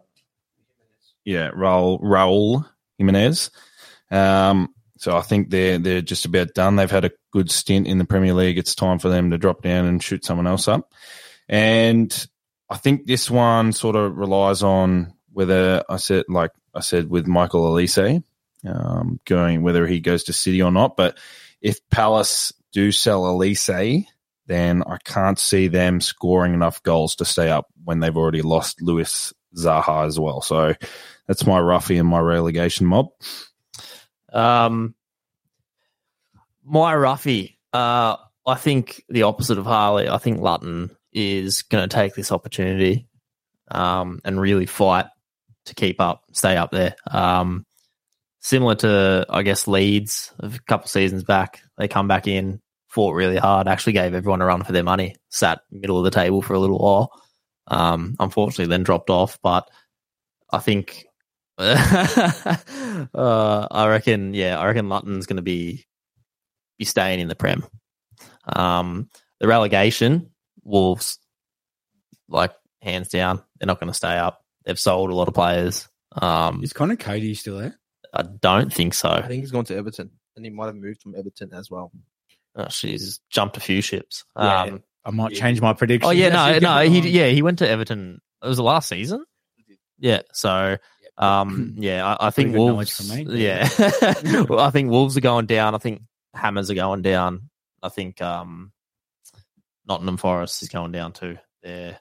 Yeah, 1.25 1.51
Raul 1.51 2.01
Raul 2.01 2.69
Jimenez. 2.99 3.51
Um, 4.11 4.75
so 4.99 5.17
I 5.17 5.23
think 5.23 5.51
they're 5.51 5.79
they're 5.79 6.03
just 6.03 6.25
about 6.25 6.55
done. 6.55 6.77
They've 6.77 6.91
had 6.91 7.05
a 7.05 7.13
good 7.33 7.51
stint 7.51 7.87
in 7.87 7.99
the 7.99 8.05
Premier 8.05 8.35
League. 8.35 8.59
It's 8.59 8.75
time 8.75 8.99
for 8.99 9.09
them 9.09 9.31
to 9.31 9.39
drop 9.39 9.63
down 9.63 9.87
and 9.87 10.03
shoot 10.03 10.25
someone 10.25 10.47
else 10.47 10.69
up. 10.69 10.93
And 11.49 12.27
I 12.71 12.77
think 12.77 13.07
this 13.07 13.31
one 13.31 13.73
sort 13.73 13.97
of 13.97 14.17
relies 14.17 14.63
on 14.63 15.15
whether 15.33 15.83
I 15.89 15.97
said, 15.97 16.25
like 16.29 16.51
I 16.75 16.81
said, 16.81 17.11
with 17.11 17.27
Michael 17.27 17.71
Olise, 17.71 18.23
um, 18.67 19.21
going 19.25 19.63
whether 19.63 19.87
he 19.87 20.01
goes 20.01 20.25
to 20.25 20.33
City 20.33 20.63
or 20.63 20.71
not. 20.71 20.97
But 20.97 21.19
if 21.61 21.79
Palace 21.91 22.53
do 22.73 22.93
sell 22.93 23.23
Olise, 23.25 24.07
then 24.47 24.83
I 24.83 24.99
can't 25.05 25.39
see 25.39 25.69
them 25.69 26.01
scoring 26.01 26.55
enough 26.55 26.83
goals 26.83 27.17
to 27.17 27.25
stay 27.25 27.51
up 27.51 27.67
when 27.85 28.01
they've 28.01 28.17
already 28.17 28.43
lost 28.43 28.83
Lewis 28.83 29.33
Zaha 29.57 30.07
as 30.07 30.19
well. 30.19 30.41
So 30.41 30.75
that's 31.27 31.47
my 31.47 31.59
roughie 31.59 31.99
and 31.99 32.09
my 32.09 32.21
relegation 32.21 32.87
mob. 32.87 33.11
Um, 34.33 34.95
my 36.65 36.95
roughie, 36.95 37.59
uh, 37.73 38.17
I 38.47 38.55
think 38.57 39.05
the 39.09 39.25
opposite 39.25 39.59
of 39.59 39.67
Harley. 39.67 40.09
I 40.09 40.19
think 40.19 40.41
Luton 40.41 40.91
is 41.13 41.63
going 41.63 41.89
to 41.89 41.95
take 41.95 42.15
this 42.15 42.33
opportunity 42.33 43.07
um, 43.71 44.21
and 44.25 44.41
really 44.41 44.67
fight 44.67 45.07
to 45.67 45.75
keep 45.75 46.01
up, 46.01 46.25
stay 46.33 46.57
up 46.57 46.71
there. 46.71 46.97
Um, 47.11 47.67
similar 48.41 48.75
to, 48.77 49.27
I 49.29 49.43
guess, 49.43 49.69
Leeds 49.69 50.33
a 50.41 50.51
couple 50.67 50.89
seasons 50.89 51.25
back. 51.25 51.63
They 51.79 51.89
come 51.89 52.09
back 52.09 52.27
in, 52.27 52.61
fought 52.89 53.15
really 53.15 53.37
hard, 53.37 53.69
actually 53.69 53.95
gave 53.95 54.15
everyone 54.15 54.43
a 54.43 54.47
run 54.47 54.65
for 54.65 54.73
their 54.73 54.85
money, 54.85 55.17
sat 55.31 55.61
middle 55.71 55.99
of 55.99 56.05
the 56.05 56.11
table 56.11 56.43
for 56.43 56.55
a 56.55 56.59
little 56.59 56.79
while. 56.79 57.11
Um, 57.69 58.17
unfortunately, 58.19 58.67
then 58.67 58.83
dropped 58.83 59.11
off. 59.11 59.39
But 59.43 59.71
I 60.53 60.59
think, 60.59 61.07
uh, 61.59 62.57
I 63.15 63.89
reckon, 63.89 64.35
yeah, 64.35 64.59
I 64.59 64.67
reckon 64.67 64.89
Luton's 64.89 65.27
going 65.27 65.37
to 65.37 65.43
be 65.43 65.87
be 66.79 66.85
staying 66.85 67.21
in 67.21 67.29
the 67.29 67.37
Prem. 67.37 67.65
Um, 68.45 69.09
the 69.39 69.47
relegation, 69.47 70.31
Wolves, 70.65 71.19
like 72.29 72.53
hands 72.81 73.09
down, 73.09 73.43
they're 73.59 73.67
not 73.67 73.79
going 73.79 73.93
to 73.93 73.97
stay 73.97 74.17
up. 74.19 74.42
They've 74.65 74.79
sold 74.79 75.11
a 75.11 75.15
lot 75.15 75.29
of 75.29 75.35
players. 75.35 75.89
Um, 76.13 76.63
Is 76.63 76.73
Conor 76.73 76.97
Coady 76.97 77.35
still 77.35 77.59
there? 77.59 77.79
I 78.13 78.23
don't 78.23 78.73
think 78.73 78.95
so. 78.95 79.09
I 79.09 79.27
think 79.27 79.43
he's 79.43 79.51
gone 79.51 79.65
to 79.67 79.77
Everton, 79.77 80.11
and 80.37 80.45
he 80.45 80.51
might 80.51 80.67
have 80.67 80.77
moved 80.77 81.03
from 81.03 81.15
Everton 81.17 81.53
as 81.55 81.71
well. 81.71 81.91
Oh, 82.55 82.69
she's 82.69 83.21
jumped 83.31 83.57
a 83.57 83.61
few 83.61 83.81
ships. 83.81 84.25
Yeah. 84.37 84.63
Um, 84.63 84.83
I 85.05 85.11
might 85.11 85.33
change 85.35 85.61
my 85.61 85.73
prediction. 85.73 86.07
oh 86.09 86.13
yeah, 86.13 86.29
no, 86.29 86.59
no, 86.59 86.89
he 86.89 87.01
yeah 87.09 87.29
he 87.29 87.43
went 87.43 87.59
to 87.59 87.69
Everton. 87.69 88.21
It 88.43 88.47
was 88.47 88.59
the 88.59 88.63
last 88.63 88.89
season. 88.89 89.25
Yeah, 89.99 90.23
so 90.33 90.77
um, 91.17 91.75
yeah, 91.79 92.07
I, 92.07 92.29
I 92.29 92.31
think 92.31 92.51
Pretty 92.51 92.59
good 92.65 92.73
knowledge 92.73 92.99
Wolves. 92.99 93.11
from 93.11 93.33
me. 93.33 93.43
Yeah, 93.43 93.69
well, 94.49 94.61
I 94.61 94.71
think 94.71 94.91
Wolves 94.91 95.17
are 95.17 95.23
going 95.23 95.47
down. 95.47 95.75
I 95.75 95.79
think 95.79 96.03
Hammers 96.35 96.71
are 96.71 96.75
going 96.75 97.03
down. 97.03 97.51
I 97.83 97.89
think 97.89 98.21
um, 98.23 98.73
Nottingham 99.89 100.19
Forest 100.19 100.63
is 100.63 100.69
going 100.69 100.93
down 100.93 101.13
too. 101.13 101.39
They're 101.63 101.99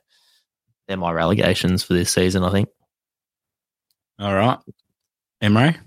they're 0.91 0.97
my 0.97 1.13
relegations 1.13 1.83
for 1.83 1.93
this 1.93 2.11
season. 2.11 2.43
I 2.43 2.51
think. 2.51 2.67
All 4.19 4.35
right. 4.35 4.59
Emre? 5.41 5.77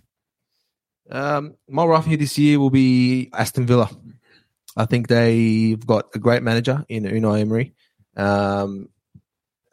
Um, 1.10 1.56
my 1.68 1.84
roughie 1.84 2.16
this 2.16 2.38
year 2.38 2.58
will 2.58 2.70
be 2.70 3.28
Aston 3.34 3.66
Villa. 3.66 3.90
I 4.76 4.86
think 4.86 5.08
they've 5.08 5.86
got 5.86 6.06
a 6.14 6.18
great 6.18 6.42
manager 6.42 6.86
in 6.88 7.04
Unai 7.04 7.42
Emery. 7.42 7.74
Um, 8.16 8.88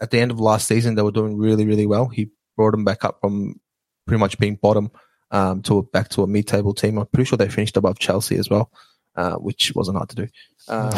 at 0.01 0.11
the 0.11 0.19
end 0.19 0.31
of 0.31 0.39
last 0.41 0.67
season, 0.67 0.95
they 0.95 1.01
were 1.01 1.11
doing 1.11 1.37
really, 1.37 1.65
really 1.65 1.85
well. 1.85 2.09
He 2.09 2.29
brought 2.57 2.71
them 2.71 2.83
back 2.83 3.05
up 3.05 3.21
from 3.21 3.59
pretty 4.05 4.19
much 4.19 4.37
being 4.37 4.57
bottom 4.61 4.91
um, 5.31 5.61
to 5.61 5.77
a, 5.77 5.83
back 5.83 6.09
to 6.09 6.23
a 6.23 6.27
mid-table 6.27 6.73
team. 6.73 6.97
I'm 6.97 7.07
pretty 7.07 7.29
sure 7.29 7.37
they 7.37 7.47
finished 7.47 7.77
above 7.77 7.99
Chelsea 7.99 8.35
as 8.35 8.49
well, 8.49 8.69
uh, 9.15 9.35
which 9.35 9.71
wasn't 9.75 9.97
hard 9.97 10.09
to 10.09 10.15
do. 10.15 10.27
Um, 10.67 10.91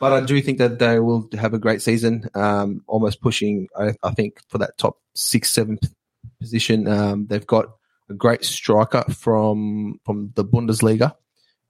but 0.00 0.12
I 0.12 0.20
do 0.24 0.40
think 0.40 0.58
that 0.58 0.78
they 0.78 0.98
will 0.98 1.28
have 1.38 1.54
a 1.54 1.58
great 1.58 1.82
season, 1.82 2.28
um, 2.34 2.82
almost 2.86 3.20
pushing, 3.20 3.68
I, 3.76 3.94
I 4.02 4.10
think, 4.12 4.40
for 4.48 4.58
that 4.58 4.78
top 4.78 4.98
six, 5.14 5.50
seventh 5.52 5.92
position. 6.40 6.86
Um, 6.88 7.26
they've 7.26 7.46
got 7.46 7.66
a 8.08 8.14
great 8.14 8.44
striker 8.44 9.04
from 9.12 10.00
from 10.04 10.32
the 10.34 10.44
Bundesliga, 10.44 11.14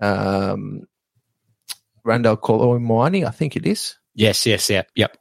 um, 0.00 0.86
Randal 2.04 2.36
Kolo 2.36 2.78
Muani, 2.78 3.26
I 3.26 3.30
think 3.30 3.56
it 3.56 3.66
is, 3.66 3.96
Yes, 4.14 4.46
yes, 4.46 4.68
yeah. 4.70 4.82
Yep. 4.94 5.16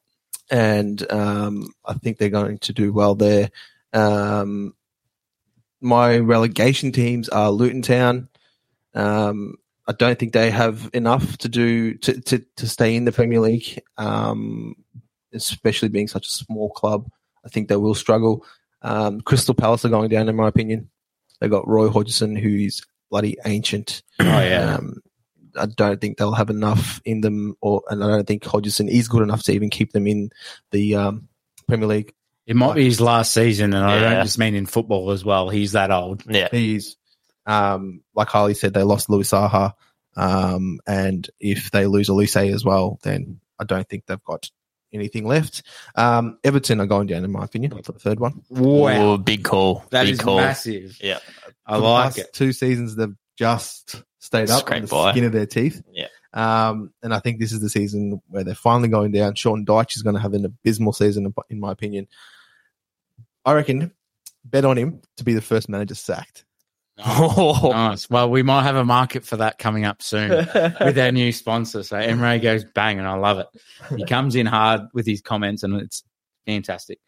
and 0.50 1.12
um, 1.12 1.74
I 1.86 1.94
think 1.94 2.18
they're 2.18 2.30
going 2.30 2.58
to 2.60 2.74
do 2.74 2.94
well 2.94 3.16
there. 3.16 3.50
Um, 3.94 4.74
my 5.82 6.18
relegation 6.18 6.92
teams 6.92 7.30
are 7.30 7.52
Luton 7.52 7.82
Town. 7.82 8.30
Um, 8.94 9.56
I 9.88 9.94
don't 9.94 10.20
think 10.20 10.34
they 10.34 10.52
have 10.52 10.90
enough 10.94 11.38
to 11.40 11.50
do 11.50 11.94
to, 11.96 12.20
to, 12.22 12.46
to 12.58 12.68
stay 12.68 12.96
in 12.96 13.06
the 13.06 13.12
Premier 13.12 13.40
League, 13.40 13.82
um, 13.98 14.76
especially 15.34 15.90
being 15.90 16.08
such 16.08 16.28
a 16.28 16.32
small 16.32 16.70
club. 16.72 17.10
I 17.46 17.50
think 17.50 17.70
they 17.70 17.78
will 17.78 17.96
struggle. 17.96 18.46
Um, 18.82 19.22
Crystal 19.22 19.56
Palace 19.56 19.86
are 19.86 19.90
going 19.90 20.10
down, 20.10 20.28
in 20.30 20.36
my 20.36 20.48
opinion. 20.48 20.90
They 21.40 21.48
got 21.48 21.68
Roy 21.68 21.90
Hodgson, 21.90 22.36
who's 22.36 22.86
bloody 23.10 23.38
ancient. 23.46 24.04
Oh, 24.20 24.26
yeah. 24.26 24.76
Um, 24.76 25.02
I 25.58 25.66
don't 25.66 26.00
think 26.02 26.18
they'll 26.18 26.34
have 26.34 26.50
enough 26.50 27.02
in 27.06 27.22
them, 27.22 27.56
or 27.62 27.82
and 27.90 28.04
I 28.04 28.08
don't 28.08 28.28
think 28.28 28.46
Hodgson 28.46 28.90
is 28.90 29.08
good 29.08 29.24
enough 29.24 29.44
to 29.44 29.54
even 29.54 29.70
keep 29.70 29.92
them 29.94 30.06
in 30.08 30.30
the 30.72 30.96
um, 30.96 31.30
Premier 31.68 31.88
League. 31.88 32.14
It 32.46 32.56
might 32.56 32.76
be 32.76 32.86
his 32.86 33.02
last 33.02 33.34
season, 33.34 33.74
and 33.74 33.84
I 33.84 34.00
don't 34.00 34.24
just 34.24 34.38
mean 34.38 34.56
in 34.56 34.66
football 34.66 35.12
as 35.12 35.26
well. 35.26 35.50
He's 35.50 35.74
that 35.74 35.92
old. 35.92 36.24
yeah, 36.28 36.48
He 36.52 36.76
is, 36.76 36.96
um, 37.48 38.02
like 38.14 38.28
Harley 38.28 38.54
said, 38.54 38.74
they 38.74 38.84
lost 38.84 39.10
Louis 39.10 39.30
Saha, 39.30 39.74
um, 40.16 40.80
and 40.86 41.28
if 41.40 41.72
they 41.72 41.88
lose 41.88 42.10
Olise 42.10 42.54
as 42.54 42.64
well, 42.64 43.00
then 43.04 43.40
I 43.60 43.64
don't 43.64 43.88
think 43.88 44.06
they've 44.06 44.24
got 44.24 44.50
anything 44.94 45.26
left. 45.26 45.64
Um, 45.96 46.38
Everton 46.44 46.80
are 46.80 46.86
going 46.86 47.08
down, 47.08 47.24
in 47.24 47.32
my 47.32 47.44
opinion, 47.44 47.82
for 47.84 47.92
the 47.92 48.00
third 48.00 48.20
one. 48.20 48.44
Ooh, 48.58 49.18
big 49.18 49.44
call. 49.44 49.84
that 49.92 50.04
big 50.04 50.14
is 50.14 50.20
call. 50.20 50.38
massive. 50.38 50.98
Yeah. 51.02 51.20
I 51.66 51.76
For 51.76 51.82
the 51.82 51.88
like 51.88 52.18
it. 52.18 52.34
Two 52.34 52.54
seasons, 52.54 52.96
they've 52.96 53.16
just 53.38 54.04
stayed 54.20 54.50
up 54.50 54.70
on 54.72 54.82
the 54.82 54.88
by. 54.88 55.12
skin 55.12 55.26
of 55.26 55.32
their 55.32 55.46
teeth. 55.46 55.82
Yeah. 55.92 56.08
Um, 56.34 56.94
and 57.02 57.14
I 57.14 57.20
think 57.20 57.40
this 57.40 57.52
is 57.52 57.62
the 57.62 57.70
season 57.70 58.22
where 58.28 58.44
they're 58.44 58.56
finally 58.56 58.90
going 58.90 59.12
down. 59.12 59.36
Sean 59.36 59.66
Dyche 59.66 59.96
is 59.96 60.04
going 60.04 60.16
to 60.16 60.22
have 60.22 60.34
an 60.34 60.46
abysmal 60.46 60.94
season, 60.94 61.34
in 61.50 61.60
my 61.60 61.72
opinion. 61.72 62.08
I 63.46 63.54
reckon 63.54 63.92
bet 64.44 64.66
on 64.66 64.78
him 64.78 65.02
to 65.18 65.24
be 65.24 65.34
the 65.34 65.42
first 65.42 65.70
manager 65.70 65.96
sacked. 65.96 66.46
Oh, 67.06 67.70
Nice. 67.72 68.10
Well, 68.10 68.30
we 68.30 68.44
might 68.44 68.64
have 68.64 68.76
a 68.76 68.86
market 68.86 69.24
for 69.26 69.38
that 69.38 69.58
coming 69.60 69.86
up 69.86 70.02
soon 70.02 70.30
with 70.82 70.98
our 70.98 71.12
new 71.12 71.32
sponsor. 71.32 71.84
So 71.84 71.98
Emre 71.98 72.42
goes 72.42 72.64
bang, 72.66 72.98
and 73.00 73.08
I 73.08 73.16
love 73.16 73.40
it. 73.40 73.48
He 73.96 74.06
comes 74.06 74.36
in 74.36 74.46
hard 74.46 74.82
with 74.94 75.06
his 75.06 75.22
comments, 75.22 75.64
and 75.64 75.76
it's 75.76 76.04
fantastic. 76.46 77.00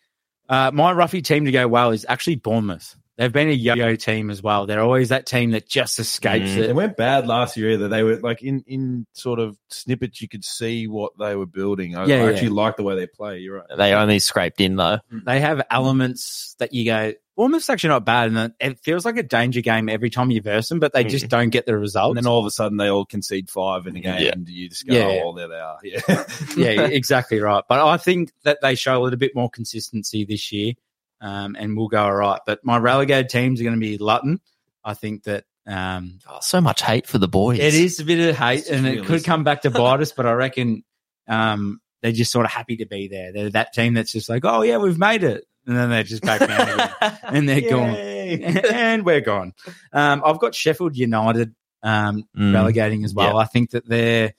Uh, 0.47 0.71
my 0.73 0.93
roughy 0.93 1.23
team 1.23 1.45
to 1.45 1.51
go 1.51 1.67
well 1.67 1.91
is 1.91 2.05
actually 2.09 2.35
Bournemouth. 2.35 2.95
They've 3.17 3.33
been 3.33 3.49
a 3.49 3.51
yo-yo 3.51 3.95
team 3.97 4.29
as 4.29 4.41
well. 4.41 4.65
They're 4.65 4.79
always 4.79 5.09
that 5.09 5.25
team 5.25 5.51
that 5.51 5.67
just 5.67 5.99
escapes 5.99 6.51
Mm. 6.51 6.55
They 6.55 6.69
it. 6.69 6.75
weren't 6.75 6.95
bad 6.95 7.27
last 7.27 7.57
year 7.57 7.71
either. 7.71 7.89
They 7.89 8.01
were 8.01 8.15
like 8.15 8.41
in, 8.41 8.63
in 8.65 9.05
sort 9.11 9.39
of 9.39 9.57
snippets, 9.69 10.21
you 10.21 10.29
could 10.29 10.45
see 10.45 10.87
what 10.87 11.11
they 11.19 11.35
were 11.35 11.45
building. 11.45 11.97
I, 11.97 12.05
Yeah, 12.05 12.15
I 12.15 12.23
yeah. 12.23 12.29
actually 12.29 12.49
like 12.49 12.77
the 12.77 12.83
way 12.83 12.95
they 12.95 13.07
play. 13.07 13.39
You're 13.39 13.57
right. 13.57 13.77
they 13.77 13.93
only 13.93 14.19
scraped 14.19 14.61
in 14.61 14.77
though. 14.77 14.99
They 15.25 15.41
have 15.41 15.61
elements 15.69 16.55
that 16.59 16.73
you 16.73 16.85
go, 16.85 17.13
Bournemouth's 17.39 17.69
actually 17.69 17.91
not 17.91 18.03
bad, 18.03 18.33
and 18.33 18.53
it 18.59 18.79
feels 18.81 19.05
like 19.05 19.15
a 19.15 19.23
danger 19.23 19.61
game 19.61 19.87
every 19.87 20.09
time 20.09 20.29
you 20.29 20.41
verse 20.41 20.67
them, 20.67 20.81
but 20.81 20.91
they 20.91 21.05
just 21.05 21.29
don't 21.29 21.51
get 21.51 21.65
the 21.65 21.77
results. 21.77 22.17
And 22.17 22.25
then 22.25 22.29
all 22.29 22.41
of 22.41 22.45
a 22.45 22.51
sudden, 22.51 22.77
they 22.77 22.89
all 22.89 23.05
concede 23.05 23.49
five 23.49 23.87
in 23.87 23.95
a 23.95 24.01
game, 24.01 24.21
Yeah. 24.21 24.31
and 24.33 24.49
you 24.49 24.67
just 24.67 24.85
go, 24.85 24.93
Yeah. 24.93 25.21
"Oh, 25.23 25.31
well, 25.31 25.33
there 25.35 25.47
they 25.47 25.55
are." 25.55 25.79
Yeah, 26.57 26.71
yeah, 26.71 26.87
exactly 26.87 27.39
right. 27.39 27.63
But 27.69 27.79
I 27.87 27.95
think 27.95 28.33
that 28.43 28.57
they 28.61 28.75
show 28.75 29.01
a 29.01 29.01
little 29.01 29.17
bit 29.17 29.35
more 29.35 29.49
consistency 29.49 30.25
this 30.25 30.51
year, 30.51 30.73
um, 31.21 31.55
and 31.57 31.77
we'll 31.77 31.87
go 31.87 32.03
all 32.03 32.13
right. 32.13 32.41
But 32.45 32.65
my 32.65 32.77
relegated 32.77 33.29
teams 33.29 33.61
are 33.61 33.63
going 33.63 33.75
to 33.75 33.79
be 33.79 33.97
Luton. 33.97 34.41
I 34.83 34.93
think 34.93 35.23
that 35.23 35.45
um, 35.65 36.19
Oh, 36.27 36.39
so 36.41 36.59
much 36.59 36.81
hate 36.81 37.07
for 37.07 37.19
the 37.19 37.29
boys. 37.29 37.59
it 37.59 37.73
is 37.73 38.01
a 38.01 38.03
bit 38.03 38.19
of 38.29 38.35
hate, 38.37 38.59
It's 38.59 38.69
and 38.69 38.85
it 38.85 39.05
could 39.05 39.23
come 39.23 39.45
back 39.45 39.61
to 39.61 39.69
bite 39.71 40.01
us. 40.01 40.11
But 40.11 40.25
I 40.25 40.33
reckon 40.33 40.83
um, 41.29 41.79
they're 42.01 42.11
just 42.11 42.33
sort 42.33 42.45
of 42.45 42.51
happy 42.51 42.75
to 42.77 42.85
be 42.85 43.07
there. 43.07 43.31
They're 43.31 43.49
that 43.51 43.71
team 43.71 43.93
that's 43.93 44.11
just 44.11 44.27
like, 44.27 44.43
oh 44.43 44.61
yeah, 44.61 44.75
we've 44.75 44.99
made 44.99 45.23
it, 45.23 45.45
and 45.70 45.78
then 45.78 45.89
they 45.89 46.03
just 46.03 46.24
back 46.24 46.39
down 46.39 46.70
again, 46.70 47.17
and 47.24 47.47
they're 47.47 47.70
gone, 47.70 47.95
and 48.74 49.05
we're 49.05 49.22
gone. 49.22 49.53
Um, 49.93 50.22
I've 50.26 50.39
got 50.39 50.53
Sheffield 50.55 50.97
United 50.97 51.53
um, 51.84 52.28
Mm. 52.38 52.53
relegating 52.53 53.05
as 53.05 53.13
well. 53.13 53.38
I 53.38 53.45
think 53.45 53.72
that 53.72 53.88
they're 53.88 54.34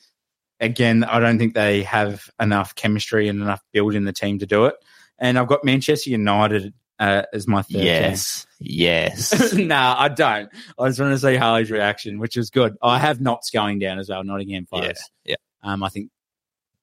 again. 0.60 1.04
I 1.04 1.20
don't 1.20 1.38
think 1.38 1.54
they 1.54 1.84
have 1.84 2.28
enough 2.38 2.74
chemistry 2.74 3.28
and 3.28 3.40
enough 3.40 3.62
build 3.72 3.94
in 3.94 4.04
the 4.04 4.12
team 4.12 4.40
to 4.40 4.46
do 4.46 4.66
it. 4.66 4.74
And 5.18 5.38
I've 5.38 5.48
got 5.48 5.64
Manchester 5.64 6.10
United 6.10 6.74
uh, 6.98 7.22
as 7.32 7.46
my 7.48 7.62
third. 7.62 7.82
Yes, 7.82 8.46
yes. 8.58 9.52
no, 9.54 9.64
nah, 9.64 9.94
I 9.98 10.08
don't. 10.08 10.50
I 10.78 10.88
just 10.88 11.00
want 11.00 11.12
to 11.12 11.18
see 11.18 11.36
Harley's 11.36 11.70
reaction, 11.70 12.18
which 12.18 12.36
is 12.36 12.50
good. 12.50 12.76
I 12.82 12.98
have 12.98 13.20
Notts 13.20 13.50
going 13.50 13.78
down 13.78 13.98
as 13.98 14.08
well. 14.10 14.22
Nottingham 14.24 14.66
Forest. 14.66 15.10
yeah. 15.24 15.36
Um, 15.62 15.82
I 15.82 15.88
think 15.90 16.10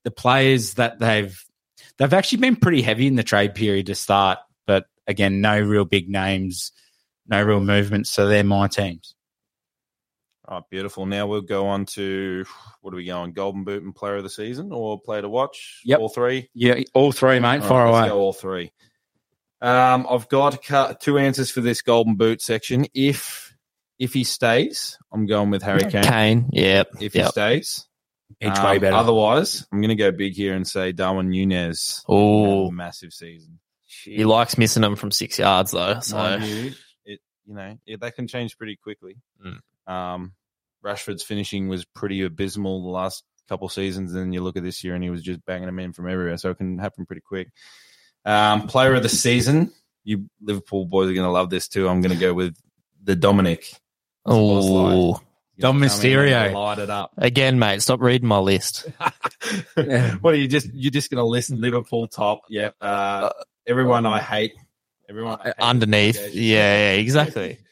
the 0.04 0.12
players 0.12 0.76
that 0.76 1.00
they've 1.00 1.40
they've 1.98 2.14
actually 2.14 2.40
been 2.40 2.56
pretty 2.56 2.82
heavy 2.82 3.08
in 3.08 3.16
the 3.16 3.24
trade 3.24 3.56
period 3.56 3.88
to 3.88 3.96
start, 3.96 4.40
but 4.66 4.86
again, 5.08 5.42
no 5.42 5.60
real 5.60 5.86
big 5.86 6.10
names, 6.10 6.72
no 7.28 7.42
real 7.44 7.60
movements. 7.60 8.10
So 8.10 8.28
they're 8.28 8.44
my 8.44 8.68
teams. 8.68 9.14
All 10.48 10.60
right, 10.60 10.64
beautiful. 10.70 11.06
Now 11.06 11.28
we'll 11.28 11.42
go 11.42 11.68
on 11.68 11.86
to 11.88 12.46
what 12.82 12.94
are 12.94 12.98
we 12.98 13.06
going? 13.06 13.34
Golden 13.34 13.66
Boot 13.66 13.84
and 13.84 13.94
Player 13.94 14.16
of 14.16 14.24
the 14.24 14.30
Season 14.30 14.72
or 14.72 15.00
Player 15.00 15.24
to 15.24 15.30
Watch? 15.30 15.82
Yep. 15.84 16.00
all 16.00 16.10
three. 16.10 16.50
Yeah, 16.54 16.76
all 16.94 17.12
three, 17.12 17.40
mate. 17.40 17.62
All 17.62 17.68
Far 17.68 17.86
right, 17.86 17.92
let's 17.92 18.00
away. 18.04 18.10
go 18.10 18.20
all 18.20 18.34
three. 18.34 18.72
Um, 19.60 20.06
I've 20.10 20.30
got 20.30 21.02
two 21.02 21.18
answers 21.18 21.52
for 21.52 21.62
this 21.62 21.82
Golden 21.82 22.16
Boot 22.16 22.42
section. 22.42 22.86
If 22.94 23.56
if 24.00 24.14
he 24.14 24.24
stays, 24.24 24.98
I'm 25.12 25.26
going 25.26 25.50
with 25.50 25.64
Harry 25.64 25.82
Kane. 25.90 26.04
Kane, 26.04 26.50
yep, 26.54 26.92
If 27.02 27.14
he 27.14 27.24
stays, 27.24 27.87
Each 28.42 28.58
Um, 28.58 28.66
way 28.66 28.78
better. 28.80 28.96
Otherwise, 28.96 29.66
I'm 29.72 29.82
going 29.82 29.90
to 29.90 29.96
go 29.96 30.12
big 30.12 30.34
here 30.34 30.54
and 30.54 30.68
say 30.68 30.92
Darwin 30.92 31.30
Nunez. 31.30 32.04
Oh, 32.08 32.70
massive 32.72 33.14
season. 33.14 33.60
he 34.04 34.26
likes 34.26 34.58
missing 34.58 34.82
them 34.82 34.96
from 34.96 35.12
six 35.12 35.40
yards 35.40 35.72
though. 35.72 36.00
So 36.02 36.36
you, 36.38 36.74
it 37.06 37.20
you 37.46 37.54
know 37.56 37.78
it, 37.86 38.00
that 38.02 38.16
can 38.16 38.28
change 38.28 38.58
pretty 38.58 38.76
quickly. 38.76 39.16
Mm. 39.44 39.92
Um, 39.92 40.34
Rashford's 40.84 41.24
finishing 41.24 41.68
was 41.68 41.86
pretty 41.86 42.22
abysmal 42.24 42.84
the 42.84 42.90
last 42.90 43.24
couple 43.50 43.70
seasons, 43.70 44.12
and 44.14 44.22
then 44.22 44.34
you 44.34 44.42
look 44.44 44.58
at 44.58 44.64
this 44.64 44.84
year 44.84 44.94
and 44.94 45.04
he 45.04 45.10
was 45.10 45.24
just 45.24 45.44
banging 45.46 45.66
them 45.66 45.80
in 45.80 45.94
from 45.94 46.08
everywhere, 46.10 46.38
so 46.38 46.50
it 46.52 46.58
can 46.58 46.78
happen 46.78 47.06
pretty 47.06 47.24
quick. 47.26 47.50
Um, 48.26 48.68
player 48.68 48.94
of 48.94 49.04
the 49.04 49.10
season, 49.10 49.72
you 50.04 50.30
Liverpool 50.42 50.86
boys 50.86 51.10
are 51.10 51.14
going 51.14 51.26
to 51.26 51.32
love 51.32 51.50
this 51.50 51.68
too. 51.68 51.88
I'm 51.88 52.02
going 52.02 52.14
to 52.14 52.20
go 52.22 52.34
with 52.34 52.56
the 53.02 53.16
Dominic. 53.16 53.74
oh, 54.26 55.22
Dom 55.60 55.82
He's 55.82 55.92
gonna 55.92 56.04
Mysterio. 56.04 56.54
Light 56.54 56.80
it 56.80 56.90
up. 56.90 57.14
again, 57.18 57.60
mate, 57.60 57.82
stop 57.82 58.02
reading 58.02 58.28
my 58.28 58.38
list. 58.38 58.88
what 60.22 60.34
are 60.34 60.38
you 60.38 60.48
just 60.48 60.70
you're 60.74 60.92
just 60.92 61.10
going 61.10 61.20
to 61.20 61.26
listen 61.26 61.60
Liverpool 61.60 62.08
top? 62.08 62.42
Yep. 62.50 62.76
Uh, 62.80 63.30
everyone 63.66 64.06
I 64.06 64.20
hate. 64.20 64.54
Everyone 65.10 65.40
I 65.40 65.46
hate. 65.46 65.54
Underneath, 65.60 66.34
yeah, 66.34 66.94
yeah, 66.94 67.00
exactly. 67.00 67.60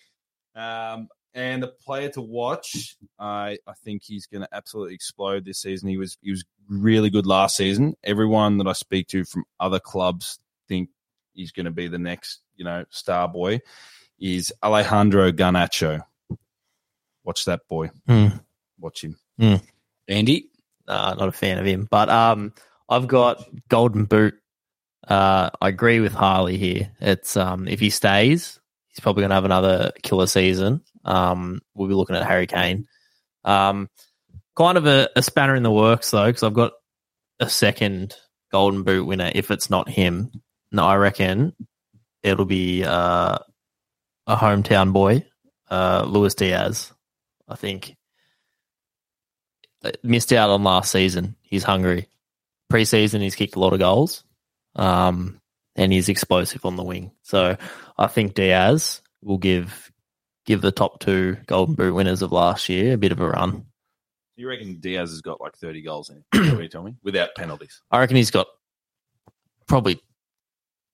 Um, 0.58 1.10
and 1.34 1.62
the 1.62 1.68
player 1.68 2.08
to 2.12 2.22
watch, 2.22 2.96
I 3.20 3.58
I 3.68 3.74
think 3.84 4.04
he's 4.06 4.26
going 4.26 4.44
to 4.44 4.48
absolutely 4.54 4.96
explode 4.96 5.44
this 5.44 5.60
season. 5.60 5.90
He 5.90 5.98
was 5.98 6.18
he 6.22 6.32
was 6.32 6.46
really 6.70 7.10
good 7.10 7.26
last 7.26 7.58
season. 7.58 7.96
Everyone 8.06 8.58
that 8.60 8.68
I 8.68 8.72
speak 8.72 9.10
to 9.10 9.26
from 9.26 9.44
other 9.60 9.82
clubs 9.82 10.40
think 10.70 10.92
he's 11.34 11.52
going 11.52 11.66
to 11.66 11.72
be 11.72 11.90
the 11.90 12.00
next 12.00 12.40
you 12.56 12.64
know 12.64 12.86
star 12.90 13.28
boy. 13.28 13.60
Is 14.18 14.54
Alejandro 14.64 15.34
Garnacho? 15.34 16.04
Watch 17.26 17.46
that 17.46 17.68
boy. 17.68 17.90
Hmm. 18.08 18.28
Watch 18.80 19.04
him. 19.04 19.18
Andy. 20.08 20.50
uh, 20.88 21.16
not 21.18 21.28
a 21.28 21.32
fan 21.32 21.58
of 21.58 21.66
him. 21.66 21.88
But 21.90 22.10
um, 22.10 22.54
I've 22.88 23.08
got 23.08 23.44
Golden 23.70 24.06
Boot. 24.06 24.36
Uh, 25.08 25.50
I 25.62 25.70
agree 25.70 26.00
with 26.00 26.14
Harley 26.14 26.58
here. 26.58 26.92
It's 27.00 27.36
um, 27.38 27.68
if 27.68 27.80
he 27.80 27.90
stays, 27.90 28.60
he's 28.90 29.00
probably 29.00 29.22
going 29.22 29.30
to 29.30 29.36
have 29.36 29.46
another 29.46 29.92
killer 30.04 30.28
season. 30.28 30.82
Um, 31.04 31.62
we'll 31.74 31.88
be 31.88 31.94
looking 31.94 32.16
at 32.16 32.26
Harry 32.26 32.48
Kane. 32.48 32.88
Um, 33.44 33.90
kind 34.56 34.78
of 34.78 34.86
a, 34.88 35.10
a 35.16 35.22
spanner 35.22 35.56
in 35.56 35.64
the 35.64 35.72
works 35.72 36.12
though, 36.12 36.26
because 36.28 36.44
I've 36.44 36.54
got 36.54 36.74
a 37.40 37.50
second 37.50 38.16
Golden 38.52 38.84
Boot 38.84 39.06
winner. 39.06 39.32
If 39.34 39.52
it's 39.52 39.70
not 39.70 39.90
him, 39.90 40.32
no, 40.72 40.86
I 40.86 40.96
reckon 40.96 41.54
it'll 42.24 42.46
be 42.46 42.84
uh, 42.84 43.38
a 44.28 44.36
hometown 44.36 44.94
boy, 44.94 45.26
uh, 45.70 46.06
Luis 46.08 46.34
Diaz. 46.34 46.92
I 47.48 47.56
think 47.56 47.96
uh, 49.84 49.92
missed 50.04 50.34
out 50.34 50.50
on 50.50 50.64
last 50.64 50.92
season. 50.92 51.36
He's 51.42 51.64
hungry. 51.64 52.08
Preseason, 52.72 53.22
he's 53.22 53.36
kicked 53.36 53.56
a 53.56 53.60
lot 53.60 53.74
of 53.74 53.80
goals, 53.80 54.24
um, 54.76 55.40
and 55.76 55.94
he's 55.94 56.10
explosive 56.10 56.66
on 56.66 56.76
the 56.76 56.84
wing. 56.84 57.12
So 57.22 57.58
I 57.98 58.08
think 58.08 58.34
Diaz 58.34 59.02
will 59.22 59.38
give 59.38 59.92
give 60.46 60.62
the 60.62 60.72
top 60.72 61.00
two 61.00 61.38
Golden 61.46 61.76
Boot 61.76 61.94
winners 61.94 62.22
of 62.22 62.32
last 62.32 62.70
year 62.70 62.94
a 62.94 62.98
bit 62.98 63.12
of 63.12 63.20
a 63.20 63.30
run. 63.30 63.52
Do 63.52 64.42
you 64.42 64.50
reckon 64.50 64.80
Diaz 64.80 65.12
has 65.12 65.22
got 65.22 65.40
like 65.40 65.56
thirty 65.56 65.82
goals 65.82 66.10
in 66.10 66.18
it? 66.18 66.24
Is 66.34 66.50
that 66.50 66.56
what 66.56 66.64
you 66.64 66.70
tell 66.70 66.84
me 66.84 66.96
without 67.04 67.36
penalties. 67.36 67.82
I 67.92 68.00
reckon 68.00 68.16
he's 68.16 68.32
got 68.32 68.48
probably 69.68 70.02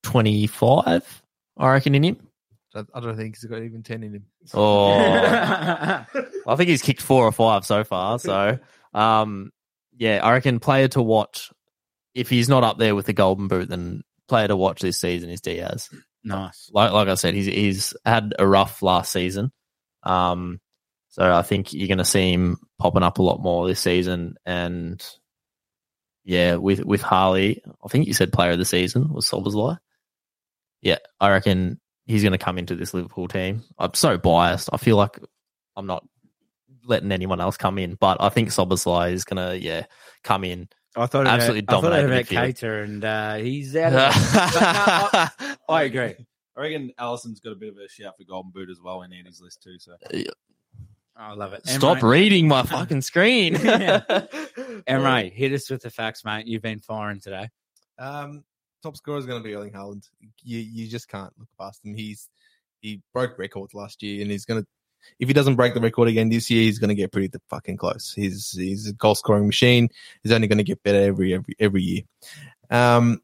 twenty 0.03 0.47
five. 0.47 1.23
I 1.57 1.71
reckon 1.71 1.95
in 1.95 2.03
him. 2.03 2.27
I 2.75 2.83
I 2.93 2.99
don't 2.99 3.15
think 3.17 3.35
he's 3.35 3.45
got 3.49 3.61
even 3.61 3.83
10 3.83 4.03
in 4.03 4.13
him. 4.15 4.25
Oh, 4.53 4.91
I 6.47 6.55
think 6.55 6.69
he's 6.69 6.81
kicked 6.81 7.01
four 7.01 7.25
or 7.25 7.31
five 7.31 7.65
so 7.65 7.83
far. 7.83 8.17
So, 8.19 8.59
um, 8.93 9.51
yeah, 9.97 10.19
I 10.23 10.31
reckon 10.33 10.59
player 10.59 10.87
to 10.89 11.01
watch. 11.01 11.51
If 12.13 12.29
he's 12.29 12.49
not 12.49 12.63
up 12.63 12.77
there 12.77 12.95
with 12.95 13.05
the 13.05 13.13
Golden 13.13 13.47
Boot, 13.47 13.69
then 13.69 14.01
player 14.27 14.47
to 14.47 14.55
watch 14.55 14.81
this 14.81 14.99
season 14.99 15.29
is 15.29 15.41
Diaz. 15.41 15.89
nice. 16.23 16.69
Like 16.73 16.91
like 16.91 17.07
I 17.07 17.15
said, 17.15 17.33
he's 17.33 17.45
he's 17.45 17.93
had 18.05 18.33
a 18.39 18.47
rough 18.47 18.81
last 18.81 19.11
season. 19.11 19.51
Um, 20.03 20.59
so 21.09 21.31
I 21.31 21.41
think 21.41 21.73
you're 21.73 21.87
going 21.89 21.97
to 21.99 22.05
see 22.05 22.31
him 22.31 22.57
popping 22.79 23.03
up 23.03 23.19
a 23.19 23.21
lot 23.21 23.41
more 23.41 23.67
this 23.67 23.79
season. 23.81 24.35
And 24.45 25.05
yeah, 26.23 26.55
with 26.55 26.83
with 26.83 27.01
Harley, 27.01 27.61
I 27.83 27.87
think 27.89 28.07
you 28.07 28.13
said 28.13 28.31
player 28.33 28.51
of 28.51 28.57
the 28.57 28.65
season 28.65 29.13
was 29.13 29.29
Szoboszlai. 29.29 29.77
Yeah, 30.81 30.97
I 31.19 31.29
reckon 31.29 31.79
he's 32.05 32.23
going 32.23 32.31
to 32.31 32.37
come 32.37 32.57
into 32.57 32.75
this 32.75 32.93
Liverpool 32.93 33.27
team. 33.27 33.63
I'm 33.77 33.93
so 33.93 34.17
biased. 34.17 34.69
I 34.73 34.77
feel 34.77 34.97
like 34.97 35.19
I'm 35.75 35.87
not 35.87 36.05
letting 36.85 37.11
anyone 37.11 37.41
else 37.41 37.57
come 37.57 37.77
in, 37.77 37.95
but 37.95 38.17
I 38.19 38.29
think 38.29 38.49
Szoboszlai 38.49 39.13
is 39.13 39.23
going 39.23 39.49
to 39.49 39.59
yeah 39.59 39.85
come 40.23 40.43
in. 40.43 40.69
I 40.95 41.05
thought 41.05 41.25
Absolutely 41.25 41.59
about, 41.59 41.77
I 41.77 41.81
thought 41.81 41.89
dominated 41.89 42.33
about 42.35 42.53
midfield. 42.53 42.59
Keita, 42.59 42.83
and 42.83 43.05
uh, 43.05 43.35
he's 43.35 43.75
out. 43.75 43.93
Of 43.93 45.45
it. 45.45 45.57
I 45.69 45.83
agree. 45.83 46.15
I 46.57 46.61
reckon 46.61 46.91
Alisson's 46.99 47.39
got 47.39 47.53
a 47.53 47.55
bit 47.55 47.69
of 47.69 47.77
a 47.77 47.87
shout 47.87 48.17
for 48.17 48.25
Golden 48.25 48.51
Boot 48.51 48.69
as 48.69 48.81
well 48.83 49.03
in 49.03 49.13
Andy's 49.13 49.39
list 49.39 49.63
too. 49.63 49.79
So 49.79 49.93
I 51.15 51.33
love 51.33 51.53
it. 51.53 51.65
Stop 51.67 51.99
Emre, 51.99 52.09
reading 52.09 52.47
my 52.47 52.63
fucking 52.67 53.01
screen. 53.01 53.55
Emre, 53.55 55.31
hit 55.31 55.53
us 55.53 55.69
with 55.69 55.81
the 55.81 55.89
facts, 55.89 56.25
mate. 56.25 56.47
You've 56.47 56.61
been 56.61 56.79
firing 56.79 57.21
today. 57.21 57.49
Um, 57.97 58.43
top 58.81 58.97
scorer 58.97 59.17
is 59.17 59.25
going 59.25 59.41
to 59.41 59.47
be 59.47 59.55
Erling 59.55 59.73
Haaland. 59.73 60.07
You 60.43 60.59
you 60.59 60.87
just 60.87 61.07
can't 61.07 61.33
look 61.37 61.49
past 61.59 61.85
him. 61.85 61.93
He's 61.95 62.29
he 62.81 63.01
broke 63.13 63.37
records 63.37 63.73
last 63.73 64.03
year, 64.03 64.21
and 64.21 64.31
he's 64.31 64.45
going 64.45 64.61
to. 64.61 64.67
If 65.19 65.27
he 65.27 65.33
doesn't 65.33 65.55
break 65.55 65.73
the 65.73 65.81
record 65.81 66.09
again 66.09 66.29
this 66.29 66.51
year, 66.51 66.61
he's 66.61 66.77
going 66.77 66.89
to 66.89 66.95
get 66.95 67.11
pretty 67.11 67.31
fucking 67.49 67.77
close. 67.77 68.13
He's 68.15 68.51
he's 68.51 68.87
a 68.87 68.93
goal 68.93 69.15
scoring 69.15 69.47
machine. 69.47 69.89
He's 70.21 70.31
only 70.31 70.47
going 70.47 70.59
to 70.59 70.63
get 70.63 70.83
better 70.83 71.01
every 71.01 71.33
every 71.33 71.55
every 71.59 71.81
year. 71.81 72.01
Um, 72.69 73.21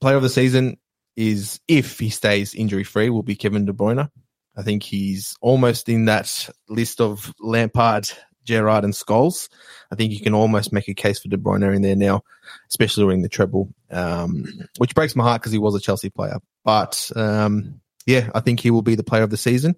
player 0.00 0.16
of 0.16 0.22
the 0.22 0.28
season 0.28 0.78
is 1.16 1.60
if 1.68 1.98
he 1.98 2.10
stays 2.10 2.54
injury 2.54 2.84
free 2.84 3.10
will 3.10 3.22
be 3.22 3.36
Kevin 3.36 3.66
De 3.66 3.72
Bruyne. 3.72 4.10
I 4.56 4.62
think 4.62 4.82
he's 4.82 5.34
almost 5.40 5.88
in 5.88 6.06
that 6.06 6.50
list 6.68 7.00
of 7.00 7.32
Lampard, 7.40 8.10
Gerrard, 8.44 8.84
and 8.84 8.92
Scholes. 8.92 9.48
I 9.90 9.94
think 9.94 10.12
you 10.12 10.20
can 10.20 10.34
almost 10.34 10.72
make 10.72 10.88
a 10.88 10.94
case 10.94 11.20
for 11.20 11.28
De 11.28 11.36
Bruyne 11.36 11.74
in 11.74 11.82
there 11.82 11.96
now, 11.96 12.22
especially 12.68 13.04
during 13.04 13.22
the 13.22 13.28
treble, 13.28 13.72
um, 13.90 14.44
which 14.78 14.94
breaks 14.94 15.14
my 15.16 15.24
heart 15.24 15.40
because 15.42 15.52
he 15.52 15.58
was 15.58 15.74
a 15.74 15.80
Chelsea 15.80 16.10
player. 16.10 16.38
But 16.64 17.10
um, 17.16 17.80
yeah, 18.06 18.30
I 18.34 18.40
think 18.40 18.60
he 18.60 18.70
will 18.70 18.82
be 18.82 18.94
the 18.94 19.04
player 19.04 19.22
of 19.22 19.30
the 19.30 19.36
season. 19.36 19.76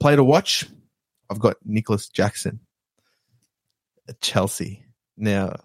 Player 0.00 0.16
to 0.16 0.24
watch, 0.24 0.66
I've 1.28 1.40
got 1.40 1.56
Nicolas 1.64 2.08
Jackson 2.08 2.60
at 4.08 4.20
Chelsea. 4.20 4.84
Now, 5.16 5.56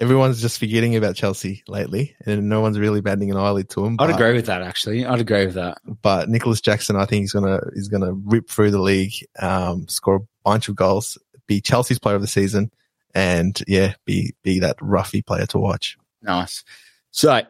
everyone's 0.00 0.42
just 0.42 0.58
forgetting 0.58 0.96
about 0.96 1.16
Chelsea 1.16 1.62
lately, 1.66 2.14
and 2.26 2.48
no 2.48 2.60
one's 2.60 2.78
really 2.78 3.00
batting 3.00 3.30
an 3.30 3.36
eyelid 3.36 3.70
to 3.70 3.84
him. 3.84 3.96
I'd 3.98 4.08
but- 4.08 4.14
agree 4.14 4.34
with 4.34 4.46
that. 4.46 4.62
Actually, 4.62 5.06
I'd 5.06 5.20
agree 5.20 5.46
with 5.46 5.54
that. 5.54 5.78
but 6.02 6.28
Nicolas 6.28 6.60
Jackson, 6.60 6.96
I 6.96 7.06
think 7.06 7.22
he's 7.22 7.32
gonna 7.32 7.60
he's 7.74 7.88
gonna 7.88 8.12
rip 8.12 8.48
through 8.48 8.70
the 8.70 8.80
league, 8.80 9.14
um, 9.38 9.88
score 9.88 10.16
a 10.16 10.20
bunch 10.44 10.68
of 10.68 10.76
goals, 10.76 11.18
be 11.52 11.60
Chelsea's 11.60 11.98
player 11.98 12.16
of 12.16 12.22
the 12.22 12.28
season, 12.28 12.70
and 13.14 13.60
yeah, 13.66 13.94
be 14.04 14.34
be 14.42 14.60
that 14.60 14.78
roughy 14.78 15.24
player 15.24 15.46
to 15.46 15.58
watch. 15.58 15.98
Nice. 16.22 16.64
So 17.10 17.42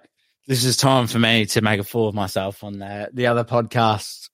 this 0.47 0.65
is 0.65 0.77
time 0.77 1.07
for 1.07 1.19
me 1.19 1.47
to 1.47 1.61
make 1.61 1.81
a 1.81 1.85
fool 1.85 2.09
of 2.09 2.15
myself 2.15 2.65
on 2.65 2.79
the 2.79 3.11
the 3.13 3.29
other 3.29 3.45
podcast 3.45 4.29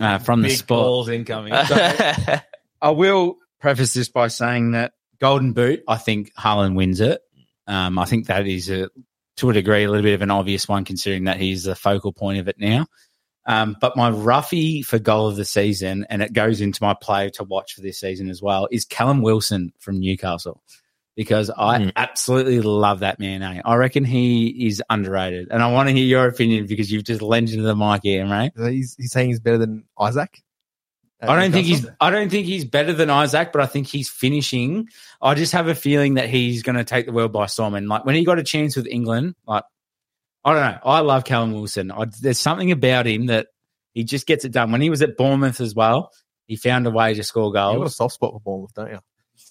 uh, 0.00 0.18
from 0.18 0.42
the 0.42 0.48
big 0.48 0.58
spot. 0.58 0.82
balls 0.82 1.08
incoming. 1.08 1.52
I 1.54 2.90
will 2.90 3.38
preface 3.60 3.94
this 3.94 4.08
by 4.08 4.28
saying 4.28 4.72
that 4.72 4.92
Golden 5.20 5.52
Boot, 5.52 5.82
I 5.88 5.96
think 5.96 6.34
Haaland 6.34 6.74
wins 6.74 7.00
it. 7.00 7.22
Um, 7.66 7.98
I 7.98 8.04
think 8.04 8.26
that 8.26 8.46
is 8.46 8.68
a, 8.68 8.90
to 9.38 9.48
a 9.48 9.54
degree, 9.54 9.84
a 9.84 9.90
little 9.90 10.02
bit 10.02 10.12
of 10.12 10.20
an 10.20 10.30
obvious 10.30 10.68
one, 10.68 10.84
considering 10.84 11.24
that 11.24 11.38
he's 11.38 11.64
the 11.64 11.74
focal 11.74 12.12
point 12.12 12.40
of 12.40 12.48
it 12.48 12.56
now. 12.58 12.86
Um, 13.46 13.76
but 13.80 13.96
my 13.96 14.10
roughie 14.10 14.82
for 14.82 14.98
goal 14.98 15.28
of 15.28 15.36
the 15.36 15.44
season, 15.44 16.06
and 16.08 16.22
it 16.22 16.32
goes 16.32 16.60
into 16.60 16.82
my 16.82 16.94
play 16.94 17.30
to 17.34 17.44
watch 17.44 17.74
for 17.74 17.82
this 17.82 17.98
season 18.00 18.30
as 18.30 18.40
well, 18.40 18.68
is 18.70 18.84
Callum 18.84 19.20
Wilson 19.22 19.72
from 19.78 20.00
Newcastle. 20.00 20.62
Because 21.16 21.48
I 21.50 21.78
Mm. 21.78 21.92
absolutely 21.94 22.60
love 22.60 23.00
that 23.00 23.20
man. 23.20 23.42
Eh? 23.42 23.60
I 23.64 23.74
reckon 23.76 24.04
he 24.04 24.66
is 24.66 24.82
underrated. 24.90 25.46
And 25.50 25.62
I 25.62 25.70
want 25.70 25.88
to 25.88 25.94
hear 25.94 26.04
your 26.04 26.26
opinion 26.26 26.66
because 26.66 26.90
you've 26.90 27.04
just 27.04 27.22
lent 27.22 27.50
into 27.52 27.62
the 27.62 27.76
mic 27.76 28.00
here, 28.02 28.26
mate. 28.26 28.52
He's 28.56 28.96
he's 28.98 29.12
saying 29.12 29.28
he's 29.28 29.38
better 29.38 29.58
than 29.58 29.84
Isak. 30.00 30.42
I 31.22 31.40
don't 31.40 31.52
think 31.52 31.66
he's. 31.66 31.86
I 32.00 32.10
don't 32.10 32.30
think 32.30 32.46
he's 32.46 32.64
better 32.64 32.92
than 32.92 33.08
Isak, 33.10 33.52
but 33.52 33.62
I 33.62 33.66
think 33.66 33.86
he's 33.86 34.08
finishing. 34.10 34.88
I 35.22 35.34
just 35.34 35.52
have 35.52 35.68
a 35.68 35.74
feeling 35.74 36.14
that 36.14 36.28
he's 36.28 36.62
going 36.64 36.76
to 36.76 36.84
take 36.84 37.06
the 37.06 37.12
world 37.12 37.32
by 37.32 37.46
storm. 37.46 37.74
And 37.74 37.88
like 37.88 38.04
when 38.04 38.14
he 38.16 38.24
got 38.24 38.38
a 38.40 38.42
chance 38.42 38.74
with 38.76 38.86
England, 38.88 39.34
like 39.46 39.62
I 40.44 40.52
don't 40.52 40.60
know. 40.72 40.78
I 40.84 41.00
love 41.00 41.24
Callum 41.24 41.52
Wilson. 41.52 41.90
I, 41.90 42.04
there's 42.20 42.38
something 42.38 42.70
about 42.70 43.06
him 43.06 43.26
that 43.26 43.46
he 43.94 44.04
just 44.04 44.26
gets 44.26 44.44
it 44.44 44.52
done. 44.52 44.72
When 44.72 44.80
he 44.80 44.90
was 44.90 45.02
at 45.02 45.16
Bournemouth 45.16 45.60
as 45.60 45.74
well, 45.74 46.10
He 46.46 46.56
found 46.56 46.86
a 46.86 46.90
way 46.90 47.14
to 47.14 47.22
score 47.24 47.50
goals. 47.52 47.72
You've 47.74 47.80
got 47.80 47.86
a 47.88 47.90
soft 47.94 48.14
spot 48.14 48.32
for 48.32 48.40
Bournemouth, 48.40 48.74
don't 48.74 48.90
you? 48.90 48.98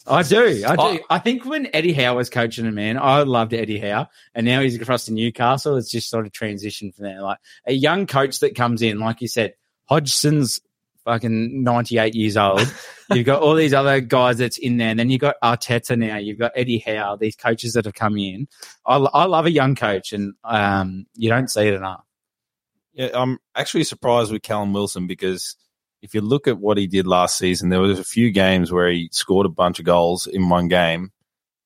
I 0.06 0.22
do. 0.24 0.64
I 0.68 0.76
do. 0.76 0.82
I- 0.82 1.00
I 1.10 1.20
think 1.20 1.46
when 1.46 1.68
Eddie 1.74 1.94
Howe 1.94 2.16
was 2.18 2.30
coaching 2.30 2.66
him, 2.66 2.76
man, 2.76 2.98
I 2.98 3.24
loved 3.24 3.54
Eddie 3.54 3.80
Howe. 3.80 4.08
And 4.36 4.46
now 4.46 4.60
he's 4.62 4.76
across 4.80 5.06
to 5.06 5.14
Newcastle. 5.14 5.78
It's 5.78 5.90
just 5.90 6.10
sort 6.10 6.26
of 6.28 6.34
transition 6.34 6.92
from 6.92 7.06
there. 7.06 7.22
Like 7.22 7.40
a 7.66 7.74
young 7.74 8.06
coach 8.06 8.40
that 8.42 8.54
comes 8.56 8.82
in, 8.84 9.00
like 9.00 9.22
you 9.22 9.28
said, 9.28 9.54
Hodgson's 9.90 10.60
fucking 11.06 11.64
98 11.64 12.16
years 12.16 12.38
old. 12.38 12.62
You've 13.14 13.26
got 13.26 13.42
all 13.42 13.56
these 13.56 13.74
other 13.74 14.00
guys 14.00 14.38
that's 14.38 14.58
in 14.58 14.78
there. 14.78 14.90
And 14.90 14.98
then 14.98 15.10
you've 15.10 15.22
got 15.22 15.36
Arteta 15.44 15.98
now. 15.98 16.18
You've 16.18 16.40
got 16.40 16.54
Eddie 16.56 16.80
Howe, 16.80 17.18
these 17.18 17.36
coaches 17.36 17.74
that 17.74 17.86
have 17.86 17.94
come 17.94 18.18
in. 18.18 18.48
I, 18.86 18.96
I 18.96 19.26
love 19.26 19.46
a 19.46 19.52
young 19.52 19.76
coach, 19.76 20.14
and 20.14 20.34
um, 20.44 21.06
you 21.14 21.30
don't 21.30 21.50
see 21.50 21.68
it 21.68 21.74
enough. 21.74 22.04
Yeah, 22.94 23.10
I'm 23.14 23.40
actually 23.56 23.84
surprised 23.84 24.32
with 24.32 24.42
Callum 24.42 24.72
Wilson 24.74 25.06
because 25.06 25.58
if 26.02 26.14
you 26.14 26.22
look 26.22 26.48
at 26.48 26.60
what 26.60 26.78
he 26.78 26.88
did 26.88 27.08
last 27.08 27.38
season, 27.38 27.70
there 27.70 27.82
was 27.82 28.00
a 28.00 28.04
few 28.04 28.32
games 28.32 28.72
where 28.72 28.90
he 28.90 29.10
scored 29.12 29.46
a 29.46 29.50
bunch 29.50 29.80
of 29.80 29.86
goals 29.86 30.28
in 30.28 30.50
one 30.50 30.68
game 30.68 31.12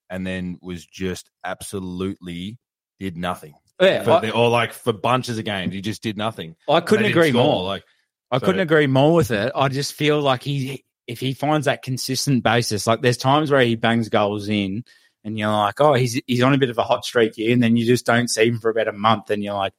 and 0.10 0.26
then 0.26 0.58
was 0.62 0.86
just 0.86 1.30
absolutely 1.44 2.58
did 3.00 3.18
nothing. 3.18 3.54
Yeah, 3.82 4.04
For 4.04 4.26
I, 4.26 4.30
or 4.32 4.50
like 4.50 4.74
for 4.74 4.94
bunches 4.94 5.38
of 5.38 5.46
games, 5.46 5.74
he 5.74 5.82
just 5.82 6.02
did 6.02 6.18
nothing. 6.18 6.56
I 6.68 6.82
couldn't 6.82 7.06
agree 7.06 7.32
more. 7.32 7.64
Like 7.64 7.84
I 8.32 8.40
So- 8.40 8.46
couldn't 8.46 8.62
agree 8.62 8.88
more 8.88 9.14
with 9.14 9.32
it. 9.32 9.52
I 9.56 9.70
just 9.70 9.94
feel 9.94 10.20
like 10.22 10.44
he, 10.44 10.84
if 11.08 11.20
he 11.20 11.34
finds 11.34 11.66
that 11.66 11.82
consistent 11.84 12.44
basis, 12.44 12.86
like 12.88 13.02
there's 13.02 13.18
times 13.18 13.50
where 13.52 13.62
he 13.62 13.76
bangs 13.76 14.10
goals 14.10 14.50
in, 14.50 14.84
and 15.24 15.38
you're 15.38 15.50
like, 15.52 15.80
oh, 15.82 15.94
he's 15.94 16.22
he's 16.28 16.42
on 16.44 16.54
a 16.54 16.58
bit 16.58 16.70
of 16.70 16.78
a 16.78 16.84
hot 16.84 17.06
streak 17.06 17.36
here, 17.36 17.52
and 17.54 17.62
then 17.62 17.76
you 17.76 17.86
just 17.86 18.06
don't 18.06 18.30
see 18.30 18.48
him 18.48 18.60
for 18.60 18.70
about 18.70 18.88
a 18.88 18.94
month, 18.94 19.30
and 19.30 19.44
you're 19.44 19.54
like, 19.54 19.74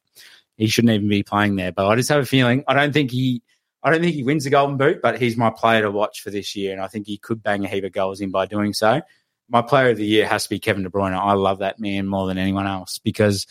he 0.57 0.67
shouldn't 0.67 0.93
even 0.93 1.09
be 1.09 1.23
playing 1.23 1.55
there. 1.55 1.71
But 1.71 1.87
I 1.87 1.95
just 1.95 2.09
have 2.09 2.21
a 2.21 2.25
feeling 2.25 2.63
I 2.67 2.73
don't 2.73 2.93
think 2.93 3.11
he. 3.11 3.41
I 3.81 3.91
don't 3.91 4.01
think 4.01 4.13
he 4.13 4.23
wins 4.23 4.43
the 4.43 4.49
Golden 4.49 4.75
Boot, 4.77 5.01
but 5.01 5.21
he's 5.21 5.37
my 5.37 5.49
player 5.51 5.83
to 5.83 5.91
watch 5.91 6.21
for 6.21 6.31
this 6.31 6.55
year, 6.55 6.73
and 6.73 6.81
I 6.81 6.87
think 6.87 7.07
he 7.07 7.17
could 7.17 7.41
bang 7.41 7.63
a 7.63 7.67
heap 7.67 7.83
of 7.85 7.93
goals 7.93 8.19
in 8.19 8.29
by 8.31 8.45
doing 8.45 8.73
so. 8.73 9.01
My 9.47 9.61
player 9.61 9.91
of 9.91 9.97
the 9.97 10.05
year 10.05 10.27
has 10.27 10.43
to 10.43 10.49
be 10.49 10.59
Kevin 10.59 10.83
De 10.83 10.89
Bruyne. 10.89 11.13
I 11.13 11.33
love 11.33 11.59
that 11.59 11.79
man 11.79 12.05
more 12.05 12.27
than 12.27 12.37
anyone 12.37 12.67
else 12.67 12.99
because 12.99 13.47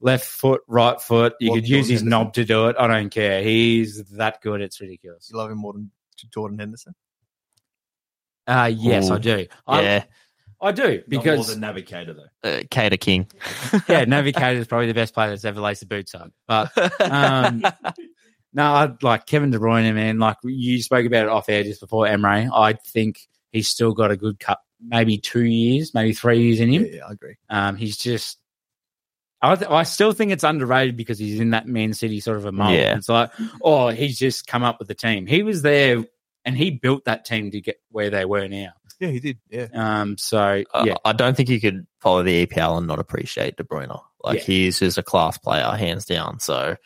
left 0.00 0.26
foot, 0.26 0.62
right 0.68 1.00
foot, 1.00 1.34
you 1.40 1.50
Well, 1.50 1.56
could 1.60 1.68
use 1.68 1.86
Jordan 1.88 1.90
his 1.92 2.00
Henderson. 2.02 2.08
knob 2.08 2.32
to 2.34 2.44
do 2.44 2.66
it. 2.68 2.76
I 2.78 2.86
don't 2.86 3.10
care. 3.10 3.42
He's 3.42 4.04
that 4.12 4.40
good. 4.42 4.60
It's 4.60 4.80
ridiculous. 4.80 5.28
You 5.30 5.36
love 5.38 5.50
him 5.50 5.58
more 5.58 5.72
than 5.72 5.90
Jordan 6.32 6.58
Henderson. 6.58 6.94
Uh, 8.46 8.70
yes, 8.74 9.10
I 9.10 9.18
do. 9.18 9.46
I, 9.66 9.82
Yeah, 9.82 10.04
I 10.60 10.72
do 10.72 11.02
because 11.08 11.52
the 11.52 11.60
navigator 11.60 12.14
though. 12.14 12.48
uh, 12.48 12.62
Cater 12.70 12.96
King. 12.96 13.28
yeah, 13.88 14.04
Navigator 14.04 14.58
is 14.60 14.66
probably 14.68 14.86
the 14.86 14.94
best 14.94 15.14
player 15.14 15.30
that's 15.30 15.44
ever 15.44 15.60
laced 15.60 15.80
the 15.80 15.86
boots 15.86 16.14
up. 16.14 16.30
But 16.46 16.70
um, 17.10 17.62
no, 18.52 18.62
I 18.62 18.92
like 19.02 19.26
Kevin 19.26 19.50
De 19.50 19.58
Bruyne, 19.58 19.92
man. 19.94 20.18
Like 20.20 20.36
you 20.44 20.80
spoke 20.80 21.06
about 21.06 21.24
it 21.24 21.28
off 21.28 21.48
air 21.48 21.64
just 21.64 21.80
before 21.80 22.06
Emre. 22.06 22.48
I 22.54 22.74
think 22.74 23.18
he's 23.50 23.68
still 23.68 23.92
got 23.94 24.12
a 24.12 24.16
good 24.16 24.38
cut, 24.38 24.60
maybe 24.80 25.18
two 25.18 25.42
years, 25.44 25.92
maybe 25.92 26.12
three 26.12 26.42
years 26.44 26.60
in 26.60 26.70
Yeah, 26.72 26.80
him. 26.80 26.88
yeah, 26.92 27.06
I 27.08 27.12
agree. 27.12 27.34
Um, 27.50 27.76
he's 27.76 27.96
just. 27.96 28.38
I, 29.52 29.54
th- 29.56 29.70
I 29.70 29.82
still 29.84 30.12
think 30.12 30.32
it's 30.32 30.44
underrated 30.44 30.96
because 30.96 31.18
he's 31.18 31.40
in 31.40 31.50
that 31.50 31.66
Man 31.66 31.92
City 31.94 32.20
sort 32.20 32.36
of 32.38 32.44
a 32.46 32.52
mold. 32.52 32.72
Yeah. 32.74 32.96
It's 32.96 33.08
like, 33.08 33.30
oh, 33.62 33.88
he's 33.88 34.18
just 34.18 34.46
come 34.46 34.62
up 34.62 34.78
with 34.78 34.88
the 34.88 34.94
team. 34.94 35.26
He 35.26 35.42
was 35.42 35.62
there 35.62 36.04
and 36.44 36.56
he 36.56 36.70
built 36.70 37.04
that 37.06 37.24
team 37.24 37.50
to 37.50 37.60
get 37.60 37.76
where 37.90 38.10
they 38.10 38.24
were 38.24 38.48
now. 38.48 38.70
Yeah, 39.00 39.08
he 39.08 39.20
did. 39.20 39.38
Yeah. 39.50 39.66
Um, 39.74 40.16
so 40.16 40.62
Uh, 40.72 40.84
yeah, 40.86 40.94
I 41.04 41.12
don't 41.12 41.36
think 41.36 41.48
you 41.50 41.60
could 41.60 41.86
follow 42.00 42.22
the 42.22 42.46
EPL 42.46 42.78
and 42.78 42.86
not 42.86 42.98
appreciate 42.98 43.56
De 43.56 43.64
Bruyne. 43.64 44.00
Like 44.24 44.38
Yeah. 44.38 44.44
he's 44.44 44.78
just 44.78 44.96
a 44.98 45.02
class 45.02 45.36
player, 45.38 45.64
hands 45.72 46.06
down. 46.06 46.40
So 46.40 46.76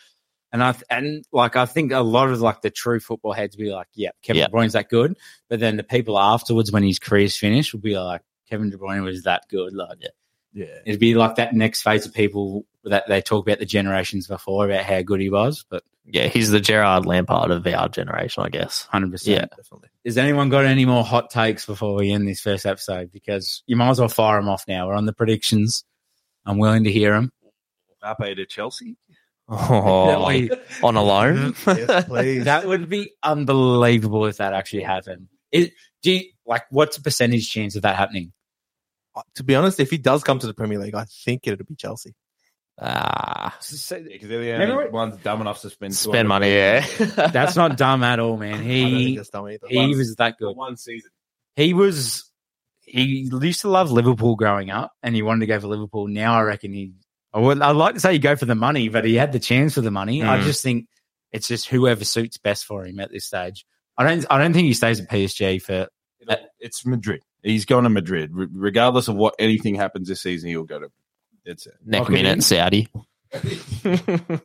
And 0.53 0.63
I 0.65 0.75
and 0.91 1.25
like 1.33 1.55
I 1.55 1.67
think 1.67 1.93
a 1.93 2.01
lot 2.01 2.31
of 2.31 2.41
like 2.41 2.63
the 2.63 2.71
true 2.71 2.99
football 2.99 3.33
heads 3.33 3.55
be 3.55 3.71
like, 3.73 3.87
yeah, 3.95 4.11
Kevin 4.23 4.41
Yeah. 4.41 4.47
De 4.49 4.53
Bruyne's 4.53 4.73
that 4.73 4.89
good. 4.89 5.17
But 5.49 5.61
then 5.61 5.77
the 5.77 5.85
people 5.85 6.19
afterwards, 6.19 6.73
when 6.73 6.83
his 6.83 6.99
career's 6.99 7.37
finished, 7.37 7.73
will 7.73 7.81
be 7.81 7.97
like, 7.97 8.23
Kevin 8.49 8.71
De 8.71 8.77
Bruyne 8.77 9.05
was 9.05 9.23
that 9.23 9.45
good. 9.49 9.73
Like 9.73 9.99
Yeah. 10.01 10.09
It'd 10.55 11.01
be 11.01 11.15
like 11.15 11.37
that 11.37 11.55
next 11.55 11.83
phase 11.83 12.07
of 12.07 12.15
people 12.15 12.65
that 12.85 13.05
they 13.09 13.21
talk 13.21 13.47
about 13.47 13.59
the 13.59 13.67
generations 13.67 14.27
before 14.27 14.67
about 14.67 14.85
how 14.85 15.03
good 15.03 15.21
he 15.21 15.31
was. 15.31 15.65
But 15.69 15.83
yeah, 16.05 16.27
he's 16.27 16.51
the 16.51 16.61
Gerard 16.61 17.07
Lampard 17.07 17.51
of 17.51 17.67
our 17.67 17.89
generation, 17.89 18.43
I 18.43 18.49
guess. 18.49 18.87
hundred 18.91 19.13
percent. 19.13 19.37
Yeah. 19.37 19.57
Definitely. 19.57 19.89
Has 20.05 20.19
anyone 20.19 20.49
got 20.49 20.65
any 20.65 20.85
more 20.85 21.05
hot 21.05 21.31
takes 21.31 21.67
before 21.67 21.95
we 21.95 22.11
end 22.11 22.27
this 22.27 22.41
first 22.41 22.67
episode? 22.67 23.13
Because 23.13 23.63
you 23.67 23.77
might 23.77 23.91
as 23.91 24.01
well 24.01 24.09
fire 24.09 24.41
them 24.41 24.49
off 24.49 24.65
now. 24.67 24.87
We're 24.89 24.95
on 24.95 25.07
the 25.07 25.13
predictions. 25.13 25.85
I'm 26.47 26.59
willing 26.59 26.85
to 26.85 26.93
hear 26.93 27.13
them. 27.13 27.33
Mbappe 28.03 28.37
to 28.37 28.47
Chelsea. 28.47 28.97
Oh, 29.53 30.49
on 30.83 30.97
a 30.97 31.03
loan. 31.03 31.55
yes, 31.67 32.05
please. 32.05 32.45
That 32.45 32.67
would 32.67 32.89
be 32.89 33.13
unbelievable 33.23 34.27
if 34.27 34.37
that 34.37 34.53
actually 34.53 34.85
happened. 34.85 35.29
It, 35.51 35.73
do 36.03 36.13
you, 36.13 36.25
like 36.47 36.63
what's 36.71 36.97
the 36.97 37.03
percentage 37.03 37.51
chance 37.51 37.75
of 37.75 37.83
that 37.83 37.97
happening? 37.97 38.33
Uh, 39.15 39.23
to 39.35 39.43
be 39.45 39.55
honest, 39.57 39.81
if 39.81 39.91
he 39.91 39.99
does 39.99 40.23
come 40.23 40.39
to 40.39 40.47
the 40.47 40.55
Premier 40.55 40.79
League, 40.79 40.95
I 40.95 41.05
think 41.25 41.43
it'll 41.47 41.65
be 41.65 41.75
Chelsea. 41.75 42.15
ah, 42.81 43.55
because 43.59 43.89
they're 43.89 44.03
the 44.03 44.53
only 44.73 44.85
it- 44.87 44.93
ones 44.93 45.17
dumb 45.23 45.41
enough 45.41 45.61
to 45.63 45.71
spend 45.71 45.95
spend 45.95 46.29
money. 46.29 46.51
Yeah, 46.53 46.87
That's 47.33 47.57
not 47.57 47.77
dumb 47.77 48.03
at 48.03 48.19
all, 48.21 48.37
man. 48.37 48.55
I 48.55 48.57
don't 48.59 48.67
think 48.67 48.91
He 48.99 49.17
that's 49.17 49.29
dumb 49.31 49.49
either. 49.49 49.67
he 49.69 49.95
was 49.97 50.15
that 50.17 50.39
good. 50.39 50.57
one 50.57 50.77
season. 50.77 51.11
He 51.57 51.75
was 51.75 52.31
he 52.85 53.29
used 53.31 53.61
to 53.63 53.69
love 53.69 53.91
Liverpool 53.91 54.37
growing 54.37 54.71
up, 54.71 54.93
and 55.03 55.15
he 55.15 55.23
wanted 55.23 55.41
to 55.41 55.47
go 55.47 55.61
for 55.61 55.67
Liverpool. 55.69 56.07
Now 56.09 56.35
I 56.39 56.43
reckon 56.43 56.73
he. 56.73 56.93
I 57.33 57.39
would. 57.39 57.61
I'd 57.63 57.77
like 57.77 57.95
to 57.95 58.01
say 58.01 58.13
he 58.15 58.19
go 58.19 58.35
for 58.37 58.47
the 58.47 58.55
money, 58.55 58.89
but 58.89 59.05
he 59.05 59.15
had 59.15 59.33
the 59.33 59.39
chance 59.39 59.75
for 59.75 59.81
the 59.83 59.91
money. 59.91 60.23
I 60.23 60.39
Mm. 60.39 60.45
just 60.45 60.63
think 60.63 60.87
it's 61.33 61.47
just 61.47 61.69
whoever 61.69 62.05
suits 62.05 62.39
best 62.39 62.65
for 62.65 62.85
him 62.85 62.99
at 62.99 63.11
this 63.13 63.27
stage. 63.27 63.65
I 63.97 64.05
don't. 64.05 64.25
I 64.31 64.39
don't 64.39 64.53
think 64.53 64.67
he 64.67 64.75
stays 64.75 65.01
at 65.01 65.09
PSG 65.11 65.61
for. 65.63 65.89
It'll- 66.21 66.37
It's 66.59 66.85
Madrid. 66.87 67.23
He's 67.43 67.65
going 67.65 67.85
to 67.85 67.91
Madrid, 67.91 68.35
Re- 68.35 68.47
regardless 68.53 69.09
of 69.09 69.17
what 69.17 69.35
anything 69.39 69.75
happens 69.75 70.09
this 70.09 70.21
season. 70.21 70.51
He'll 70.51 70.65
go 70.65 70.79
to. 70.81 70.91
That's 71.47 71.67
it. 71.67 71.75
neck 71.85 72.03
Okay. 72.03 72.13
minute 72.13 72.43
Saudi. 72.43 72.89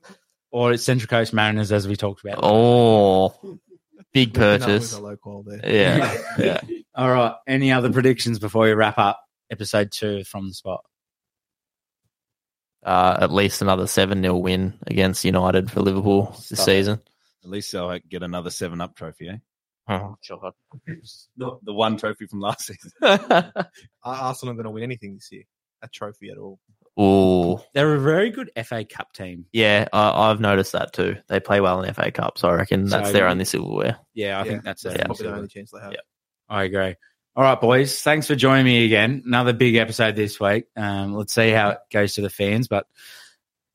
Or 0.52 0.72
it's 0.72 0.84
Central 0.86 1.10
Coast 1.10 1.34
Mariners, 1.34 1.74
as 1.74 1.86
we 1.86 1.98
talked 1.98 2.24
about. 2.24 2.40
oh, 2.42 3.36
big 4.14 4.34
purchase. 4.34 4.94
with 4.94 5.02
a 5.02 5.04
low 5.06 5.18
call 5.18 5.44
there. 5.44 5.60
Yeah, 5.70 6.18
yeah. 6.40 6.62
All 6.96 7.10
right. 7.12 7.34
Any 7.46 7.74
other 7.74 7.92
predictions 7.92 8.40
before 8.40 8.64
we 8.64 8.72
wrap 8.72 8.98
up 8.98 9.20
episode 9.52 9.92
two 9.92 10.24
from 10.24 10.48
the 10.48 10.54
spot? 10.54 10.86
Uh, 12.82 13.18
at 13.20 13.34
least 13.34 13.62
another 13.62 13.86
seven 13.86 14.22
0 14.22 14.38
win 14.38 14.76
against 14.88 15.26
United 15.26 15.70
for 15.70 15.82
Liverpool 15.82 16.28
this 16.38 16.46
Stop 16.46 16.60
it. 16.60 16.64
season. 16.64 17.02
At 17.44 17.50
least 17.50 17.74
they'll 17.74 18.00
get 18.08 18.24
another 18.24 18.50
seven 18.50 18.80
up 18.80 18.96
trophy, 18.96 19.28
eh? 19.28 19.38
Oh, 19.88 20.16
God. 20.28 20.54
The, 21.38 21.52
the 21.64 21.74
one 21.74 21.98
trophy 21.98 22.26
from 22.28 22.40
last 22.42 22.66
season. 22.68 22.92
Arsenal 23.02 23.52
are 24.04 24.16
Arsenal 24.16 24.54
going 24.56 24.64
to 24.66 24.72
win 24.72 24.84
anything 24.84 25.16
this 25.16 25.30
year? 25.32 25.44
A 25.82 25.88
trophy 25.88 26.30
at 26.32 26.38
all? 26.38 26.60
Ooh, 27.00 27.60
They're 27.74 27.94
a 27.94 28.00
very 28.00 28.32
good 28.32 28.50
FA 28.64 28.86
Cup 28.86 29.12
team. 29.14 29.46
yeah, 29.52 29.88
I, 29.92 30.30
I've 30.32 30.40
noticed 30.40 30.72
that 30.72 30.94
too. 30.94 31.18
They 31.28 31.40
play 31.42 31.60
well 31.60 31.82
in 31.84 31.94
FA 31.94 32.10
Cup, 32.10 32.38
so 32.38 32.48
I 32.50 32.54
reckon 32.54 32.86
that's 32.86 33.10
So- 33.10 33.14
their 33.14 33.28
only 33.28 33.46
silverware. 33.46 33.98
Yeah, 34.14 34.40
I 34.40 34.44
Yeah, 34.46 34.52
think 34.52 34.64
that's 34.64 34.86
it. 34.86 34.94
yeah. 34.98 35.06
Probably 35.06 35.28
the 35.28 35.36
only 35.36 35.48
chance 35.50 35.72
they 35.72 35.80
have. 35.82 35.92
Yeah. 35.92 36.00
I 36.48 36.64
agree. 36.64 36.96
All 37.36 37.44
right, 37.44 37.60
boys. 37.60 38.02
Thanks 38.02 38.28
for 38.28 38.36
joining 38.36 38.66
me 38.66 38.86
again. 38.86 39.24
Another 39.26 39.52
big 39.52 39.76
episode 39.76 40.16
this 40.16 40.40
week. 40.40 40.66
Um, 40.78 41.14
let's 41.14 41.34
see 41.34 41.50
how 41.50 41.72
it 41.72 41.80
goes 41.92 42.14
to 42.16 42.22
the 42.22 42.30
fans, 42.30 42.70
but 42.70 42.88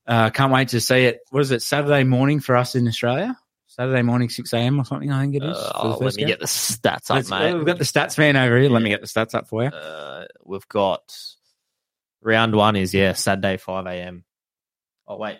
uh, 0.06 0.30
can't 0.30 0.50
wait 0.52 0.68
to 0.68 0.80
see 0.80 1.04
it. 1.04 1.20
What 1.30 1.40
is 1.40 1.50
it? 1.50 1.60
Saturday 1.60 2.04
morning 2.04 2.40
for 2.40 2.56
us 2.56 2.74
in 2.74 2.88
Australia. 2.88 3.36
Saturday 3.80 4.02
morning, 4.02 4.28
six 4.28 4.52
a.m. 4.52 4.78
or 4.78 4.84
something. 4.84 5.10
I 5.10 5.22
think 5.22 5.36
it 5.36 5.42
is. 5.42 5.56
Uh, 5.56 5.72
oh, 5.74 5.88
let 5.90 5.98
first 6.00 6.16
me 6.18 6.22
game. 6.24 6.28
get 6.28 6.40
the 6.40 6.44
stats 6.46 7.10
up, 7.10 7.16
Let's- 7.16 7.30
mate. 7.30 7.54
We've 7.54 7.64
got 7.64 7.78
the 7.78 7.84
stats 7.84 8.18
man 8.18 8.36
over 8.36 8.58
here. 8.58 8.68
Let 8.68 8.82
me 8.82 8.90
get 8.90 9.00
the 9.00 9.06
stats 9.06 9.34
up 9.34 9.48
for 9.48 9.62
you. 9.62 9.70
Uh, 9.70 10.26
we've 10.44 10.68
got 10.68 11.16
round 12.22 12.54
one 12.54 12.76
is 12.76 12.92
yeah 12.92 13.14
Saturday 13.14 13.56
five 13.56 13.86
a.m. 13.86 14.24
Oh 15.08 15.16
wait, 15.16 15.38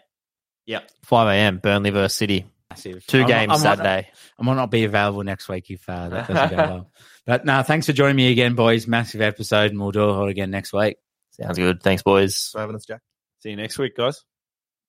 yep 0.65 0.91
five 1.05 1.29
a.m. 1.29 1.59
Burnley 1.59 1.91
versus 1.91 2.17
City. 2.17 2.47
Massive. 2.71 3.05
Two 3.07 3.19
I 3.19 3.21
might- 3.23 3.29
games 3.29 3.51
I 3.51 3.55
might- 3.55 3.61
Saturday. 3.63 4.09
I 4.39 4.43
might 4.43 4.55
not 4.55 4.71
be 4.71 4.85
available 4.85 5.23
next 5.23 5.49
week 5.49 5.71
if 5.71 5.87
uh, 5.89 6.09
that 6.09 6.29
doesn't 6.29 6.51
go 6.51 6.57
well. 6.57 6.91
But 7.27 7.45
no, 7.45 7.63
thanks 7.63 7.85
for 7.87 7.93
joining 7.93 8.17
me 8.17 8.33
again, 8.33 8.55
boys. 8.55 8.87
Massive 8.89 9.21
episode, 9.21 9.71
and 9.71 9.79
we'll 9.81 9.91
do 9.93 10.03
it 10.03 10.13
all 10.13 10.29
again 10.29 10.51
next 10.51 10.73
week. 10.73 10.97
Sounds 11.33 11.59
good. 11.59 11.83
Thanks, 11.83 12.03
boys. 12.03 12.37
So 12.37 12.59
having 12.59 12.75
us, 12.75 12.87
Jack. 12.87 13.03
See 13.41 13.51
you 13.51 13.57
next 13.57 13.79
week, 13.79 13.95
guys. 13.97 14.25